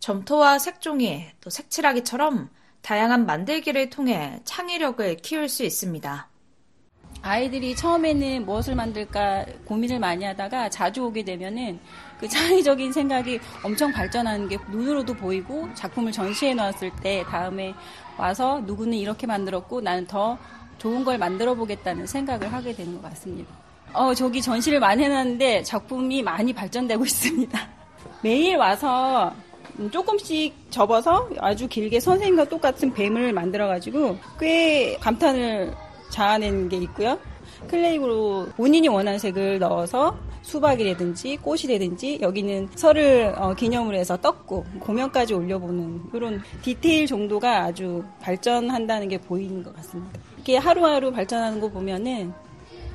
점토와 0.00 0.58
색종이, 0.58 1.24
또 1.40 1.48
색칠하기처럼 1.48 2.50
다양한 2.82 3.24
만들기를 3.24 3.88
통해 3.88 4.38
창의력을 4.44 5.16
키울 5.16 5.48
수 5.48 5.64
있습니다. 5.64 6.28
아이들이 7.22 7.76
처음에는 7.76 8.44
무엇을 8.44 8.74
만들까 8.74 9.46
고민을 9.64 10.00
많이 10.00 10.24
하다가 10.24 10.68
자주 10.68 11.04
오게 11.04 11.22
되면은 11.24 11.78
그 12.18 12.28
창의적인 12.28 12.92
생각이 12.92 13.38
엄청 13.62 13.92
발전하는 13.92 14.48
게 14.48 14.58
눈으로도 14.70 15.14
보이고 15.14 15.68
작품을 15.74 16.10
전시해 16.10 16.52
놨을 16.52 16.90
때 17.00 17.24
다음에 17.28 17.74
와서 18.18 18.60
누구는 18.66 18.94
이렇게 18.94 19.26
만들었고 19.26 19.80
나는 19.80 20.06
더 20.06 20.36
좋은 20.78 21.04
걸 21.04 21.16
만들어 21.16 21.54
보겠다는 21.54 22.06
생각을 22.06 22.52
하게 22.52 22.74
되는 22.74 23.00
것 23.00 23.08
같습니다. 23.10 23.54
어, 23.92 24.12
저기 24.14 24.42
전시를 24.42 24.80
많이 24.80 25.04
해놨는데 25.04 25.62
작품이 25.62 26.22
많이 26.22 26.52
발전되고 26.52 27.04
있습니다. 27.06 27.68
매일 28.22 28.56
와서 28.56 29.32
조금씩 29.92 30.54
접어서 30.70 31.28
아주 31.38 31.68
길게 31.68 32.00
선생님과 32.00 32.48
똑같은 32.48 32.92
뱀을 32.92 33.32
만들어가지고 33.32 34.18
꽤 34.40 34.96
감탄을 34.96 35.72
자아낸 36.12 36.68
게 36.68 36.76
있고요. 36.76 37.18
clay로 37.68 38.50
본인이 38.56 38.86
원하는 38.88 39.18
색을 39.18 39.58
넣어서 39.58 40.16
수박이라든지 40.42 41.38
꽃이라든지 41.38 42.18
여기는 42.20 42.68
설을 42.74 43.34
어, 43.36 43.54
기념으로 43.54 43.96
해서 43.96 44.16
떡국 44.16 44.64
고명까지 44.80 45.34
올려보는 45.34 46.02
이런 46.12 46.42
디테일 46.62 47.06
정도가 47.06 47.62
아주 47.64 48.04
발전한다는 48.20 49.08
게 49.08 49.18
보이는 49.18 49.62
것 49.62 49.74
같습니다. 49.76 50.20
이렇게 50.36 50.56
하루하루 50.56 51.12
발전하는 51.12 51.60
거 51.60 51.68
보면은 51.68 52.32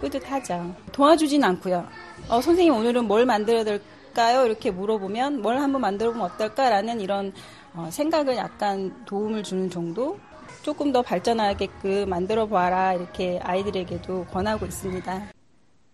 뿌듯하죠. 0.01 0.75
도와주진 0.91 1.43
않고요. 1.43 1.87
어, 2.29 2.41
선생님 2.41 2.73
오늘은 2.73 3.05
뭘 3.05 3.25
만들어야 3.25 3.63
될까요? 3.63 4.45
이렇게 4.45 4.69
물어보면 4.69 5.41
뭘 5.41 5.57
한번 5.57 5.81
만들어보면 5.81 6.25
어떨까라는 6.31 6.99
이런 6.99 7.33
어, 7.73 7.87
생각을 7.91 8.35
약간 8.35 8.93
도움을 9.05 9.43
주는 9.43 9.69
정도 9.69 10.19
조금 10.61 10.91
더 10.91 11.01
발전하게끔 11.01 12.09
만들어 12.09 12.47
봐라 12.47 12.93
이렇게 12.93 13.39
아이들에게도 13.41 14.25
권하고 14.25 14.65
있습니다. 14.65 15.31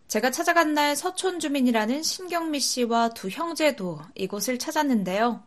제가 0.07 0.31
찾아간 0.31 0.73
날 0.73 0.95
서촌 0.95 1.39
주민이라는 1.39 2.03
신경미 2.03 2.59
씨와 2.59 3.09
두 3.09 3.29
형제도 3.29 3.99
이곳을 4.15 4.59
찾았는데요. 4.59 5.41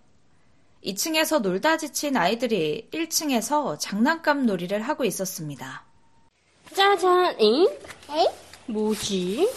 2층에서 0.85 1.41
놀다 1.41 1.77
지친 1.77 2.17
아이들이 2.17 2.89
1층에서 2.93 3.79
장난감 3.79 4.47
놀이를 4.47 4.83
하고 4.83 5.05
있었습니다. 5.05 5.85
짜잔, 6.75 7.41
잉? 7.41 7.69
에이? 8.11 8.29
뭐지? 8.67 9.49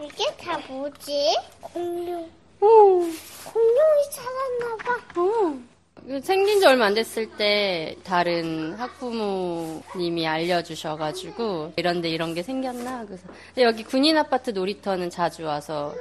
이게 0.00 0.36
다 0.36 0.58
뭐지? 0.68 1.36
공룡. 1.60 2.22
어, 2.60 2.66
공룡이 2.66 4.10
찾았나봐. 4.12 5.20
어. 5.20 5.77
생긴 6.22 6.58
지 6.58 6.66
얼마 6.66 6.86
안 6.86 6.94
됐을 6.94 7.28
때 7.36 7.94
다른 8.02 8.72
학부모님이 8.74 10.26
알려주셔가지고 10.26 11.74
이런데 11.76 12.08
이런 12.08 12.32
게 12.32 12.42
생겼나? 12.42 13.04
그래서 13.04 13.28
여기 13.58 13.84
군인 13.84 14.16
아파트 14.16 14.50
놀이터는 14.50 15.10
자주 15.10 15.44
와서 15.44 15.94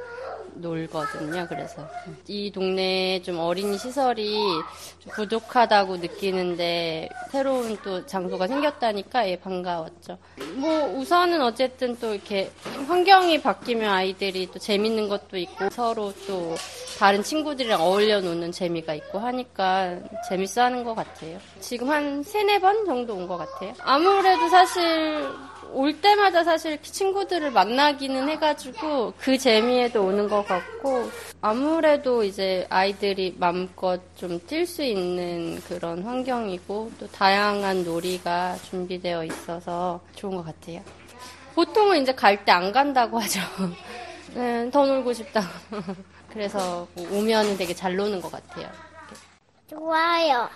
놀거든요. 0.61 1.45
그래서 1.47 1.87
이 2.27 2.51
동네에 2.51 3.21
좀 3.21 3.39
어린이 3.39 3.77
시설이 3.77 4.35
좀 4.99 5.11
부족하다고 5.13 5.97
느끼는데 5.97 7.09
새로운 7.31 7.77
또 7.83 8.05
장소가 8.05 8.47
생겼다니까 8.47 9.29
예 9.29 9.35
반가웠죠. 9.37 10.17
뭐 10.55 10.85
우선은 10.97 11.41
어쨌든 11.41 11.95
또 11.99 12.13
이렇게 12.13 12.51
환경이 12.87 13.41
바뀌면 13.41 13.89
아이들이 13.89 14.49
또 14.51 14.59
재밌는 14.59 15.07
것도 15.09 15.37
있고 15.37 15.69
서로 15.69 16.13
또 16.27 16.55
다른 16.97 17.21
친구들이랑 17.21 17.81
어울려 17.81 18.19
노는 18.21 18.51
재미가 18.51 18.93
있고 18.95 19.19
하니까 19.19 19.97
재밌어 20.27 20.61
하는 20.63 20.83
것 20.83 20.95
같아요. 20.95 21.37
지금 21.59 21.89
한 21.89 22.23
세네 22.23 22.59
번 22.59 22.85
정도 22.85 23.15
온 23.15 23.27
것 23.27 23.37
같아요. 23.37 23.73
아무래도 23.79 24.47
사실 24.49 25.27
올 25.73 25.99
때마다 26.01 26.43
사실 26.43 26.81
친구들을 26.81 27.51
만나기는 27.51 28.27
해가지고 28.29 29.13
그 29.17 29.37
재미에도 29.37 30.03
오는 30.05 30.27
것 30.27 30.45
같고 30.47 31.09
아무래도 31.41 32.23
이제 32.23 32.65
아이들이 32.69 33.35
마음껏 33.37 33.99
좀 34.17 34.39
뛸 34.47 34.65
수 34.65 34.83
있는 34.83 35.59
그런 35.67 36.03
환경이고 36.03 36.91
또 36.99 37.07
다양한 37.07 37.83
놀이가 37.83 38.55
준비되어 38.69 39.23
있어서 39.25 39.99
좋은 40.15 40.35
것 40.35 40.45
같아요. 40.45 40.81
보통은 41.55 42.01
이제 42.03 42.13
갈 42.13 42.43
때 42.45 42.51
안 42.51 42.71
간다고 42.71 43.19
하죠. 43.19 43.39
네, 44.35 44.69
더 44.71 44.85
놀고 44.85 45.13
싶다고. 45.13 45.47
그래서 46.31 46.87
오면 47.11 47.57
되게 47.57 47.73
잘 47.73 47.95
노는 47.95 48.21
것 48.21 48.31
같아요. 48.31 48.67
좋아요. 49.69 50.49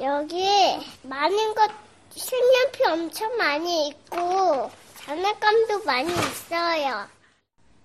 여기 0.00 0.46
많은 1.02 1.54
것 1.54 1.70
색연필 2.16 2.86
엄청 2.86 3.36
많이 3.36 3.88
있고 3.88 4.70
장난감도 4.96 5.84
많이 5.84 6.12
있어요. 6.12 7.06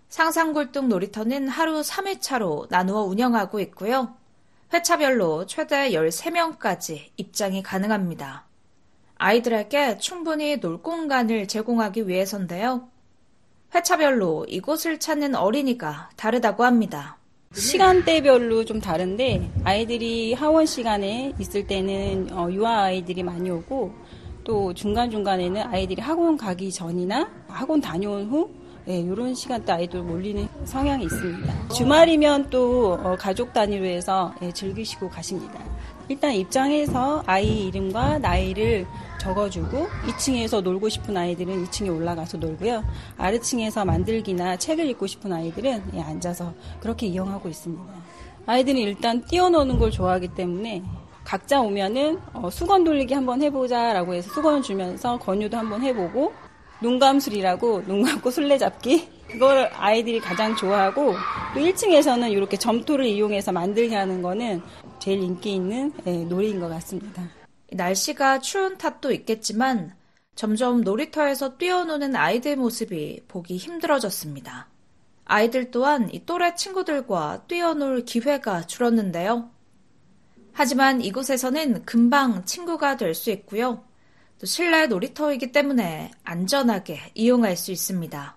상상골동 0.09 0.87
놀이터는 0.89 1.47
하루 1.47 1.81
3회차로 1.81 2.67
나누어 2.69 3.01
운영하고 3.03 3.59
있고요. 3.61 4.15
회차별로 4.73 5.45
최대 5.47 5.91
13명까지 5.91 7.09
입장이 7.17 7.63
가능합니다. 7.63 8.45
아이들에게 9.17 9.97
충분히 9.97 10.59
놀 10.59 10.81
공간을 10.81 11.47
제공하기 11.47 12.07
위해서인데요. 12.07 12.87
회차별로 13.73 14.45
이곳을 14.47 14.99
찾는 14.99 15.35
어린이가 15.35 16.11
다르다고 16.15 16.63
합니다. 16.63 17.17
시간대별로 17.53 18.63
좀 18.63 18.79
다른데 18.79 19.51
아이들이 19.63 20.33
하원 20.33 20.67
시간에 20.67 21.33
있을 21.39 21.65
때는 21.65 22.31
어, 22.31 22.47
유아 22.51 22.83
아이들이 22.83 23.23
많이 23.23 23.49
오고 23.49 23.93
또 24.49 24.73
중간중간에는 24.73 25.61
아이들이 25.67 26.01
학원 26.01 26.35
가기 26.35 26.71
전이나 26.71 27.29
학원 27.47 27.79
다녀온 27.79 28.25
후 28.29 28.49
네, 28.83 28.99
이런 28.99 29.35
시간대 29.35 29.71
아이들 29.71 30.01
몰리는 30.01 30.47
성향이 30.65 31.03
있습니다. 31.03 31.67
주말이면 31.67 32.49
또 32.49 32.93
어, 32.93 33.15
가족 33.15 33.53
단위로 33.53 33.85
해서 33.85 34.33
예, 34.41 34.51
즐기시고 34.51 35.07
가십니다. 35.07 35.63
일단 36.07 36.33
입장해서 36.33 37.21
아이 37.27 37.67
이름과 37.67 38.17
나이를 38.17 38.87
적어주고 39.21 39.85
2층에서 40.07 40.63
놀고 40.63 40.89
싶은 40.89 41.15
아이들은 41.15 41.67
2층에 41.67 41.95
올라가서 41.95 42.39
놀고요. 42.39 42.83
아래층에서 43.19 43.85
만들기나 43.85 44.57
책을 44.57 44.87
읽고 44.87 45.05
싶은 45.05 45.31
아이들은 45.31 45.91
예, 45.93 46.01
앉아서 46.01 46.55
그렇게 46.79 47.05
이용하고 47.05 47.49
있습니다. 47.49 47.83
아이들은 48.47 48.81
일단 48.81 49.23
뛰어노는 49.25 49.77
걸 49.77 49.91
좋아하기 49.91 50.29
때문에 50.29 50.81
각자 51.29 51.61
오면은 51.61 52.19
어, 52.33 52.49
수건 52.49 52.83
돌리기 52.83 53.13
한번 53.13 53.39
해보자라고 53.43 54.15
해서 54.15 54.33
수건을 54.33 54.63
주면서 54.63 55.19
권유도 55.19 55.55
한번 55.55 55.83
해보고 55.83 56.33
눈감술이라고 56.81 57.85
눈 57.85 58.01
감고 58.01 58.31
술래 58.31 58.57
잡기 58.57 59.07
그걸 59.27 59.69
아이들이 59.75 60.19
가장 60.19 60.55
좋아하고 60.55 61.13
또 61.53 61.59
1층에서는 61.59 62.31
이렇게 62.31 62.57
점토를 62.57 63.05
이용해서 63.05 63.51
만들게 63.51 63.95
하는 63.95 64.23
거는 64.23 64.63
제일 64.97 65.21
인기 65.21 65.53
있는 65.53 65.93
예, 66.07 66.23
놀이인 66.23 66.59
것 66.59 66.67
같습니다. 66.67 67.29
날씨가 67.73 68.39
추운 68.39 68.79
탓도 68.79 69.11
있겠지만 69.11 69.93
점점 70.33 70.81
놀이터에서 70.81 71.57
뛰어노는 71.57 72.15
아이들 72.15 72.55
모습이 72.55 73.25
보기 73.27 73.57
힘들어졌습니다. 73.57 74.67
아이들 75.25 75.69
또한 75.69 76.09
이 76.11 76.25
또래 76.25 76.55
친구들과 76.55 77.43
뛰어놀 77.47 78.03
기회가 78.03 78.65
줄었는데요. 78.65 79.51
하지만 80.53 81.01
이곳에서는 81.01 81.85
금방 81.85 82.45
친구가 82.45 82.97
될 82.97 83.13
수 83.15 83.31
있고요. 83.31 83.83
또 84.39 84.45
실내 84.45 84.87
놀이터이기 84.87 85.51
때문에 85.51 86.11
안전하게 86.23 87.11
이용할 87.13 87.57
수 87.57 87.71
있습니다. 87.71 88.35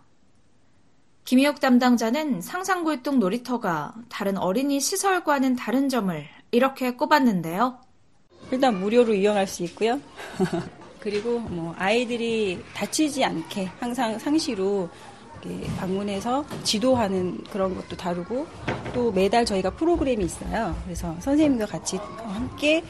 김희옥 1.25 1.61
담당자는 1.61 2.41
상상골동 2.41 3.21
놀이터가 3.21 3.95
다른 4.09 4.37
어린이 4.37 4.81
시설과는 4.81 5.55
다른 5.55 5.89
점을 5.89 6.25
이렇게 6.51 6.95
꼽았는데요. 6.95 7.79
일단 8.51 8.81
무료로 8.81 9.15
이용할 9.15 9.47
수 9.47 9.63
있고요. 9.63 10.01
그리고 10.99 11.39
뭐 11.39 11.75
아이들이 11.79 12.63
다치지 12.75 13.25
않게 13.25 13.67
항상 13.79 14.19
상시로 14.19 14.89
방문해서 15.79 16.45
지도하는 16.63 17.39
그런 17.51 17.75
것도 17.75 17.97
다루고 17.97 18.47
또 18.95 19.13
매달 19.13 19.45
저희가 19.45 19.71
프로그램이 19.71 20.25
있어요. 20.25 20.75
그래서 20.85 21.15
선생님과 21.21 21.67
같이 21.67 21.97
함께 21.97 22.83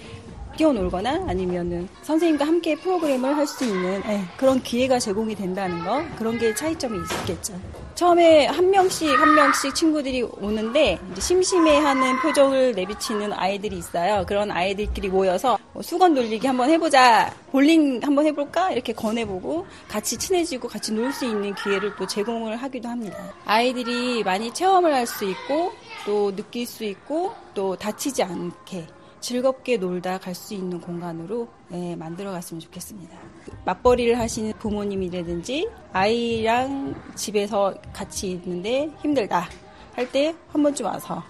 뛰어놀거나 0.57 1.25
아니면은 1.29 1.89
선생님과 2.03 2.47
함께 2.47 2.75
프로그램을 2.77 3.37
할 3.37 3.47
수 3.47 3.65
있는 3.65 4.01
네, 4.07 4.25
그런 4.37 4.63
기회가 4.63 4.99
제공이 4.99 5.35
된다는 5.35 5.85
거 5.85 6.03
그런 6.17 6.39
게 6.39 6.55
차이점이 6.55 6.97
있겠죠. 7.21 7.55
처음에 7.95 8.47
한 8.47 8.71
명씩 8.71 9.09
한 9.19 9.35
명씩 9.35 9.75
친구들이 9.75 10.23
오는데 10.23 10.99
심심해하는 11.19 12.21
표정을 12.21 12.73
내비치는 12.73 13.33
아이들이 13.33 13.77
있어요. 13.79 14.25
그런 14.27 14.51
아이들끼리 14.51 15.09
모여서 15.09 15.59
뭐 15.73 15.83
수건 15.83 16.15
돌리기 16.15 16.47
한번 16.47 16.71
해보자, 16.71 17.33
볼링 17.51 18.01
한번 18.03 18.27
해볼까 18.27 18.71
이렇게 18.73 18.93
권해보고 18.93 19.67
같이 19.89 20.17
친해지고 20.17 20.69
같이 20.69 20.93
놀 20.93 21.13
수 21.13 21.27
있는 21.27 21.55
기회를 21.55 21.95
또 21.97 22.07
제공을 22.07 22.57
하기도 22.57 22.89
합니다. 22.89 23.19
아이들이 23.45 24.23
많이 24.25 24.53
체험을 24.55 24.95
할 24.95 25.07
수 25.07 25.25
있고 25.25 25.73
또 26.07 26.35
느낄 26.35 26.67
수 26.67 26.85
있고 26.85 27.35
또 27.55 27.77
다치지 27.77 28.23
않게 28.23 28.87
즐겁게 29.23 29.79
놀다 29.79 30.19
갈 30.19 30.35
수 30.35 30.53
있는 30.55 30.81
공간으로 30.81 31.49
네, 31.69 31.97
만들어 31.97 32.33
갔으면 32.33 32.61
좋겠습니다. 32.61 33.17
맞벌이를 33.65 34.19
하시는 34.19 34.53
부모님이라든지 34.59 35.69
아이랑 35.93 36.95
집에서 37.15 37.75
같이 37.93 38.33
있는데 38.33 38.91
힘들다 39.03 39.49
할 39.95 40.11
때 40.11 40.35
한 40.53 40.63
번쯤 40.63 40.87
와서 40.87 41.23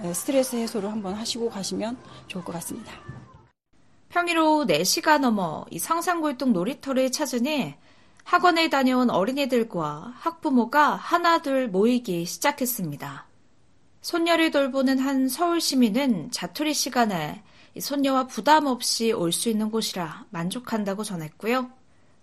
네, 0.00 0.12
스트레스 0.12 0.56
해소를 0.56 0.90
한번 0.92 1.14
하시고 1.14 1.50
가시면 1.50 1.96
좋을 2.28 2.44
것 2.44 2.52
같습니다. 2.52 2.92
평일 4.10 4.38
오후 4.38 4.66
4시가 4.66 5.18
넘어 5.18 5.64
이 5.70 5.78
상상골동 5.78 6.52
놀이터를 6.52 7.10
찾으니 7.12 7.74
학원에 8.24 8.68
다녀온 8.68 9.08
어린이들과 9.10 10.12
학부모가 10.16 10.96
하나둘 10.96 11.68
모이기 11.68 12.26
시작했습니다. 12.26 13.27
손녀를 14.00 14.50
돌보는 14.50 14.98
한 14.98 15.28
서울 15.28 15.60
시민은 15.60 16.30
자투리 16.30 16.72
시간에 16.74 17.42
손녀와 17.78 18.26
부담 18.26 18.66
없이 18.66 19.12
올 19.12 19.32
수 19.32 19.48
있는 19.48 19.70
곳이라 19.70 20.26
만족한다고 20.30 21.04
전했고요. 21.04 21.70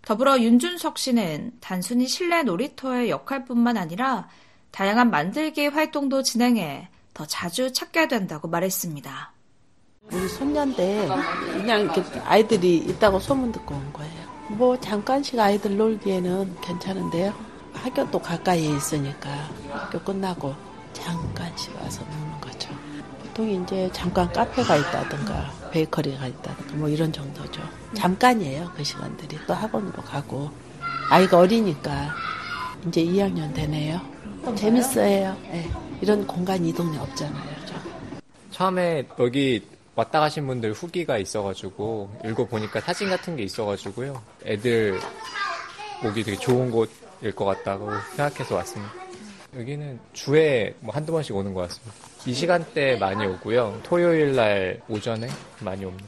더불어 0.01 0.39
윤준석 0.39 0.97
씨는 0.97 1.53
단순히 1.59 2.07
실내 2.07 2.43
놀이터의 2.43 3.09
역할뿐만 3.09 3.77
아니라 3.77 4.27
다양한 4.71 5.09
만들기 5.09 5.67
활동도 5.67 6.21
진행해 6.21 6.89
더 7.13 7.25
자주 7.25 7.71
찾게 7.71 8.07
된다고 8.09 8.47
말했습니다. 8.47 9.31
우리 10.11 10.27
손녀인데 10.27 11.07
그냥 11.53 11.89
아이들이 12.25 12.77
있다고 12.77 13.19
소문 13.19 13.51
듣고 13.51 13.73
온 13.73 13.93
거예요. 13.93 14.25
뭐 14.49 14.79
잠깐씩 14.79 15.39
아이들 15.39 15.75
놀기에는 15.77 16.57
괜찮은데요. 16.61 17.33
학교도 17.73 18.19
가까이에 18.19 18.75
있으니까 18.75 19.29
학교 19.71 19.99
끝나고 19.99 20.53
잠깐씩 20.95 21.75
와서 21.81 22.03
노는 22.03 22.41
거죠. 22.41 22.69
보통 23.21 23.49
이제 23.49 23.89
잠깐 23.93 24.31
카페가 24.31 24.77
있다든가 24.77 25.51
베이커리가 25.71 26.27
있다든가 26.27 26.73
뭐 26.75 26.89
이런 26.89 27.11
정도죠. 27.11 27.61
잠깐이에요 27.93 28.71
그 28.75 28.83
시간들이 28.83 29.37
또 29.45 29.53
학원으로 29.53 30.01
가고 30.03 30.49
아이가 31.09 31.39
어리니까 31.39 32.15
이제 32.87 33.03
2학년 33.03 33.53
되네요. 33.53 33.99
재밌어요. 34.55 35.35
네. 35.43 35.69
이런 36.01 36.25
공간이 36.25 36.69
이 36.69 36.73
동네 36.73 36.97
없잖아요. 36.97 37.55
저. 37.65 37.75
처음에 38.51 39.07
여기 39.19 39.67
왔다 39.95 40.19
가신 40.19 40.45
분들 40.47 40.73
후기가 40.73 41.17
있어가지고 41.17 42.19
읽어보니까 42.25 42.81
사진 42.81 43.09
같은 43.09 43.35
게 43.35 43.43
있어가지고요. 43.43 44.21
애들 44.45 44.99
오기 46.05 46.23
되게 46.23 46.37
좋은 46.37 46.69
곳일 46.69 47.31
것 47.35 47.45
같다고 47.45 47.89
생각해서 48.15 48.55
왔습니다. 48.55 49.04
여기는 49.57 49.99
주에 50.13 50.73
뭐 50.81 50.93
한두 50.93 51.11
번씩 51.13 51.35
오는 51.35 51.53
것 51.53 51.61
같습니다. 51.61 51.93
이 52.25 52.33
시간대 52.33 52.97
많이 52.97 53.25
오고요. 53.25 53.79
토요일 53.83 54.35
날 54.35 54.81
오전에 54.89 55.27
많이 55.61 55.85
옵니다. 55.85 56.05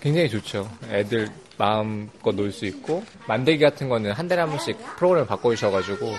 굉장히 0.00 0.28
좋죠. 0.28 0.68
애들 0.90 1.28
마음껏 1.56 2.32
놀 2.34 2.52
수 2.52 2.66
있고 2.66 3.02
만들기 3.26 3.62
같은 3.64 3.88
거는 3.88 4.12
한 4.12 4.28
달에 4.28 4.40
한 4.42 4.50
번씩 4.50 4.76
프로그램 4.96 5.26
바꿔주셔가지고 5.26 6.12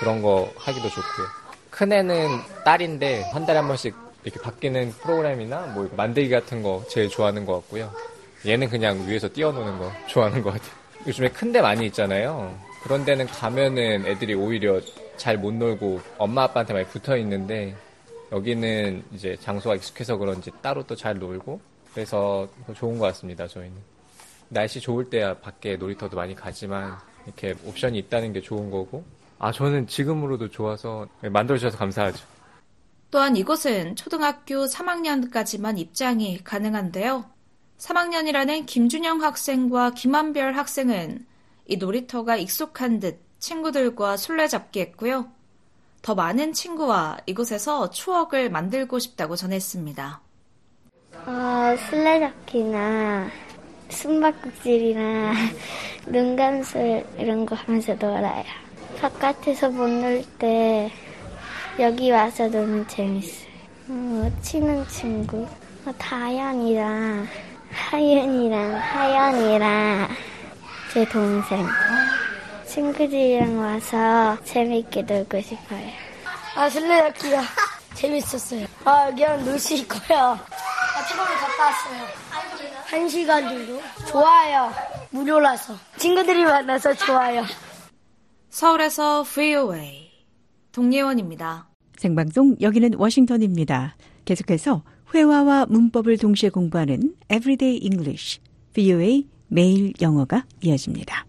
그런 0.00 0.22
거 0.22 0.52
하기도 0.56 0.88
좋고요. 0.88 1.26
큰 1.70 1.92
애는 1.92 2.28
딸인데 2.64 3.22
한 3.32 3.46
달에 3.46 3.58
한 3.58 3.66
번씩 3.68 3.94
이렇게 4.24 4.40
바뀌는 4.40 4.92
프로그램이나 5.02 5.72
뭐 5.74 5.88
만들기 5.96 6.30
같은 6.30 6.62
거 6.62 6.84
제일 6.88 7.08
좋아하는 7.08 7.46
것 7.46 7.54
같고요. 7.54 7.90
얘는 8.46 8.68
그냥 8.68 9.08
위에서 9.08 9.28
뛰어노는 9.28 9.78
거 9.78 9.90
좋아하는 10.06 10.42
것 10.42 10.52
같아요. 10.52 10.70
요즘에 11.06 11.28
큰 11.30 11.50
데 11.52 11.60
많이 11.60 11.86
있잖아요. 11.86 12.56
그런 12.84 13.04
데는 13.04 13.26
가면은 13.26 14.04
애들이 14.06 14.34
오히려 14.34 14.80
잘 15.22 15.38
못 15.38 15.54
놀고 15.54 16.00
엄마 16.18 16.42
아빠한테 16.42 16.72
많이 16.72 16.84
붙어 16.86 17.16
있는데 17.18 17.76
여기는 18.32 19.04
이제 19.12 19.36
장소가 19.40 19.76
익숙해서 19.76 20.16
그런지 20.16 20.50
따로 20.60 20.82
또 20.84 20.96
잘 20.96 21.16
놀고 21.16 21.60
그래서 21.94 22.48
더 22.66 22.74
좋은 22.74 22.98
것 22.98 23.06
같습니다 23.06 23.46
저희는. 23.46 23.76
날씨 24.48 24.80
좋을 24.80 25.08
때야 25.08 25.38
밖에 25.38 25.76
놀이터도 25.76 26.16
많이 26.16 26.34
가지만 26.34 26.98
이렇게 27.24 27.54
옵션이 27.64 27.98
있다는 27.98 28.32
게 28.32 28.40
좋은 28.40 28.68
거고. 28.68 29.04
아 29.38 29.52
저는 29.52 29.86
지금으로도 29.86 30.50
좋아서 30.50 31.06
만들어 31.20 31.56
주셔서 31.56 31.78
감사하죠. 31.78 32.24
또한 33.12 33.36
이곳은 33.36 33.94
초등학교 33.94 34.64
3학년까지만 34.64 35.78
입장이 35.78 36.42
가능한데요. 36.42 37.26
3학년이라는 37.78 38.66
김준영 38.66 39.22
학생과 39.22 39.92
김한별 39.92 40.56
학생은 40.56 41.24
이 41.68 41.76
놀이터가 41.76 42.36
익숙한 42.36 42.98
듯 42.98 43.20
친구들과 43.46 44.16
술래잡기 44.16 44.80
했고요. 44.80 45.26
더 46.00 46.14
많은 46.14 46.52
친구와 46.52 47.18
이곳에서 47.26 47.90
추억을 47.90 48.50
만들고 48.50 48.98
싶다고 49.00 49.34
전했습니다. 49.36 50.20
어, 51.26 51.76
술래잡기나 51.90 53.28
숨바꼭질이나 53.88 55.34
눈감술 56.06 57.04
이런 57.18 57.44
거 57.44 57.56
하면서 57.56 57.94
놀아요. 57.94 58.44
바깥에서 59.00 59.70
못 59.70 59.88
놀 59.88 60.24
때 60.38 60.90
여기 61.80 62.10
와서 62.12 62.46
놀면 62.46 62.86
재밌어요. 62.86 63.50
어, 63.88 64.30
친한 64.40 64.86
친구, 64.88 65.46
어, 65.84 65.92
다현이랑 65.98 67.26
하윤이랑 67.72 68.74
하연이랑 68.76 70.08
제 70.92 71.04
동생 71.06 71.66
친구들이랑 72.72 73.58
와서 73.58 74.42
재밌게 74.44 75.02
놀고 75.02 75.42
싶어요. 75.42 75.88
아 76.56 76.70
술래잡기가 76.70 77.42
재밌었어요. 77.94 78.66
아 78.86 79.08
여기랑 79.08 79.44
놀수 79.44 79.74
있고요. 79.74 80.18
아 80.18 80.38
태국을 81.06 81.34
갔다 81.34 81.64
왔어요. 81.66 82.06
한 82.86 83.08
시간 83.10 83.46
정도. 83.46 83.78
좋아요. 84.08 84.72
무료라서 85.10 85.74
친구들이 85.98 86.44
만나서 86.44 86.94
좋아요. 86.94 87.44
서울에서 88.48 89.22
VOA 89.24 90.10
동예원입니다. 90.72 91.68
생방송 91.98 92.56
여기는 92.62 92.94
워싱턴입니다. 92.94 93.96
계속해서 94.24 94.82
회화와 95.14 95.66
문법을 95.66 96.16
동시에 96.16 96.48
공부하는 96.48 97.16
Everyday 97.30 97.80
English, 97.82 98.40
VOA 98.72 99.28
매일 99.48 99.92
영어가 100.00 100.46
이어집니다. 100.62 101.26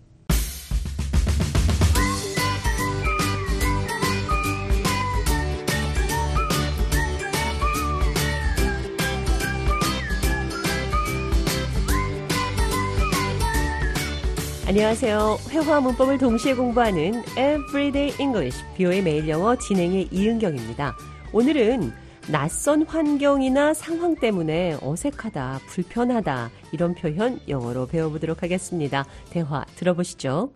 안녕하세요. 14.74 15.38
회화 15.52 15.80
문법을 15.82 16.18
동시에 16.18 16.56
공부하는 16.56 17.22
Everyday 17.38 18.20
English, 18.20 18.66
비오의 18.76 19.04
매일 19.04 19.30
영어 19.30 19.56
진행의 19.56 20.08
이은경입니다. 20.10 20.96
오늘은 21.32 21.94
낯선 22.32 22.82
환경이나 22.82 23.76
상황 23.76 24.16
때문에 24.16 24.80
어색하다, 24.82 25.60
불편하다, 25.68 26.50
이런 26.72 26.96
표현 26.96 27.40
영어로 27.48 27.86
배워보도록 27.86 28.42
하겠습니다. 28.42 29.06
대화 29.30 29.64
들어보시죠. 29.76 30.50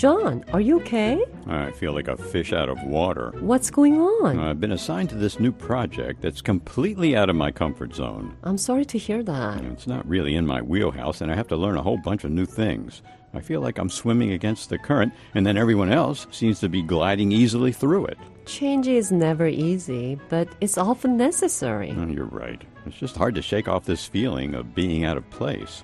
John, 0.00 0.42
are 0.54 0.62
you 0.62 0.80
okay? 0.80 1.22
I 1.46 1.72
feel 1.72 1.92
like 1.92 2.08
a 2.08 2.16
fish 2.16 2.54
out 2.54 2.70
of 2.70 2.82
water. 2.84 3.34
What's 3.40 3.70
going 3.70 4.00
on? 4.00 4.38
I've 4.38 4.58
been 4.58 4.72
assigned 4.72 5.10
to 5.10 5.14
this 5.14 5.38
new 5.38 5.52
project 5.52 6.22
that's 6.22 6.40
completely 6.40 7.14
out 7.14 7.28
of 7.28 7.36
my 7.36 7.50
comfort 7.50 7.94
zone. 7.94 8.34
I'm 8.42 8.56
sorry 8.56 8.86
to 8.86 8.96
hear 8.96 9.22
that. 9.22 9.62
It's 9.62 9.86
not 9.86 10.08
really 10.08 10.36
in 10.36 10.46
my 10.46 10.62
wheelhouse, 10.62 11.20
and 11.20 11.30
I 11.30 11.34
have 11.34 11.48
to 11.48 11.56
learn 11.56 11.76
a 11.76 11.82
whole 11.82 11.98
bunch 11.98 12.24
of 12.24 12.30
new 12.30 12.46
things. 12.46 13.02
I 13.34 13.40
feel 13.40 13.60
like 13.60 13.76
I'm 13.76 13.90
swimming 13.90 14.32
against 14.32 14.70
the 14.70 14.78
current, 14.78 15.12
and 15.34 15.44
then 15.44 15.58
everyone 15.58 15.92
else 15.92 16.26
seems 16.30 16.60
to 16.60 16.70
be 16.70 16.80
gliding 16.80 17.30
easily 17.30 17.70
through 17.70 18.06
it. 18.06 18.16
Change 18.46 18.88
is 18.88 19.12
never 19.12 19.46
easy, 19.46 20.18
but 20.30 20.48
it's 20.62 20.78
often 20.78 21.18
necessary. 21.18 21.94
Oh, 21.94 22.06
you're 22.06 22.24
right. 22.24 22.62
It's 22.86 22.96
just 22.96 23.16
hard 23.16 23.34
to 23.34 23.42
shake 23.42 23.68
off 23.68 23.84
this 23.84 24.06
feeling 24.06 24.54
of 24.54 24.74
being 24.74 25.04
out 25.04 25.18
of 25.18 25.28
place. 25.28 25.82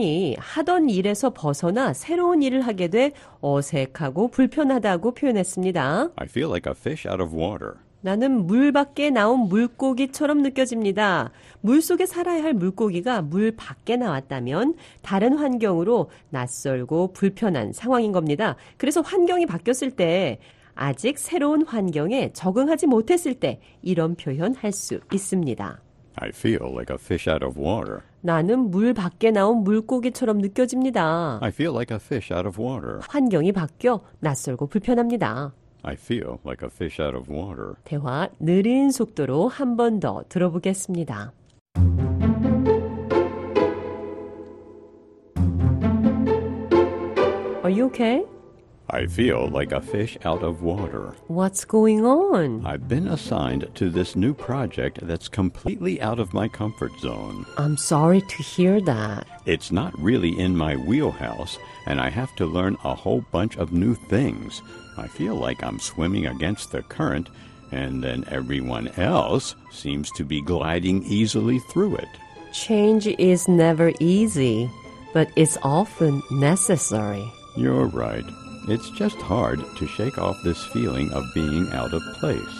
잔이 0.00 0.34
하던 0.38 0.88
일에서 0.88 1.30
벗어나 1.30 1.92
새로운 1.92 2.42
일을 2.42 2.62
하게 2.62 2.88
돼 2.88 3.12
어색하고 3.42 4.28
불편하다고 4.28 5.12
표현했습니다. 5.12 6.10
I 6.16 6.26
feel 6.26 6.48
like 6.48 6.70
a 6.70 6.74
fish 6.74 7.06
out 7.06 7.22
of 7.22 7.36
water. 7.36 7.74
나는 8.00 8.46
물 8.46 8.72
밖에 8.72 9.10
나온 9.10 9.40
물고기처럼 9.40 10.40
느껴집니다. 10.40 11.30
물 11.60 11.82
속에 11.82 12.06
살아야 12.06 12.42
할 12.42 12.54
물고기가 12.54 13.20
물 13.20 13.52
밖에 13.54 13.96
나왔다면 13.96 14.74
다른 15.02 15.36
환경으로 15.36 16.10
낯설고 16.30 17.12
불편한 17.12 17.74
상황인 17.74 18.10
겁니다. 18.10 18.56
그래서 18.78 19.02
환경이 19.02 19.44
바뀌었을 19.44 19.90
때 19.90 20.38
아직 20.74 21.18
새로운 21.18 21.62
환경에 21.66 22.32
적응하지 22.32 22.86
못했을 22.86 23.34
때 23.34 23.60
이런 23.82 24.14
표현 24.14 24.54
할 24.54 24.72
수 24.72 25.00
있습니다. 25.12 25.82
I 26.16 26.28
feel 26.30 26.72
like 26.72 26.90
a 26.90 26.98
fish 26.98 27.28
out 27.30 27.44
of 27.44 27.60
water. 27.60 28.00
나는 28.22 28.70
물 28.70 28.92
밖에 28.94 29.30
나온 29.30 29.64
물고기처럼 29.64 30.38
느껴집니다. 30.38 31.38
I 31.42 31.48
feel 31.50 31.72
like 31.74 31.94
a 31.94 31.98
fish 32.02 32.32
out 32.32 32.46
of 32.46 32.60
water. 32.60 33.00
환경이 33.08 33.52
바뀌어 33.52 34.00
낯설고 34.20 34.66
불편합니다. 34.66 35.52
I 35.82 35.94
feel 35.94 36.36
like 36.44 36.62
a 36.62 36.70
fish 36.70 37.00
out 37.00 37.16
of 37.16 37.32
water. 37.32 37.74
대화 37.84 38.28
느린 38.38 38.90
속도로 38.90 39.48
한 39.48 39.76
번 39.76 39.98
더 40.00 40.22
들어보겠습니다. 40.28 41.32
Are 47.62 47.70
you 47.70 47.86
okay? 47.86 48.24
I 48.92 49.06
feel 49.06 49.46
like 49.46 49.70
a 49.70 49.80
fish 49.80 50.18
out 50.24 50.42
of 50.42 50.62
water. 50.62 51.14
What's 51.28 51.64
going 51.64 52.04
on? 52.04 52.66
I've 52.66 52.88
been 52.88 53.06
assigned 53.06 53.70
to 53.76 53.88
this 53.88 54.16
new 54.16 54.34
project 54.34 54.98
that's 55.02 55.28
completely 55.28 56.02
out 56.02 56.18
of 56.18 56.34
my 56.34 56.48
comfort 56.48 56.90
zone. 57.00 57.46
I'm 57.56 57.76
sorry 57.76 58.20
to 58.20 58.42
hear 58.42 58.80
that. 58.80 59.28
It's 59.46 59.70
not 59.70 59.96
really 59.96 60.36
in 60.36 60.56
my 60.56 60.74
wheelhouse, 60.74 61.56
and 61.86 62.00
I 62.00 62.10
have 62.10 62.34
to 62.36 62.46
learn 62.46 62.76
a 62.82 62.96
whole 62.96 63.24
bunch 63.30 63.56
of 63.58 63.72
new 63.72 63.94
things. 63.94 64.60
I 64.98 65.06
feel 65.06 65.36
like 65.36 65.62
I'm 65.62 65.78
swimming 65.78 66.26
against 66.26 66.72
the 66.72 66.82
current, 66.82 67.28
and 67.70 68.02
then 68.02 68.24
everyone 68.26 68.88
else 68.96 69.54
seems 69.70 70.10
to 70.12 70.24
be 70.24 70.42
gliding 70.42 71.04
easily 71.04 71.60
through 71.60 71.94
it. 71.94 72.08
Change 72.52 73.06
is 73.06 73.46
never 73.46 73.92
easy, 74.00 74.68
but 75.14 75.30
it's 75.36 75.58
often 75.62 76.20
necessary. 76.32 77.24
You're 77.56 77.86
right. 77.86 78.24
It's 78.67 78.89
just 78.91 79.17
hard 79.21 79.59
to 79.77 79.87
shake 79.87 80.17
off 80.17 80.35
this 80.43 80.63
feeling 80.73 81.11
of 81.13 81.23
being 81.33 81.67
out 81.71 81.93
of 81.93 82.01
place. 82.19 82.55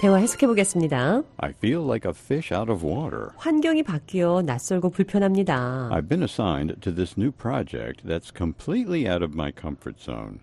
대화 0.00 0.18
해석해 0.18 0.46
보겠습니다. 0.46 1.22
I 1.38 1.50
feel 1.50 1.82
like 1.82 2.06
a 2.08 2.12
fish 2.14 2.52
out 2.52 2.70
of 2.70 2.84
water. 2.86 3.30
환경이 3.36 3.82
바뀌어 3.82 4.42
낯설고 4.42 4.90
불편합니다. 4.90 5.90
I've 5.90 6.08
been 6.08 6.22
assigned 6.22 6.80
to 6.82 6.94
this 6.94 7.16
new 7.16 7.32
project 7.32 8.06
that's 8.06 8.30
completely 8.30 9.08
out 9.08 9.22
of 9.22 9.34
my 9.34 9.50
comfort 9.50 10.00
zone. 10.00 10.40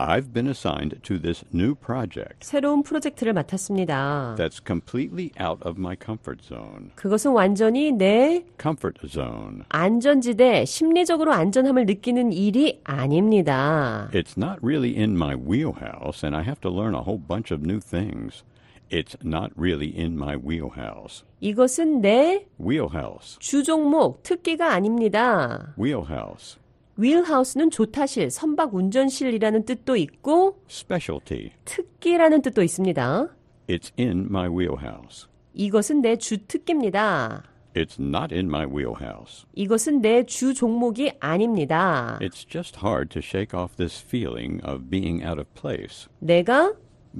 I've 0.00 0.32
been 0.32 0.46
assigned 0.46 1.00
to 1.02 1.18
this 1.18 1.44
new 1.52 1.74
project 1.74 2.46
새로운 2.46 2.84
프로젝트를 2.84 3.32
맡았습니다. 3.32 4.36
that's 4.38 4.60
completely 4.64 5.32
out 5.40 5.60
of 5.66 5.76
my 5.76 5.96
comfort 6.00 6.40
zone. 6.46 6.92
그것은 6.94 7.32
완전히 7.32 7.90
내 7.90 8.44
Comfort 8.62 9.00
zone. 9.08 9.64
안전지대, 9.70 10.66
심리적으로 10.66 11.32
안전함을 11.32 11.86
느끼는 11.86 12.32
일이 12.32 12.80
아닙니다. 12.84 14.08
It's 14.12 14.38
not 14.38 14.60
really 14.62 14.96
in 14.96 15.16
my 15.16 15.34
wheelhouse, 15.34 16.24
and 16.24 16.36
I 16.36 16.42
have 16.44 16.60
to 16.60 16.70
learn 16.70 16.94
a 16.94 17.02
whole 17.02 17.18
bunch 17.18 17.52
of 17.52 17.64
new 17.66 17.80
things. 17.80 18.44
It's 18.90 19.16
not 19.22 19.50
really 19.58 19.92
in 19.94 20.14
my 20.16 20.36
wheelhouse. 20.36 21.24
이것은 21.40 22.00
내 22.00 22.46
Wheelhouse. 22.58 23.36
주종목, 23.40 24.22
특기가 24.22 24.72
아닙니다. 24.72 25.74
Wheelhouse. 25.76 26.56
휠하우스는 26.97 27.71
조타실, 27.71 28.29
선박 28.29 28.75
운전실이라는 28.75 29.65
뜻도 29.65 29.95
있고 29.95 30.59
Specialty. 30.69 31.51
특기라는 31.65 32.41
뜻도 32.41 32.61
있습니다. 32.61 33.27
It's 33.67 33.91
in 33.99 34.27
my 34.29 34.47
wheelhouse. 34.47 35.27
이것은 35.53 36.01
내 36.01 36.15
주 36.17 36.45
특기입니다. 36.47 37.43
It's 37.75 37.99
not 37.99 38.33
in 38.33 38.45
my 38.47 38.65
wheelhouse. 38.65 39.45
이것은 39.55 40.01
내 40.01 40.23
주 40.25 40.53
종목이 40.53 41.11
아닙니다. 41.19 42.19
It's 42.21 42.47
just 42.47 42.77
hard 42.85 43.09
to 43.09 43.19
shake 43.23 43.57
off 43.59 43.75
this 43.77 44.03
feeling 44.05 44.61
of 44.67 44.89
being 44.89 45.23
out 45.25 45.39
of 45.39 45.45
place. 45.59 46.07
내가 46.19 46.73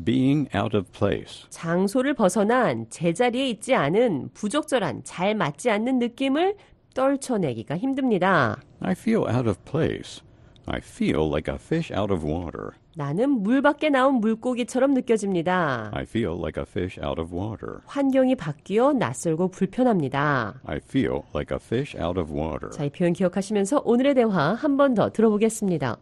Being 0.06 0.50
out 0.56 0.76
of 0.76 0.92
place. 0.92 1.46
장소를 1.50 2.16
벗어난 2.16 2.88
제자리에 2.90 3.48
있지 3.50 3.76
않은 3.76 4.30
부적절한 4.34 5.04
잘 5.04 5.36
맞지 5.36 5.70
않는 5.70 6.00
느낌을 6.00 6.56
떨쳐내기가 6.94 7.78
힘듭니다. 7.78 8.58
I 8.80 8.92
feel 8.94 9.24
out 9.34 9.48
of 9.48 9.58
place. 9.66 10.22
I 10.66 10.80
feel 10.80 11.28
like 11.28 11.52
a 11.52 11.58
fish 11.60 11.92
out 11.94 12.14
of 12.14 12.26
water. 12.26 12.72
나는 12.96 13.42
물 13.42 13.62
밖에 13.62 13.90
나온 13.90 14.22
물고기처럼 14.22 14.94
느껴집니다. 14.94 15.90
I 15.94 16.04
feel 16.04 16.38
like 16.40 16.62
a 16.62 16.66
fish 16.66 17.00
out 17.04 17.20
of 17.20 17.36
water. 17.36 17.80
환경이 17.88 18.36
바뀌어 18.36 18.94
낯설고 18.94 19.50
불편합니다. 19.50 20.62
I 20.66 20.78
feel 20.78 21.24
like 21.36 21.54
a 21.54 21.60
fish 21.62 21.98
out 22.02 22.18
of 22.20 22.32
water. 22.32 22.70
자, 22.72 22.86
이 22.86 22.90
표현 22.92 23.12
기억하시면서 23.14 23.82
오늘의 23.84 24.14
대화 24.16 24.54
한 24.54 24.78
번 24.78 24.94
더 24.94 25.10
들어보겠습니다. 25.10 25.98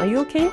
Are 0.00 0.06
you 0.06 0.20
okay? 0.20 0.50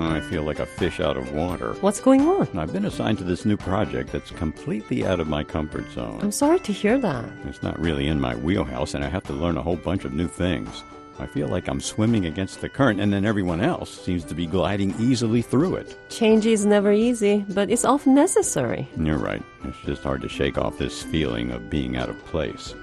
I 0.00 0.20
feel 0.20 0.42
like 0.42 0.58
a 0.58 0.66
fish 0.66 1.00
out 1.00 1.16
of 1.16 1.32
water. 1.32 1.74
What's 1.80 2.00
going 2.00 2.22
on? 2.22 2.58
I've 2.58 2.72
been 2.72 2.84
assigned 2.84 3.18
to 3.18 3.24
this 3.24 3.44
new 3.44 3.56
project 3.56 4.12
that's 4.12 4.30
completely 4.30 5.04
out 5.06 5.20
of 5.20 5.28
my 5.28 5.44
comfort 5.44 5.90
zone. 5.92 6.20
I'm 6.22 6.32
sorry 6.32 6.58
to 6.60 6.72
hear 6.72 6.98
that. 6.98 7.24
It's 7.46 7.62
not 7.62 7.78
really 7.78 8.06
in 8.08 8.20
my 8.20 8.34
wheelhouse, 8.34 8.94
and 8.94 9.04
I 9.04 9.08
have 9.08 9.24
to 9.24 9.32
learn 9.32 9.56
a 9.56 9.62
whole 9.62 9.76
bunch 9.76 10.04
of 10.04 10.12
new 10.12 10.28
things. 10.28 10.82
I 11.18 11.26
feel 11.26 11.46
like 11.46 11.68
I'm 11.68 11.80
swimming 11.80 12.26
against 12.26 12.60
the 12.60 12.68
current, 12.68 13.00
and 13.00 13.12
then 13.12 13.24
everyone 13.24 13.60
else 13.60 14.02
seems 14.02 14.24
to 14.24 14.34
be 14.34 14.46
gliding 14.46 14.94
easily 14.98 15.42
through 15.42 15.76
it. 15.76 15.96
Change 16.10 16.44
is 16.46 16.66
never 16.66 16.92
easy, 16.92 17.44
but 17.50 17.70
it's 17.70 17.84
often 17.84 18.14
necessary. 18.14 18.88
You're 18.96 19.18
right. 19.18 19.42
It's 19.64 19.78
just 19.84 20.02
hard 20.02 20.22
to 20.22 20.28
shake 20.28 20.58
off 20.58 20.76
this 20.76 21.02
feeling 21.02 21.52
of 21.52 21.70
being 21.70 21.96
out 21.96 22.08
of 22.08 22.18
place. 22.26 22.74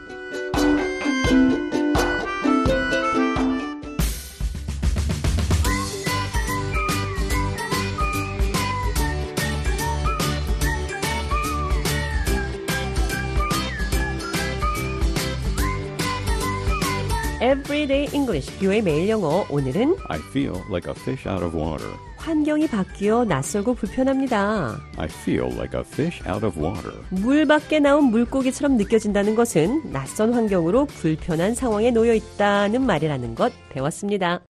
Everyday 17.51 18.07
English, 18.15 18.49
뷰의 18.59 18.81
매일 18.81 19.09
영어. 19.09 19.45
오늘은 19.49 19.97
I 20.07 20.19
feel 20.29 20.55
like 20.69 20.89
a 20.89 20.95
fish 20.97 21.27
out 21.27 21.43
of 21.43 21.53
water. 21.53 21.91
환경이 22.15 22.67
바뀌어 22.67 23.25
낯설고 23.25 23.73
불편합니다. 23.73 24.79
I 24.95 25.05
feel 25.09 25.51
like 25.55 25.77
a 25.77 25.83
fish 25.85 26.23
out 26.29 26.45
of 26.45 26.57
water. 26.57 26.93
물 27.09 27.45
밖에 27.45 27.81
나온 27.81 28.05
물고기처럼 28.05 28.77
느껴진다는 28.77 29.35
것은 29.35 29.91
낯선 29.91 30.33
환경으로 30.33 30.85
불편한 30.85 31.53
상황에 31.53 31.91
놓여 31.91 32.13
있다는 32.13 32.85
말이라는 32.85 33.35
것 33.35 33.51
배웠습니다. 33.69 34.45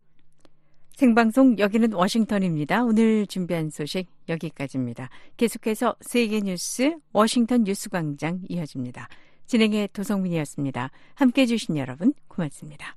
생방송 0.95 1.57
여기는 1.57 1.93
워싱턴입니다. 1.93 2.83
오늘 2.83 3.25
준비한 3.25 3.71
소식 3.71 4.09
여기까지입니다. 4.29 5.09
계속해서 5.37 5.95
세계 6.01 6.39
뉴스 6.41 6.97
워싱턴 7.13 7.63
뉴스 7.63 7.89
광장 7.89 8.41
이어집니다. 8.47 9.07
진행의 9.51 9.89
도성민이었습니다. 9.91 10.91
함께 11.13 11.41
해 11.41 11.45
주신 11.45 11.75
여러분 11.75 12.13
고맙습니다. 12.29 12.95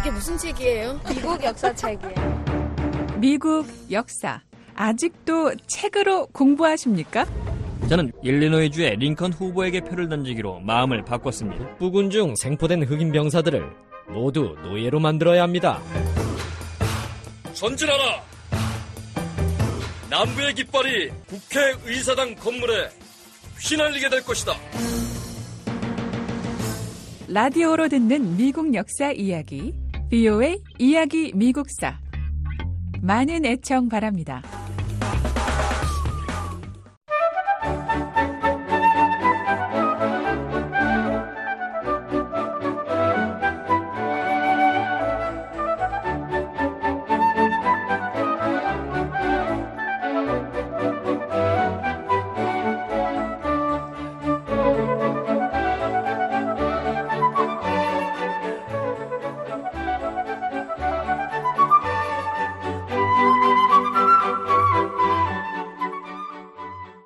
이게 0.00 0.10
무슨 0.12 0.38
책이에요? 0.38 1.00
미국 1.08 1.42
역사 1.42 1.74
책이에요. 1.74 2.44
미국 3.18 3.66
역사. 3.90 4.40
아직도 4.76 5.56
책으로 5.66 6.28
공부하십니까? 6.28 7.26
저는 7.88 8.12
일리노이주의 8.22 8.94
링컨 8.94 9.32
후보에게 9.32 9.80
표를 9.80 10.08
던지기로 10.08 10.60
마음을 10.60 11.04
바꿨습니다. 11.04 11.78
부군 11.78 12.10
중 12.10 12.32
생포된 12.36 12.84
흑인 12.84 13.10
병사들을 13.10 13.72
모두 14.06 14.54
노예로 14.62 15.00
만들어야 15.00 15.42
합니다. 15.42 15.82
전진하라! 17.54 18.22
남부의 20.12 20.52
깃발이 20.52 21.10
국회의사당 21.26 22.34
건물에 22.34 22.90
휘날리게 23.58 24.10
될 24.10 24.22
것이다. 24.22 24.52
라디오로 27.28 27.88
듣는 27.88 28.36
미국 28.36 28.74
역사 28.74 29.10
이야기, 29.10 29.72
BO의 30.10 30.60
이야기 30.78 31.32
미국사. 31.34 31.98
많은 33.00 33.46
애청 33.46 33.88
바랍니다. 33.88 34.42